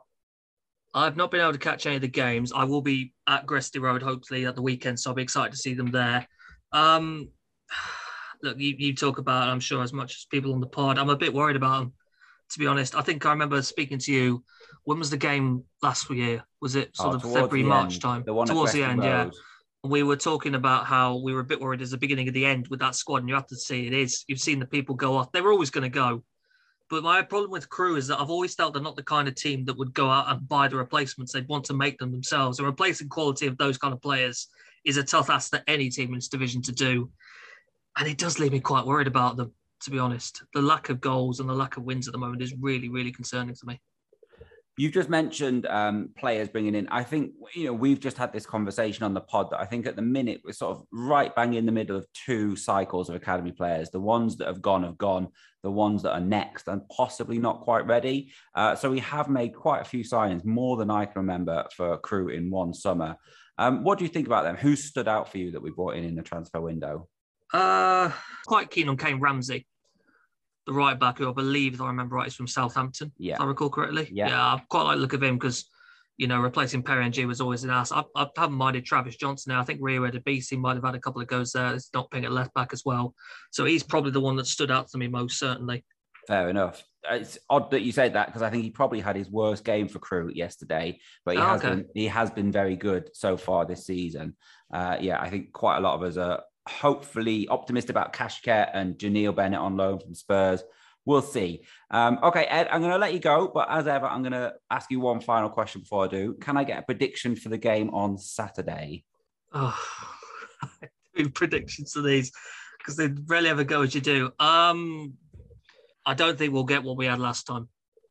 I've 0.94 1.18
not 1.18 1.32
been 1.32 1.42
able 1.42 1.54
to 1.54 1.60
catch 1.60 1.86
any 1.86 1.96
of 1.96 2.02
the 2.02 2.08
games. 2.08 2.52
I 2.54 2.64
will 2.64 2.82
be 2.82 3.14
at 3.28 3.46
Gresty 3.46 3.80
Road 3.80 4.02
hopefully 4.02 4.46
at 4.46 4.56
the 4.56 4.62
weekend, 4.62 5.00
so 5.00 5.12
I'll 5.12 5.16
be 5.16 5.22
excited 5.22 5.52
to 5.52 5.58
see 5.58 5.74
them 5.74 5.92
there. 5.92 6.28
Um, 6.72 7.30
look, 8.44 8.58
you, 8.58 8.76
you 8.78 8.96
talk 8.96 9.18
about, 9.18 9.50
I'm 9.50 9.60
sure, 9.60 9.84
as 9.84 9.94
much 9.94 10.16
as 10.16 10.26
people 10.32 10.54
on 10.54 10.60
the 10.60 10.68
pod. 10.68 10.98
I'm 10.98 11.10
a 11.10 11.16
bit 11.16 11.34
worried 11.34 11.56
about 11.56 11.80
them 11.80 11.94
to 12.52 12.60
be 12.60 12.68
honest. 12.68 12.96
I 12.96 13.02
think 13.02 13.26
I 13.26 13.32
remember 13.32 13.62
speaking 13.62 14.00
to 14.00 14.12
you. 14.12 14.44
When 14.84 15.00
was 15.00 15.10
the 15.10 15.18
game 15.18 15.64
last 15.82 16.10
year? 16.10 16.44
Was 16.62 16.76
it 16.76 16.96
sort 16.96 17.14
oh, 17.14 17.18
of 17.18 17.24
February, 17.24 17.64
March 17.64 17.94
end. 17.94 18.02
time? 18.02 18.24
The 18.26 18.46
towards 18.46 18.72
the 18.72 18.84
end, 18.84 19.00
Rose. 19.00 19.08
yeah. 19.08 19.30
we 19.84 20.04
were 20.04 20.16
talking 20.16 20.56
about 20.56 20.86
how 20.86 21.18
we 21.18 21.34
were 21.34 21.42
a 21.42 21.46
bit 21.46 21.60
worried 21.60 21.82
as 21.82 21.92
the 21.92 21.98
beginning 21.98 22.28
of 22.28 22.34
the 22.34 22.46
end 22.46 22.68
with 22.70 22.80
that 22.80 22.96
squad, 22.96 23.18
and 23.18 23.30
you 23.30 23.36
have 23.36 23.48
to 23.48 23.56
see 23.56 23.88
it 23.88 23.94
is. 23.94 24.24
You've 24.28 24.40
seen 24.40 24.60
the 24.60 24.66
people 24.66 24.96
go 24.96 25.18
off; 25.18 25.32
they 25.32 25.42
were 25.42 25.52
always 25.52 25.72
going 25.72 25.84
to 25.84 25.90
go. 25.90 26.24
But 26.90 27.04
my 27.04 27.22
problem 27.22 27.52
with 27.52 27.70
Crewe 27.70 27.98
is 27.98 28.08
that 28.08 28.20
I've 28.20 28.30
always 28.30 28.56
felt 28.56 28.74
they're 28.74 28.82
not 28.82 28.96
the 28.96 29.04
kind 29.04 29.28
of 29.28 29.36
team 29.36 29.66
that 29.66 29.78
would 29.78 29.94
go 29.94 30.10
out 30.10 30.32
and 30.32 30.48
buy 30.48 30.68
the 30.68 30.78
replacements. 30.78 31.34
They'd 31.34 31.48
want 31.48 31.66
to 31.66 31.74
make 31.74 31.98
them 31.98 32.12
themselves. 32.12 32.60
And 32.60 32.66
replacing 32.66 33.10
quality 33.10 33.48
of 33.48 33.58
those 33.58 33.78
kind 33.78 33.94
of 33.94 34.02
players 34.02 34.48
is 34.86 34.98
a 34.98 35.04
tough 35.04 35.30
ask 35.30 35.52
for 35.52 35.62
any 35.68 35.90
team 35.90 36.10
in 36.10 36.16
this 36.16 36.30
division 36.30 36.62
to 36.64 36.72
do. 36.72 37.10
And 37.98 38.08
it 38.08 38.18
does 38.18 38.40
leave 38.40 38.54
me 38.54 38.62
quite 38.62 38.86
worried 38.86 39.08
about 39.08 39.36
them 39.36 39.52
to 39.82 39.92
be 39.92 40.00
honest. 40.00 40.44
The 40.54 40.62
lack 40.62 40.90
of 40.90 41.02
goals 41.02 41.40
and 41.40 41.50
the 41.50 41.54
lack 41.54 41.78
of 41.78 41.84
wins 41.84 42.08
at 42.08 42.12
the 42.12 42.18
moment 42.18 42.42
is 42.42 42.54
really, 42.60 42.90
really 42.90 43.12
concerning 43.12 43.56
to 43.56 43.66
me. 43.66 43.80
You've 44.80 44.94
just 44.94 45.10
mentioned 45.10 45.66
um, 45.66 46.10
players 46.16 46.50
bringing 46.50 46.76
in. 46.76 46.88
I 46.90 47.04
think 47.04 47.32
you 47.56 47.66
know 47.66 47.74
we've 47.74 48.00
just 48.00 48.16
had 48.16 48.32
this 48.32 48.46
conversation 48.46 49.04
on 49.04 49.16
the 49.16 49.22
pod 49.22 49.50
that 49.50 49.60
I 49.60 49.66
think 49.66 49.88
at 49.88 49.96
the 49.96 50.04
minute 50.04 50.42
we're 50.46 50.52
sort 50.52 50.78
of 50.78 50.84
right 50.92 51.36
bang 51.36 51.56
in 51.56 51.66
the 51.66 51.72
middle 51.72 51.98
of 51.98 52.06
two 52.14 52.56
cycles 52.56 53.10
of 53.10 53.16
academy 53.16 53.52
players. 53.52 53.90
The 53.90 54.00
ones 54.00 54.38
that 54.38 54.48
have 54.48 54.62
gone 54.62 54.84
have 54.84 54.98
gone. 54.98 55.30
The 55.68 55.72
ones 55.72 56.02
that 56.04 56.14
are 56.14 56.22
next 56.22 56.70
and 56.70 56.82
possibly 56.88 57.40
not 57.40 57.60
quite 57.60 57.86
ready. 57.86 58.32
Uh, 58.56 58.74
so 58.74 58.90
we 58.90 59.02
have 59.02 59.28
made 59.28 59.54
quite 59.54 59.82
a 59.82 59.84
few 59.84 60.02
signings, 60.02 60.46
more 60.46 60.78
than 60.78 60.90
I 60.90 61.04
can 61.04 61.20
remember 61.24 61.66
for 61.76 61.92
a 61.92 61.98
Crewe 61.98 62.30
in 62.30 62.50
one 62.50 62.74
summer. 62.74 63.18
Um, 63.58 63.84
what 63.84 63.98
do 63.98 64.06
you 64.06 64.10
think 64.10 64.28
about 64.28 64.46
them? 64.46 64.56
Who 64.56 64.78
stood 64.78 65.10
out 65.10 65.30
for 65.30 65.40
you 65.40 65.52
that 65.52 65.62
we 65.62 65.72
brought 65.72 65.98
in 65.98 66.06
in 66.06 66.16
the 66.16 66.22
transfer 66.22 66.62
window? 66.62 67.10
Uh, 67.52 68.12
quite 68.46 68.72
keen 68.72 68.88
on 68.88 68.96
Kane 68.96 69.20
Ramsay, 69.20 69.68
the 70.66 70.72
right 70.72 70.98
back, 70.98 71.18
who 71.18 71.30
I 71.30 71.34
believe, 71.34 71.74
if 71.74 71.82
I 71.82 71.88
remember 71.88 72.16
right, 72.16 72.28
is 72.28 72.36
from 72.36 72.48
Southampton. 72.48 73.12
Yeah. 73.18 73.34
If 73.34 73.42
I 73.42 73.46
recall 73.46 73.70
correctly. 73.70 74.08
Yeah. 74.10 74.30
Yeah, 74.30 74.42
I 74.42 74.62
quite 74.70 74.84
like 74.84 74.96
the 74.96 75.02
look 75.02 75.12
of 75.12 75.22
him 75.22 75.36
because, 75.36 75.66
you 76.18 76.28
know, 76.28 76.40
replacing 76.40 76.82
Perry 76.82 77.06
Ng 77.06 77.28
was 77.28 77.42
always 77.42 77.64
an 77.64 77.70
ass. 77.70 77.92
I, 77.92 78.04
I 78.16 78.28
haven't 78.36 78.58
minded 78.58 78.86
Travis 78.86 79.16
Johnson 79.16 79.54
now. 79.54 79.62
I 79.62 79.64
think 79.64 79.80
Rio 79.82 80.02
Adebisi 80.02 80.58
might 80.58 80.76
have 80.76 80.84
had 80.84 80.96
a 80.96 81.00
couple 81.00 81.22
of 81.22 81.28
goes 81.28 81.52
there. 81.52 81.74
It's 81.76 81.92
not 81.94 82.10
paying 82.10 82.26
at 82.26 82.32
left 82.32 82.54
back 82.56 82.74
as 82.74 82.84
well. 82.84 83.14
So 83.52 83.66
he's 83.66 83.84
probably 83.84 84.12
the 84.12 84.20
one 84.20 84.36
that 84.38 84.48
stood 84.48 84.72
out 84.72 84.90
to 84.90 84.98
me 84.98 85.08
most 85.08 85.38
certainly. 85.38 85.86
Fair 86.28 86.50
enough. 86.50 86.84
It's 87.10 87.38
odd 87.50 87.72
that 87.72 87.84
you 87.84 87.92
said 87.92 88.14
that 88.14 88.28
because 88.28 88.42
I 88.42 88.50
think 88.50 88.64
he 88.64 88.72
probably 88.72 89.00
had 89.00 89.16
his 89.16 89.30
worst 89.30 89.64
game 89.64 89.88
for 89.88 90.00
Crewe 90.00 90.32
yesterday, 90.34 91.00
but 91.24 91.36
he 91.36 91.42
Oh, 91.42 91.46
has 91.46 91.62
okay. 91.62 91.70
been 91.70 91.86
he 91.94 92.08
has 92.08 92.30
been 92.32 92.52
very 92.52 92.76
good 92.76 93.12
so 93.14 93.38
far 93.38 93.66
this 93.66 93.86
season. 93.86 94.36
Uh, 94.74 94.98
yeah, 95.00 95.22
I 95.22 95.30
think 95.30 95.54
quite 95.54 95.78
a 95.78 95.82
lot 95.82 95.96
of 95.96 96.04
us 96.04 96.18
are 96.18 96.44
hopefully 96.68 97.48
optimistic 97.48 97.92
about 97.92 98.12
Kashket 98.12 98.72
and 98.74 98.98
Janelle 98.98 99.36
Bennett 99.36 99.60
on 99.60 99.78
loan 99.78 100.00
from 100.00 100.16
Spurs. 100.16 100.64
We'll 101.08 101.22
see. 101.22 101.62
Um, 101.90 102.20
okay, 102.22 102.44
Ed, 102.44 102.68
I'm 102.70 102.82
going 102.82 102.92
to 102.92 102.98
let 102.98 103.14
you 103.14 103.20
go, 103.22 103.48
but 103.48 103.70
as 103.72 103.88
ever, 103.88 104.06
I'm 104.06 104.24
going 104.24 104.34
to 104.34 104.56
ask 104.70 104.92
you 104.92 105.00
one 105.00 105.22
final 105.22 105.50
question 105.50 105.80
before 105.80 106.04
I 106.04 106.10
do. 106.10 106.34
Can 106.34 106.58
I 106.58 106.66
get 106.66 106.80
a 106.80 106.82
prediction 106.82 107.34
for 107.38 107.48
the 107.48 107.58
game 107.58 107.90
on 107.92 108.18
Saturday? 108.18 109.06
Oh, 109.54 109.80
doing 111.16 111.32
predictions 111.32 111.94
to 111.94 112.02
these 112.02 112.34
because 112.78 112.98
they 112.98 113.08
rarely 113.26 113.48
ever 113.48 113.64
go 113.64 113.84
as 113.84 113.96
you 113.96 114.02
do. 114.02 114.34
Um, 114.38 115.14
I 116.06 116.14
don't 116.14 116.38
think 116.38 116.52
we'll 116.52 116.66
get 116.66 116.84
what 116.84 116.98
we 116.98 117.06
had 117.06 117.20
last 117.20 117.48
time. 117.48 117.70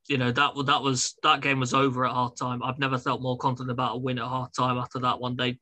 You 0.08 0.16
know 0.16 0.32
that 0.32 0.52
that 0.64 0.82
was 0.82 1.16
that 1.22 1.42
game 1.42 1.60
was 1.60 1.74
over 1.74 2.06
at 2.06 2.14
half 2.14 2.34
time. 2.34 2.62
I've 2.62 2.78
never 2.78 2.96
felt 2.96 3.20
more 3.20 3.36
confident 3.36 3.72
about 3.72 3.96
a 3.96 3.98
win 3.98 4.18
at 4.18 4.24
half 4.24 4.54
time 4.56 4.78
after 4.78 5.00
that 5.00 5.20
one. 5.20 5.36
They 5.36 5.58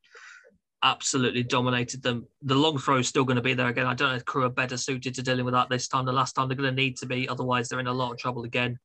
absolutely 0.85 1.43
dominated 1.43 2.03
them. 2.03 2.27
The 2.43 2.55
long 2.55 2.79
throw 2.79 2.99
is 2.99 3.09
still 3.09 3.25
going 3.25 3.37
to 3.37 3.43
be 3.43 3.55
there 3.55 3.69
again. 3.69 3.87
I 3.87 3.95
don't 3.95 4.11
know 4.11 4.17
if 4.17 4.25
Crewe 4.25 4.45
are 4.45 4.51
better 4.51 4.77
suited 4.77 5.15
to 5.15 5.23
dealing 5.23 5.45
with 5.45 5.55
that 5.55 5.71
this 5.71 5.89
time. 5.89 6.05
The 6.05 6.13
last 6.13 6.35
time 6.35 6.47
they're 6.47 6.57
going 6.57 6.71
to 6.71 6.83
need 6.83 6.99
to 6.99 7.07
be, 7.07 7.29
otherwise 7.29 7.69
they're 7.69 7.81
in 7.81 7.87
a 7.87 7.93
lot 7.93 8.13
of 8.13 8.19
trouble 8.19 8.45
again. 8.45 8.79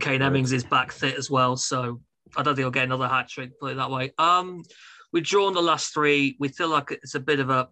Kane 0.00 0.20
Hemmings 0.20 0.52
is 0.52 0.64
back 0.64 0.92
fit 0.92 1.16
as 1.16 1.30
well, 1.30 1.56
so 1.56 2.00
I 2.36 2.42
don't 2.42 2.54
think 2.54 2.64
he'll 2.64 2.70
get 2.70 2.84
another 2.84 3.08
hat 3.08 3.28
trick. 3.28 3.58
Put 3.58 3.72
it 3.72 3.76
that 3.76 3.90
way. 3.90 4.12
Um, 4.18 4.64
we've 5.12 5.24
drawn 5.24 5.54
the 5.54 5.62
last 5.62 5.94
three. 5.94 6.36
We 6.38 6.48
feel 6.48 6.68
like 6.68 6.90
it's 6.90 7.14
a 7.14 7.20
bit 7.20 7.40
of 7.40 7.48
a 7.50 7.68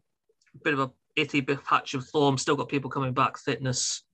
bit 0.65 0.75
of 0.75 0.81
a 0.81 0.91
bit 1.17 1.65
patch 1.65 1.95
of 1.95 2.07
form. 2.07 2.39
Still 2.39 2.57
got 2.57 2.69
people 2.69 2.91
coming 2.91 3.13
back, 3.13 3.39
fitness. 3.39 4.05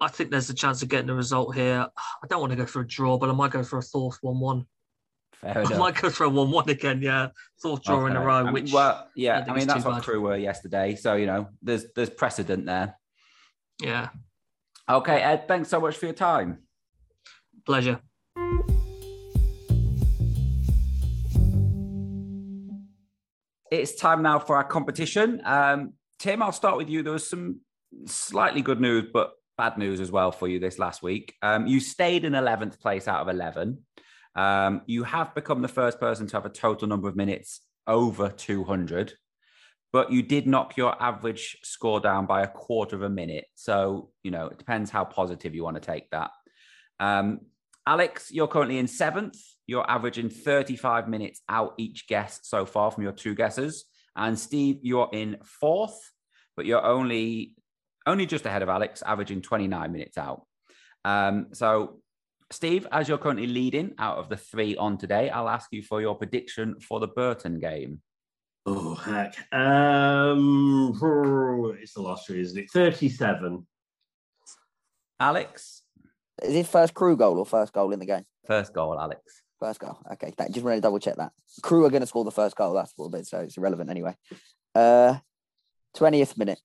I 0.00 0.08
think 0.08 0.30
there's 0.30 0.50
a 0.50 0.54
chance 0.54 0.82
of 0.82 0.88
getting 0.88 1.10
a 1.10 1.14
result 1.14 1.54
here. 1.54 1.86
I 1.96 2.26
don't 2.28 2.40
want 2.40 2.50
to 2.50 2.56
go 2.56 2.66
for 2.66 2.80
a 2.80 2.86
draw, 2.86 3.18
but 3.18 3.30
I 3.30 3.32
might 3.32 3.52
go 3.52 3.62
for 3.62 3.78
a 3.78 3.82
fourth 3.82 4.18
one-one. 4.20 4.66
Fair 5.42 5.58
I 5.58 5.62
enough. 5.62 5.78
might 5.78 6.00
go 6.00 6.08
for 6.08 6.24
a 6.24 6.28
one-one 6.28 6.68
again. 6.70 7.02
Yeah, 7.02 7.28
fourth 7.60 7.82
draw 7.82 8.06
in 8.06 8.14
a 8.14 8.18
Okay. 8.18 8.24
row. 8.26 8.34
I 8.34 8.42
mean, 8.44 8.52
which 8.52 8.72
well, 8.72 9.08
yeah, 9.16 9.44
I 9.46 9.50
I, 9.50 9.56
mean 9.56 9.66
that's 9.66 9.84
what 9.84 9.94
bad. 9.94 10.02
Crewe 10.04 10.20
were 10.20 10.36
yesterday, 10.36 10.94
so 10.94 11.14
you 11.16 11.26
know 11.26 11.48
there's 11.60 11.86
there's 11.96 12.10
precedent 12.10 12.64
there. 12.66 12.96
yeah, 13.82 14.10
Okay, 14.88 15.20
Ed, 15.20 15.48
thanks 15.48 15.68
so 15.68 15.80
much 15.80 15.96
for 15.96 16.06
your 16.06 16.14
time. 16.14 16.58
pleasure. 17.66 18.00
It's 23.70 23.94
time 23.94 24.22
now 24.22 24.38
for 24.38 24.56
our 24.56 24.64
competition. 24.64 25.40
Um, 25.44 25.94
Tim, 26.18 26.42
I'll 26.42 26.52
start 26.52 26.76
with 26.76 26.90
you. 26.90 27.02
There 27.02 27.12
was 27.12 27.26
some 27.28 27.60
slightly 28.06 28.60
good 28.60 28.80
news, 28.80 29.06
but 29.12 29.32
bad 29.56 29.78
news 29.78 29.98
as 30.00 30.10
well 30.10 30.30
for 30.30 30.46
you 30.46 30.58
this 30.58 30.78
last 30.78 31.02
week. 31.02 31.34
Um, 31.42 31.66
you 31.66 31.80
stayed 31.80 32.24
in 32.24 32.34
11th 32.34 32.80
place 32.80 33.08
out 33.08 33.20
of 33.22 33.28
11. 33.28 33.78
Um, 34.34 34.82
you 34.86 35.04
have 35.04 35.34
become 35.34 35.62
the 35.62 35.68
first 35.68 36.00
person 36.00 36.26
to 36.26 36.36
have 36.36 36.46
a 36.46 36.50
total 36.50 36.88
number 36.88 37.08
of 37.08 37.16
minutes 37.16 37.60
over 37.86 38.28
200, 38.28 39.12
but 39.92 40.10
you 40.10 40.22
did 40.22 40.46
knock 40.46 40.76
your 40.76 41.00
average 41.02 41.58
score 41.62 42.00
down 42.00 42.26
by 42.26 42.42
a 42.42 42.48
quarter 42.48 42.96
of 42.96 43.02
a 43.02 43.10
minute. 43.10 43.44
So, 43.54 44.10
you 44.22 44.30
know, 44.30 44.46
it 44.46 44.58
depends 44.58 44.90
how 44.90 45.04
positive 45.04 45.54
you 45.54 45.64
want 45.64 45.76
to 45.76 45.80
take 45.80 46.10
that. 46.10 46.30
Um, 46.98 47.40
Alex, 47.86 48.30
you're 48.30 48.48
currently 48.48 48.78
in 48.78 48.86
seventh. 48.86 49.36
You're 49.66 49.88
averaging 49.90 50.30
35 50.30 51.08
minutes 51.08 51.40
out 51.48 51.74
each 51.78 52.06
guess 52.06 52.40
so 52.42 52.64
far 52.64 52.90
from 52.90 53.02
your 53.02 53.12
two 53.12 53.34
guesses. 53.34 53.84
And 54.16 54.38
Steve, 54.38 54.78
you're 54.82 55.08
in 55.12 55.38
fourth, 55.44 55.98
but 56.56 56.66
you're 56.66 56.84
only 56.84 57.54
only 58.06 58.26
just 58.26 58.46
ahead 58.46 58.62
of 58.62 58.68
Alex, 58.68 59.02
averaging 59.02 59.42
29 59.42 59.92
minutes 59.92 60.18
out. 60.18 60.44
Um, 61.04 61.48
so, 61.52 62.01
Steve, 62.52 62.86
as 62.92 63.08
you're 63.08 63.18
currently 63.18 63.46
leading 63.46 63.94
out 63.98 64.18
of 64.18 64.28
the 64.28 64.36
three 64.36 64.76
on 64.76 64.98
today, 64.98 65.30
I'll 65.30 65.48
ask 65.48 65.68
you 65.72 65.82
for 65.82 66.00
your 66.00 66.14
prediction 66.14 66.78
for 66.80 67.00
the 67.00 67.08
Burton 67.08 67.58
game. 67.58 68.02
Oh 68.66 68.94
heck. 68.94 69.34
Um 69.52 70.92
it's 71.80 71.94
the 71.94 72.02
lottery, 72.02 72.40
isn't 72.42 72.58
it? 72.58 72.70
37. 72.70 73.66
Alex, 75.18 75.82
Is 76.42 76.54
it 76.54 76.66
first 76.66 76.94
Crewe 76.94 77.16
goal 77.16 77.38
or 77.38 77.46
first 77.46 77.72
goal 77.72 77.92
in 77.92 77.98
the 77.98 78.06
game? 78.06 78.24
first 78.46 78.72
goal, 78.74 78.98
Alex. 79.00 79.20
First 79.60 79.78
goal. 79.78 79.98
Okay, 80.14 80.32
that, 80.38 80.50
just 80.52 80.64
want 80.64 80.76
to 80.76 80.80
double 80.80 80.98
check 80.98 81.14
that. 81.16 81.30
Crewe 81.62 81.84
are 81.84 81.90
going 81.90 82.00
to 82.00 82.06
score 82.06 82.24
the 82.24 82.32
first 82.32 82.56
goal. 82.56 82.74
That's 82.74 82.92
a 82.98 83.00
little 83.00 83.16
bit, 83.16 83.26
so 83.26 83.38
it's 83.38 83.56
irrelevant 83.56 83.88
anyway. 83.90 84.16
Uh, 84.74 85.18
twentieth 85.94 86.36
minute. 86.36 86.60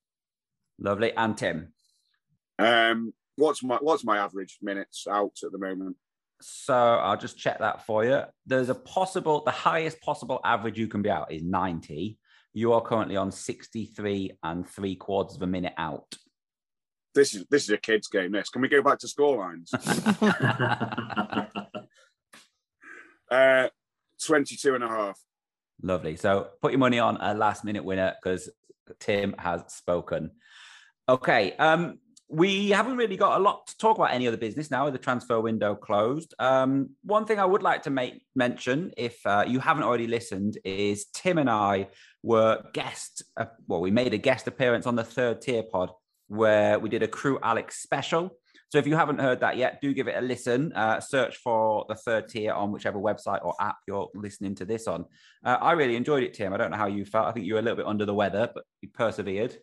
Lovely. 0.80 1.12
And 1.16 1.36
Tim. 1.38 1.72
Um, 2.58 3.12
what's 3.38 3.62
my 3.62 3.78
what's 3.80 4.04
my 4.04 4.18
average 4.18 4.58
minutes 4.60 5.06
out 5.08 5.36
at 5.44 5.52
the 5.52 5.58
moment? 5.58 5.96
So 6.40 6.74
I'll 6.74 7.16
just 7.16 7.38
check 7.38 7.60
that 7.60 7.86
for 7.86 8.04
you. 8.04 8.22
There's 8.46 8.68
a 8.68 8.74
possible, 8.74 9.42
the 9.44 9.50
highest 9.50 10.00
possible 10.00 10.40
average 10.44 10.78
you 10.78 10.86
can 10.86 11.02
be 11.02 11.10
out 11.10 11.32
is 11.32 11.42
90. 11.42 12.16
You 12.54 12.74
are 12.74 12.80
currently 12.80 13.16
on 13.16 13.32
63 13.32 14.38
and 14.42 14.68
three 14.68 14.94
quarters 14.94 15.34
of 15.36 15.42
a 15.42 15.48
minute 15.48 15.74
out. 15.76 16.14
This 17.14 17.34
is 17.34 17.46
this 17.50 17.64
is 17.64 17.70
a 17.70 17.78
kids 17.78 18.08
game. 18.08 18.32
This 18.32 18.50
can 18.50 18.60
we 18.62 18.68
go 18.68 18.82
back 18.82 18.98
to 19.00 19.08
score 19.08 19.38
lines? 19.38 19.72
uh, 23.30 23.68
22 24.24 24.74
and 24.74 24.84
a 24.84 24.88
half. 24.88 25.18
Lovely. 25.82 26.16
So 26.16 26.48
put 26.60 26.72
your 26.72 26.78
money 26.78 26.98
on 26.98 27.16
a 27.20 27.34
last 27.34 27.64
minute 27.64 27.84
winner 27.84 28.14
because 28.22 28.50
Tim 29.00 29.34
has 29.38 29.62
spoken. 29.68 30.32
Okay. 31.08 31.56
Um, 31.56 31.98
we 32.28 32.70
haven't 32.70 32.96
really 32.96 33.16
got 33.16 33.40
a 33.40 33.42
lot 33.42 33.66
to 33.66 33.76
talk 33.78 33.96
about 33.96 34.12
any 34.12 34.28
other 34.28 34.36
business 34.36 34.70
now 34.70 34.84
with 34.84 34.92
the 34.92 34.98
transfer 34.98 35.40
window 35.40 35.74
closed. 35.74 36.34
Um, 36.38 36.90
one 37.02 37.24
thing 37.24 37.38
I 37.38 37.44
would 37.44 37.62
like 37.62 37.84
to 37.84 37.90
make 37.90 38.22
mention, 38.34 38.92
if 38.96 39.18
uh, 39.24 39.44
you 39.46 39.60
haven't 39.60 39.84
already 39.84 40.06
listened, 40.06 40.58
is 40.64 41.06
Tim 41.14 41.38
and 41.38 41.48
I 41.48 41.88
were 42.22 42.62
guests. 42.74 43.22
Uh, 43.36 43.46
well, 43.66 43.80
we 43.80 43.90
made 43.90 44.12
a 44.12 44.18
guest 44.18 44.46
appearance 44.46 44.86
on 44.86 44.94
the 44.94 45.04
third 45.04 45.40
tier 45.40 45.62
pod 45.62 45.90
where 46.26 46.78
we 46.78 46.90
did 46.90 47.02
a 47.02 47.08
Crewe 47.08 47.38
Alex 47.42 47.82
special. 47.82 48.36
So 48.70 48.76
if 48.76 48.86
you 48.86 48.96
haven't 48.96 49.20
heard 49.20 49.40
that 49.40 49.56
yet, 49.56 49.80
do 49.80 49.94
give 49.94 50.08
it 50.08 50.16
a 50.16 50.20
listen. 50.20 50.74
Uh, 50.74 51.00
search 51.00 51.38
for 51.38 51.86
the 51.88 51.94
third 51.94 52.28
tier 52.28 52.52
on 52.52 52.70
whichever 52.70 52.98
website 52.98 53.42
or 53.42 53.54
app 53.58 53.76
you're 53.86 54.08
listening 54.14 54.54
to 54.56 54.66
this 54.66 54.86
on. 54.86 55.06
Uh, 55.42 55.56
I 55.58 55.72
really 55.72 55.96
enjoyed 55.96 56.22
it, 56.22 56.34
Tim. 56.34 56.52
I 56.52 56.58
don't 56.58 56.70
know 56.70 56.76
how 56.76 56.88
you 56.88 57.06
felt. 57.06 57.26
I 57.26 57.32
think 57.32 57.46
you 57.46 57.54
were 57.54 57.60
a 57.60 57.62
little 57.62 57.78
bit 57.78 57.86
under 57.86 58.04
the 58.04 58.12
weather, 58.12 58.50
but 58.52 58.64
you 58.82 58.90
persevered. 58.90 59.56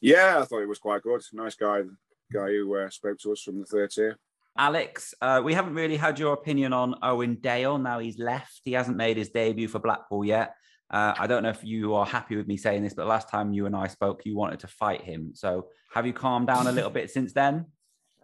Yeah, 0.00 0.38
I 0.40 0.44
thought 0.44 0.62
it 0.62 0.68
was 0.68 0.78
quite 0.78 1.02
good. 1.02 1.22
Nice 1.32 1.54
guy, 1.54 1.82
the 1.82 1.96
guy 2.32 2.48
who 2.48 2.76
uh, 2.76 2.90
spoke 2.90 3.18
to 3.20 3.32
us 3.32 3.42
from 3.42 3.60
the 3.60 3.66
third 3.66 3.90
tier. 3.90 4.18
Alex, 4.56 5.14
uh, 5.20 5.40
we 5.44 5.54
haven't 5.54 5.74
really 5.74 5.96
had 5.96 6.18
your 6.18 6.32
opinion 6.32 6.72
on 6.72 6.96
Owen 7.02 7.36
Dale. 7.36 7.78
Now 7.78 8.00
he's 8.00 8.18
left. 8.18 8.60
He 8.64 8.72
hasn't 8.72 8.96
made 8.96 9.16
his 9.16 9.30
debut 9.30 9.68
for 9.68 9.78
Blackpool 9.78 10.24
yet. 10.24 10.54
Uh, 10.90 11.14
I 11.16 11.26
don't 11.26 11.42
know 11.42 11.50
if 11.50 11.62
you 11.62 11.94
are 11.94 12.06
happy 12.06 12.36
with 12.36 12.48
me 12.48 12.56
saying 12.56 12.82
this, 12.82 12.94
but 12.94 13.06
last 13.06 13.28
time 13.28 13.52
you 13.52 13.66
and 13.66 13.76
I 13.76 13.88
spoke, 13.88 14.24
you 14.24 14.36
wanted 14.36 14.60
to 14.60 14.66
fight 14.66 15.02
him. 15.02 15.32
So 15.34 15.68
have 15.92 16.06
you 16.06 16.12
calmed 16.12 16.46
down 16.48 16.66
a 16.66 16.72
little 16.72 16.90
bit 16.90 17.10
since 17.10 17.32
then? 17.32 17.66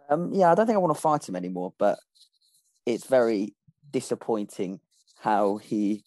Um, 0.09 0.33
yeah, 0.33 0.51
I 0.51 0.55
don't 0.55 0.65
think 0.65 0.75
I 0.75 0.79
want 0.79 0.95
to 0.95 1.01
fight 1.01 1.27
him 1.27 1.35
anymore, 1.35 1.73
but 1.77 1.99
it's 2.85 3.05
very 3.07 3.55
disappointing 3.91 4.79
how 5.19 5.57
he 5.57 6.03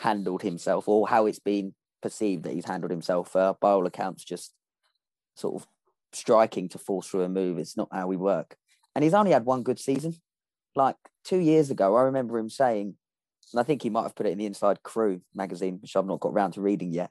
handled 0.00 0.42
himself 0.42 0.88
or 0.88 1.06
how 1.06 1.26
it's 1.26 1.38
been 1.38 1.74
perceived 2.02 2.44
that 2.44 2.54
he's 2.54 2.66
handled 2.66 2.90
himself. 2.90 3.36
Uh, 3.36 3.54
by 3.60 3.70
all 3.70 3.86
accounts, 3.86 4.24
just 4.24 4.52
sort 5.40 5.62
of 5.62 5.68
striking 6.12 6.68
to 6.70 6.78
force 6.78 7.08
through 7.08 7.22
a 7.22 7.28
move. 7.28 7.58
It's 7.58 7.76
not 7.76 7.88
how 7.92 8.06
we 8.06 8.16
work. 8.16 8.56
And 8.94 9.04
he's 9.04 9.14
only 9.14 9.32
had 9.32 9.44
one 9.44 9.62
good 9.62 9.78
season. 9.78 10.16
Like 10.74 10.96
two 11.24 11.38
years 11.38 11.70
ago, 11.70 11.96
I 11.96 12.02
remember 12.02 12.38
him 12.38 12.50
saying, 12.50 12.94
and 13.52 13.60
I 13.60 13.64
think 13.64 13.82
he 13.82 13.90
might 13.90 14.02
have 14.02 14.14
put 14.14 14.26
it 14.26 14.30
in 14.30 14.38
the 14.38 14.46
Inside 14.46 14.82
Crewe 14.82 15.20
magazine, 15.34 15.78
which 15.80 15.96
I've 15.96 16.06
not 16.06 16.20
got 16.20 16.32
round 16.32 16.54
to 16.54 16.60
reading 16.60 16.92
yet, 16.92 17.10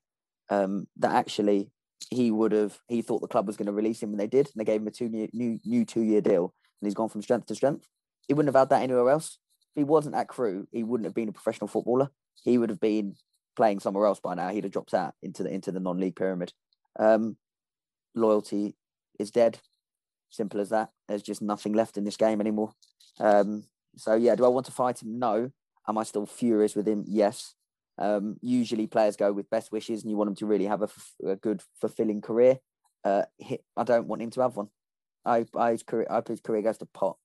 um, 0.49 0.88
that 0.97 1.11
actually 1.11 1.71
he 2.09 2.32
would 2.32 2.51
have 2.51 2.80
he 2.88 3.01
thought 3.01 3.21
the 3.21 3.27
club 3.27 3.47
was 3.47 3.57
going 3.57 3.65
to 3.65 3.71
release 3.71 4.01
him 4.01 4.11
and 4.11 4.19
they 4.19 4.27
did 4.27 4.47
and 4.47 4.53
they 4.55 4.63
gave 4.63 4.82
him 4.82 4.88
a 4.88 4.91
two 4.91 5.09
new 5.09 5.27
new, 5.34 5.59
new 5.65 5.86
two 5.86 6.01
year 6.01 6.21
deal 6.21 6.53
and 6.82 6.88
he's 6.88 6.93
gone 6.93 7.09
from 7.09 7.21
strength 7.21 7.45
to 7.47 7.55
strength 7.55 7.88
he 8.27 8.34
wouldn't 8.34 8.53
have 8.53 8.59
had 8.59 8.69
that 8.69 8.82
anywhere 8.82 9.09
else 9.09 9.38
if 9.75 9.82
he 9.82 9.84
wasn't 9.84 10.15
at 10.15 10.27
Crewe 10.27 10.67
he 10.71 10.84
wouldn't 10.84 11.05
have 11.05 11.13
been 11.13 11.30
a 11.30 11.34
professional 11.34 11.67
footballer 11.67 12.09
he 12.43 12.57
would 12.57 12.69
have 12.69 12.80
been 12.80 13.15
playing 13.55 13.80
somewhere 13.80 14.05
else 14.05 14.19
by 14.19 14.34
now 14.34 14.49
he'd 14.49 14.63
have 14.63 14.73
dropped 14.73 14.93
out 14.93 15.13
into 15.21 15.43
the 15.43 15.49
into 15.49 15.71
the 15.71 15.80
non-league 15.80 16.15
pyramid 16.15 16.53
um, 16.97 17.36
loyalty 18.16 18.76
is 19.20 19.32
dead 19.32 19.60
simple 20.30 20.60
as 20.60 20.70
that 20.70 20.89
there's 21.07 21.24
just 21.24 21.41
nothing 21.41 21.74
left 21.74 21.97
in 21.97 22.03
this 22.03 22.18
game 22.18 22.39
anymore 22.39 22.72
um, 23.20 23.64
so 23.97 24.14
yeah 24.16 24.36
do 24.36 24.45
i 24.45 24.49
want 24.49 24.66
to 24.66 24.72
fight 24.72 25.01
him 25.01 25.18
no 25.18 25.51
am 25.88 25.97
i 25.97 26.03
still 26.03 26.26
furious 26.26 26.76
with 26.76 26.88
him 26.88 27.03
yes 27.07 27.55
um, 27.99 28.38
usually, 28.41 28.88
players 28.88 29.18
go 29.18 29.34
with 29.34 29.49
best 29.49 29.72
wishes, 29.74 30.01
and 30.01 30.10
you 30.10 30.16
want 30.16 30.30
them 30.30 30.36
to 30.38 30.45
really 30.45 30.66
have 30.66 30.82
a, 30.82 30.86
f- 30.86 31.14
a 31.28 31.36
good, 31.36 31.62
fulfilling 31.82 32.22
career. 32.22 32.60
Uh, 33.03 33.24
he, 33.38 33.60
I 33.76 33.84
don't 33.84 34.07
want 34.07 34.22
him 34.22 34.30
to 34.32 34.41
have 34.41 34.55
one. 34.55 34.70
I, 35.26 35.45
I 35.55 35.72
his 35.72 35.84
career, 35.84 36.07
I 36.10 36.16
hope 36.16 36.30
his 36.30 36.39
career 36.39 36.62
goes 36.62 36.78
to 36.78 36.86
pot. 36.86 37.18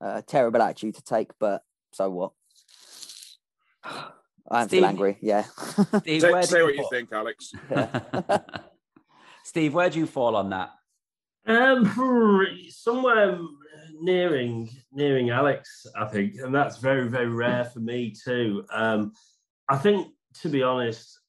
Uh, 0.00 0.22
terrible 0.26 0.62
attitude 0.62 0.94
to 0.94 1.02
take, 1.02 1.30
but 1.38 1.62
so 1.92 2.10
what? 2.10 2.32
I'm 4.50 4.68
Steve- 4.68 4.78
still 4.78 4.86
angry. 4.86 5.18
Yeah. 5.20 5.42
Steve, 6.00 6.22
Say, 6.22 6.42
say 6.42 6.62
what 6.62 6.74
you 6.74 6.88
think, 6.90 7.12
Alex. 7.12 7.52
Steve, 9.44 9.74
where 9.74 9.90
do 9.90 9.98
you 9.98 10.06
fall 10.06 10.36
on 10.36 10.50
that? 10.50 10.70
Um, 11.46 11.84
somewhere 12.70 13.38
nearing 14.00 14.70
nearing 14.92 15.30
Alex, 15.30 15.86
I 15.96 16.06
think, 16.06 16.36
and 16.36 16.54
that's 16.54 16.78
very 16.78 17.08
very 17.08 17.28
rare 17.28 17.64
for 17.64 17.80
me 17.80 18.12
too. 18.12 18.64
Um, 18.72 19.12
I 19.68 19.76
think, 19.76 20.08
to 20.40 20.48
be 20.48 20.62
honest, 20.62 21.20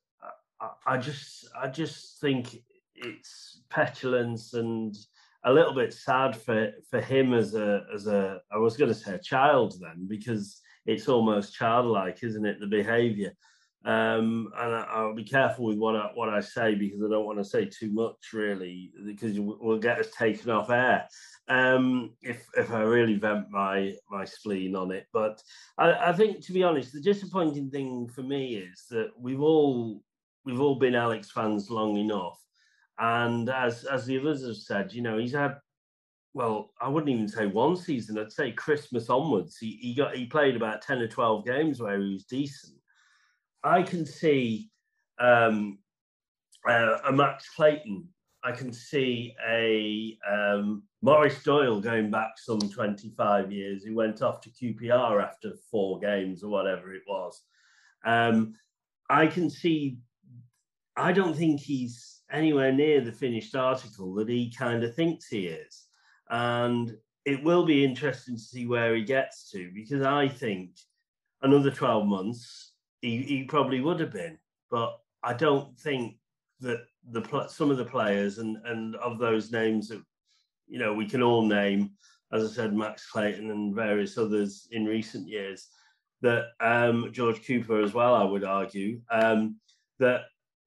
I, 0.59 0.70
I 0.88 0.97
just 0.97 1.47
I 1.61 1.68
just 1.68 2.22
think 2.22 2.63
it's 2.95 3.61
petulance 3.70 4.53
and 4.53 4.95
a 5.43 5.51
little 5.51 5.74
bit 5.74 5.93
sad 5.93 6.36
for 6.36 6.72
for 6.89 7.01
him 7.01 7.34
as 7.34 7.53
a 7.53 7.84
as 7.93 8.07
a 8.07 8.39
I 8.51 8.57
was 8.57 8.78
going 8.78 8.91
to 8.91 8.97
say 8.97 9.16
a 9.16 9.20
child 9.20 9.76
then 9.82 10.07
because 10.07 10.61
it's 10.86 11.09
almost 11.09 11.53
childlike, 11.53 12.24
isn't 12.24 12.45
it? 12.45 12.59
The 12.59 12.68
behaviour. 12.68 13.34
Um, 13.86 14.51
and 14.57 14.73
I, 14.73 14.88
I'll 14.89 15.13
be 15.13 15.23
careful 15.23 15.65
with 15.65 15.77
what 15.77 15.95
I, 15.95 16.09
what 16.15 16.29
I 16.29 16.39
say 16.39 16.73
because 16.73 17.03
I 17.03 17.07
don't 17.07 17.25
want 17.25 17.38
to 17.38 17.45
say 17.45 17.65
too 17.65 17.91
much, 17.91 18.33
really, 18.33 18.91
because 19.05 19.39
we'll 19.39 19.77
get 19.77 19.99
us 19.99 20.09
taken 20.17 20.49
off 20.49 20.71
air 20.71 21.07
um, 21.47 22.13
if 22.21 22.47
if 22.57 22.71
I 22.71 22.81
really 22.81 23.15
vent 23.15 23.51
my 23.51 23.93
my 24.09 24.25
spleen 24.25 24.75
on 24.75 24.91
it. 24.91 25.07
But 25.13 25.41
I, 25.77 26.09
I 26.09 26.13
think, 26.13 26.43
to 26.45 26.53
be 26.53 26.63
honest, 26.63 26.93
the 26.93 27.01
disappointing 27.01 27.69
thing 27.69 28.07
for 28.07 28.23
me 28.23 28.55
is 28.55 28.86
that 28.89 29.11
we've 29.19 29.41
all 29.41 30.01
we've 30.45 30.61
all 30.61 30.75
been 30.75 30.95
Alex 30.95 31.29
fans 31.31 31.69
long 31.69 31.97
enough, 31.97 32.39
and 32.97 33.49
as 33.49 33.83
as 33.86 34.05
the 34.05 34.19
others 34.19 34.45
have 34.45 34.57
said, 34.57 34.93
you 34.93 35.01
know, 35.03 35.17
he's 35.17 35.33
had 35.33 35.57
well, 36.33 36.71
I 36.81 36.89
wouldn't 36.89 37.11
even 37.11 37.29
say 37.29 37.47
one 37.47 37.77
season. 37.77 38.17
I'd 38.17 38.31
say 38.31 38.51
Christmas 38.51 39.09
onwards. 39.09 39.57
He 39.57 39.77
he 39.79 39.93
got 39.93 40.15
he 40.15 40.25
played 40.25 40.55
about 40.55 40.81
ten 40.81 40.99
or 40.99 41.07
twelve 41.07 41.45
games 41.45 41.79
where 41.79 41.99
he 41.99 42.13
was 42.13 42.25
decent. 42.25 42.73
I 43.66 43.82
can 43.82 44.05
see 44.05 44.70
um, 45.20 45.80
uh, 46.70 46.99
a 47.07 47.11
Max 47.11 47.49
Clayton. 47.55 48.07
I 48.43 48.51
can 48.51 48.72
see 48.72 49.34
a 49.49 50.16
um, 50.32 50.84
Maurice 51.01 51.41
Doyle 51.43 51.82
going 51.82 52.11
back 52.11 52.34
some 52.38 52.59
25 52.59 53.51
years, 53.51 53.84
who 53.84 53.95
went 53.95 54.22
off 54.22 54.39
to 54.41 54.51
QPR 54.51 55.22
after 55.22 55.53
four 55.72 55.99
games 55.99 56.43
or 56.43 56.49
whatever 56.49 56.93
it 56.93 57.01
was. 57.07 57.41
Um, 58.05 58.53
I 59.09 59.26
can 59.26 59.49
see, 59.49 59.97
I 60.95 61.11
don't 61.11 61.36
think 61.36 61.59
he's 61.59 62.22
anywhere 62.32 62.72
near 62.72 63.01
the 63.01 63.11
finished 63.11 63.55
article 63.55 64.13
that 64.16 64.30
he 64.30 64.53
kind 64.55 64.84
of 64.84 64.93
thinks 64.93 65.28
he 65.28 65.47
is. 65.47 65.86
And 66.30 66.95
it 67.26 67.43
will 67.43 67.66
be 67.66 67.84
interesting 67.84 68.36
to 68.36 68.41
see 68.41 68.68
where 68.68 68.93
he 68.95 69.03
gets 69.03 69.49
to 69.51 69.72
because 69.74 70.05
I 70.05 70.28
think 70.28 70.70
another 71.41 71.72
12 71.72 72.05
months, 72.05 72.64
he, 73.06 73.22
he 73.22 73.43
probably 73.43 73.82
would 73.82 73.99
have 73.99 74.12
been. 74.12 74.38
But 74.72 74.99
I 75.24 75.34
don't 75.34 75.78
think 75.80 76.18
that 76.62 76.86
the 77.12 77.47
some 77.47 77.70
of 77.70 77.78
the 77.78 77.86
players 77.86 78.39
and 78.39 78.58
and 78.66 78.95
of 78.95 79.20
those 79.20 79.51
names 79.51 79.89
that 79.89 80.01
you 80.68 80.80
know 80.80 80.93
we 80.93 81.06
can 81.06 81.22
all 81.22 81.45
name, 81.45 81.91
as 82.34 82.43
I 82.43 82.53
said, 82.53 82.74
Max 82.74 83.10
Clayton 83.10 83.51
and 83.51 83.76
various 83.76 84.18
others 84.18 84.68
in 84.72 84.86
recent 84.86 85.28
years, 85.28 85.68
that 86.22 86.45
um, 86.60 87.10
George 87.12 87.45
Cooper 87.45 87.82
as 87.82 87.93
well. 87.93 88.16
I 88.16 88.24
would 88.24 88.43
argue 88.43 89.01
um, 89.12 89.58
that 89.99 90.22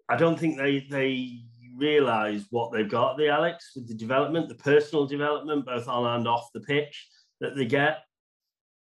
I 0.09 0.16
don't 0.16 0.39
think 0.39 0.57
they 0.57 0.86
they 0.89 1.43
realise 1.76 2.45
what 2.51 2.72
they've 2.72 2.89
got. 2.89 3.16
The 3.16 3.28
Alex 3.28 3.72
with 3.74 3.89
the 3.89 3.95
development, 3.95 4.49
the 4.49 4.55
personal 4.55 5.07
development, 5.07 5.66
both 5.66 5.89
on 5.89 6.18
and 6.18 6.28
off 6.28 6.53
the 6.55 6.61
pitch 6.61 7.09
that 7.41 7.57
they 7.57 7.66
get. 7.66 7.99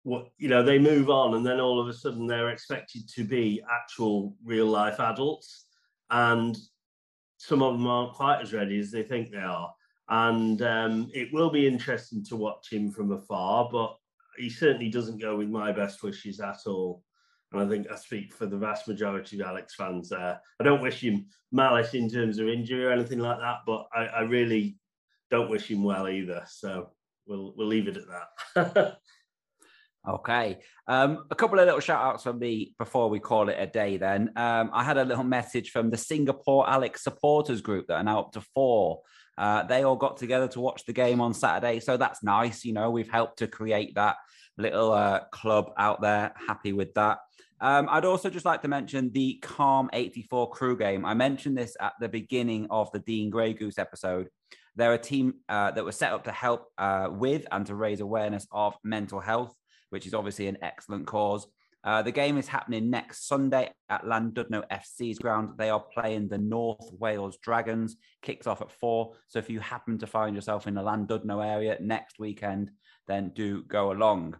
What 0.05 0.29
you 0.37 0.49
know, 0.49 0.63
they 0.63 0.79
move 0.79 1.11
on, 1.11 1.35
and 1.35 1.47
then 1.47 1.61
all 1.61 1.81
of 1.81 1.89
a 1.89 1.93
sudden 1.93 2.27
they're 2.27 2.51
expected 2.51 3.09
to 3.11 3.25
be 3.25 3.63
actual 3.71 4.37
real 4.45 4.67
life 4.67 4.99
adults, 4.99 5.67
and 6.11 6.57
some 7.37 7.63
of 7.63 7.75
them 7.75 7.87
aren't 7.87 8.15
quite 8.15 8.41
as 8.41 8.53
ready 8.53 8.79
as 8.79 8.91
they 8.91 9.03
think 9.03 9.31
they 9.31 9.39
are. 9.39 9.73
And 10.09 10.61
um, 10.63 11.11
it 11.13 11.33
will 11.33 11.51
be 11.51 11.67
interesting 11.67 12.25
to 12.27 12.37
watch 12.37 12.71
him 12.71 12.91
from 12.91 13.13
afar, 13.13 13.69
but 13.71 13.97
he 14.37 14.51
certainly 14.51 14.91
doesn't 14.91 15.21
go 15.21 15.37
with 15.37 15.49
my 15.49 15.73
best 15.73 16.03
wishes 16.03 16.41
at 16.41 16.59
all. 16.67 17.03
And 17.53 17.61
I 17.61 17.69
think 17.69 17.91
I 17.91 17.97
speak 17.97 18.33
for 18.33 18.47
the 18.47 18.57
vast 18.57 18.89
majority 18.89 19.41
of 19.41 19.47
Alex 19.47 19.75
fans 19.75 20.09
there. 20.09 20.41
I 20.61 20.65
don't 20.65 20.83
wish 20.83 21.01
him 21.01 21.27
malice 21.51 21.95
in 21.95 22.09
terms 22.09 22.39
of 22.39 22.49
injury 22.49 22.85
or 22.85 22.93
anything 22.93 23.19
like 23.19 23.39
that, 23.39 23.59
but 23.67 23.87
I, 23.95 24.07
I 24.07 24.21
really 24.23 24.79
don't 25.31 25.51
wish 25.51 25.71
him 25.71 25.83
well 25.83 26.09
either. 26.09 26.45
So 26.49 26.91
we'll 27.27 27.55
we'll 27.57 27.67
leave 27.67 27.89
it 27.89 27.97
at 27.97 28.05
that. 28.55 28.99
Okay. 30.09 30.59
Um, 30.89 31.27
a 31.31 31.37
couple 31.37 31.61
of 31.61 31.67
little 31.67 31.81
shout 31.81 32.03
outs 32.03 32.25
from 32.25 32.39
me 32.41 32.75
before 32.79 33.09
we 33.09 33.21
call 33.21 33.49
it 33.49 33.57
a 33.59 33.67
day 33.67 33.99
then. 33.99 34.33
Um, 34.35 34.71
I 34.73 34.83
had 34.83 34.99
a 34.99 35.05
little 35.05 35.25
message 35.25 35.71
from 35.71 35.91
the 35.91 35.97
Singapore 35.97 36.69
Alex 36.69 37.05
supporters 37.05 37.61
group 37.61 37.87
that 37.87 37.95
are 37.95 38.03
now 38.03 38.21
up 38.21 38.33
to 38.33 38.41
four. 38.41 39.03
Uh, 39.39 39.63
they 39.63 39.85
all 39.85 39.97
got 39.97 40.17
together 40.17 40.49
to 40.49 40.61
watch 40.61 40.85
the 40.87 40.93
game 40.93 41.21
on 41.21 41.35
Saturday. 41.35 41.79
So 41.79 41.97
that's 41.97 42.23
nice. 42.23 42.65
You 42.65 42.73
know, 42.73 42.91
we've 42.91 43.11
helped 43.11 43.39
to 43.39 43.47
create 43.47 43.95
that 43.95 44.17
little 44.59 44.93
uh, 44.93 45.21
club 45.31 45.71
out 45.79 46.01
there. 46.01 46.33
Happy 46.49 46.73
with 46.73 46.93
that. 46.95 47.19
Um, 47.61 47.87
I'd 47.89 48.05
also 48.05 48.29
just 48.29 48.45
like 48.45 48.63
to 48.63 48.69
mention 48.69 49.13
the 49.13 49.39
Calm 49.41 49.89
84 49.93 50.51
crew 50.51 50.77
game. 50.77 51.05
I 51.05 51.15
mentioned 51.15 51.57
this 51.57 51.77
at 51.81 51.93
the 52.01 52.09
beginning 52.09 52.67
of 52.71 52.91
the 52.91 52.99
Dean 52.99 53.31
Grey 53.31 53.53
Goose 53.53 53.79
episode. 53.79 54.29
They're 54.75 54.95
a 54.95 54.99
team 54.99 55.35
uh, 55.49 55.71
that 55.71 55.85
was 55.85 55.97
set 55.97 56.13
up 56.13 56.25
to 56.25 56.33
help 56.33 56.67
uh, 56.77 57.09
with 57.13 57.47
and 57.53 57.65
to 57.67 57.77
raise 57.77 58.01
awareness 58.01 58.49
of 58.51 58.75
mental 58.83 59.21
health 59.21 59.55
which 59.93 60.07
is 60.07 60.15
obviously 60.15 60.49
an 60.49 60.59
excellent 60.63 61.07
cause. 61.07 61.47
Uh, 61.85 62.01
the 62.01 62.13
game 62.13 62.39
is 62.39 62.47
happening 62.47 62.89
next 62.91 63.27
Sunday 63.27 63.71
at 63.89 64.05
Llandudno 64.05 64.63
FC's 64.71 65.19
ground. 65.19 65.51
They 65.59 65.69
are 65.69 65.81
playing 65.93 66.29
the 66.29 66.39
North 66.39 66.89
Wales 66.99 67.37
Dragons. 67.43 67.97
Kicks 68.23 68.47
off 68.47 68.63
at 68.63 68.71
four. 68.71 69.15
So 69.27 69.39
if 69.39 69.51
you 69.51 69.59
happen 69.61 69.99
to 69.99 70.07
find 70.07 70.35
yourself 70.35 70.67
in 70.67 70.75
the 70.75 70.81
Llandudno 70.81 71.45
area 71.45 71.77
next 71.81 72.19
weekend, 72.19 72.71
then 73.09 73.33
do 73.35 73.65
go 73.65 73.91
along. 73.91 74.37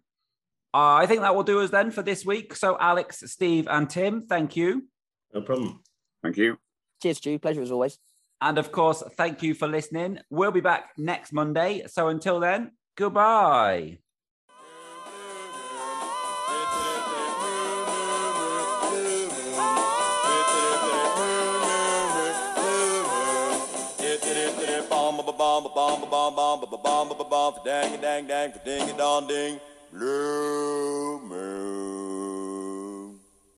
Uh, 0.73 0.95
I 0.95 1.07
think 1.07 1.21
that 1.21 1.35
will 1.35 1.43
do 1.43 1.61
us 1.61 1.71
then 1.71 1.91
for 1.91 2.03
this 2.03 2.25
week. 2.25 2.55
So 2.55 2.79
Alex, 2.79 3.23
Steve, 3.27 3.67
and 3.69 3.91
Tim, 3.91 4.23
thank 4.23 4.57
you. 4.57 4.89
No 5.35 5.43
problem. 5.43 5.83
Thank 6.23 6.37
you. 6.37 6.59
Cheers, 7.03 7.19
Stu. 7.19 7.39
Pleasure 7.39 7.63
as 7.63 7.73
always. 7.73 7.99
And 8.41 8.57
of 8.57 8.73
course, 8.73 9.03
thank 9.17 9.43
you 9.43 9.55
for 9.55 9.67
listening. 9.67 10.19
We'll 10.31 10.53
be 10.53 10.61
back 10.61 10.91
next 10.97 11.33
Monday. 11.33 11.83
So 11.89 12.09
until 12.09 12.41
then, 12.41 12.73
goodbye. 12.97 13.99
bomb 26.13 26.37
bomb 26.37 26.61
ba 26.61 26.67
ba 26.67 26.77
bomb 26.77 27.09
ba 27.09 27.15
ba 27.15 27.25
bomb 27.25 27.55
dang 27.65 27.97
dang 28.03 28.27
dang 28.27 28.53
ding 28.67 28.97
dong 28.99 29.27
ding 29.27 29.59
blue 29.91 31.19
moon. 31.25 32.12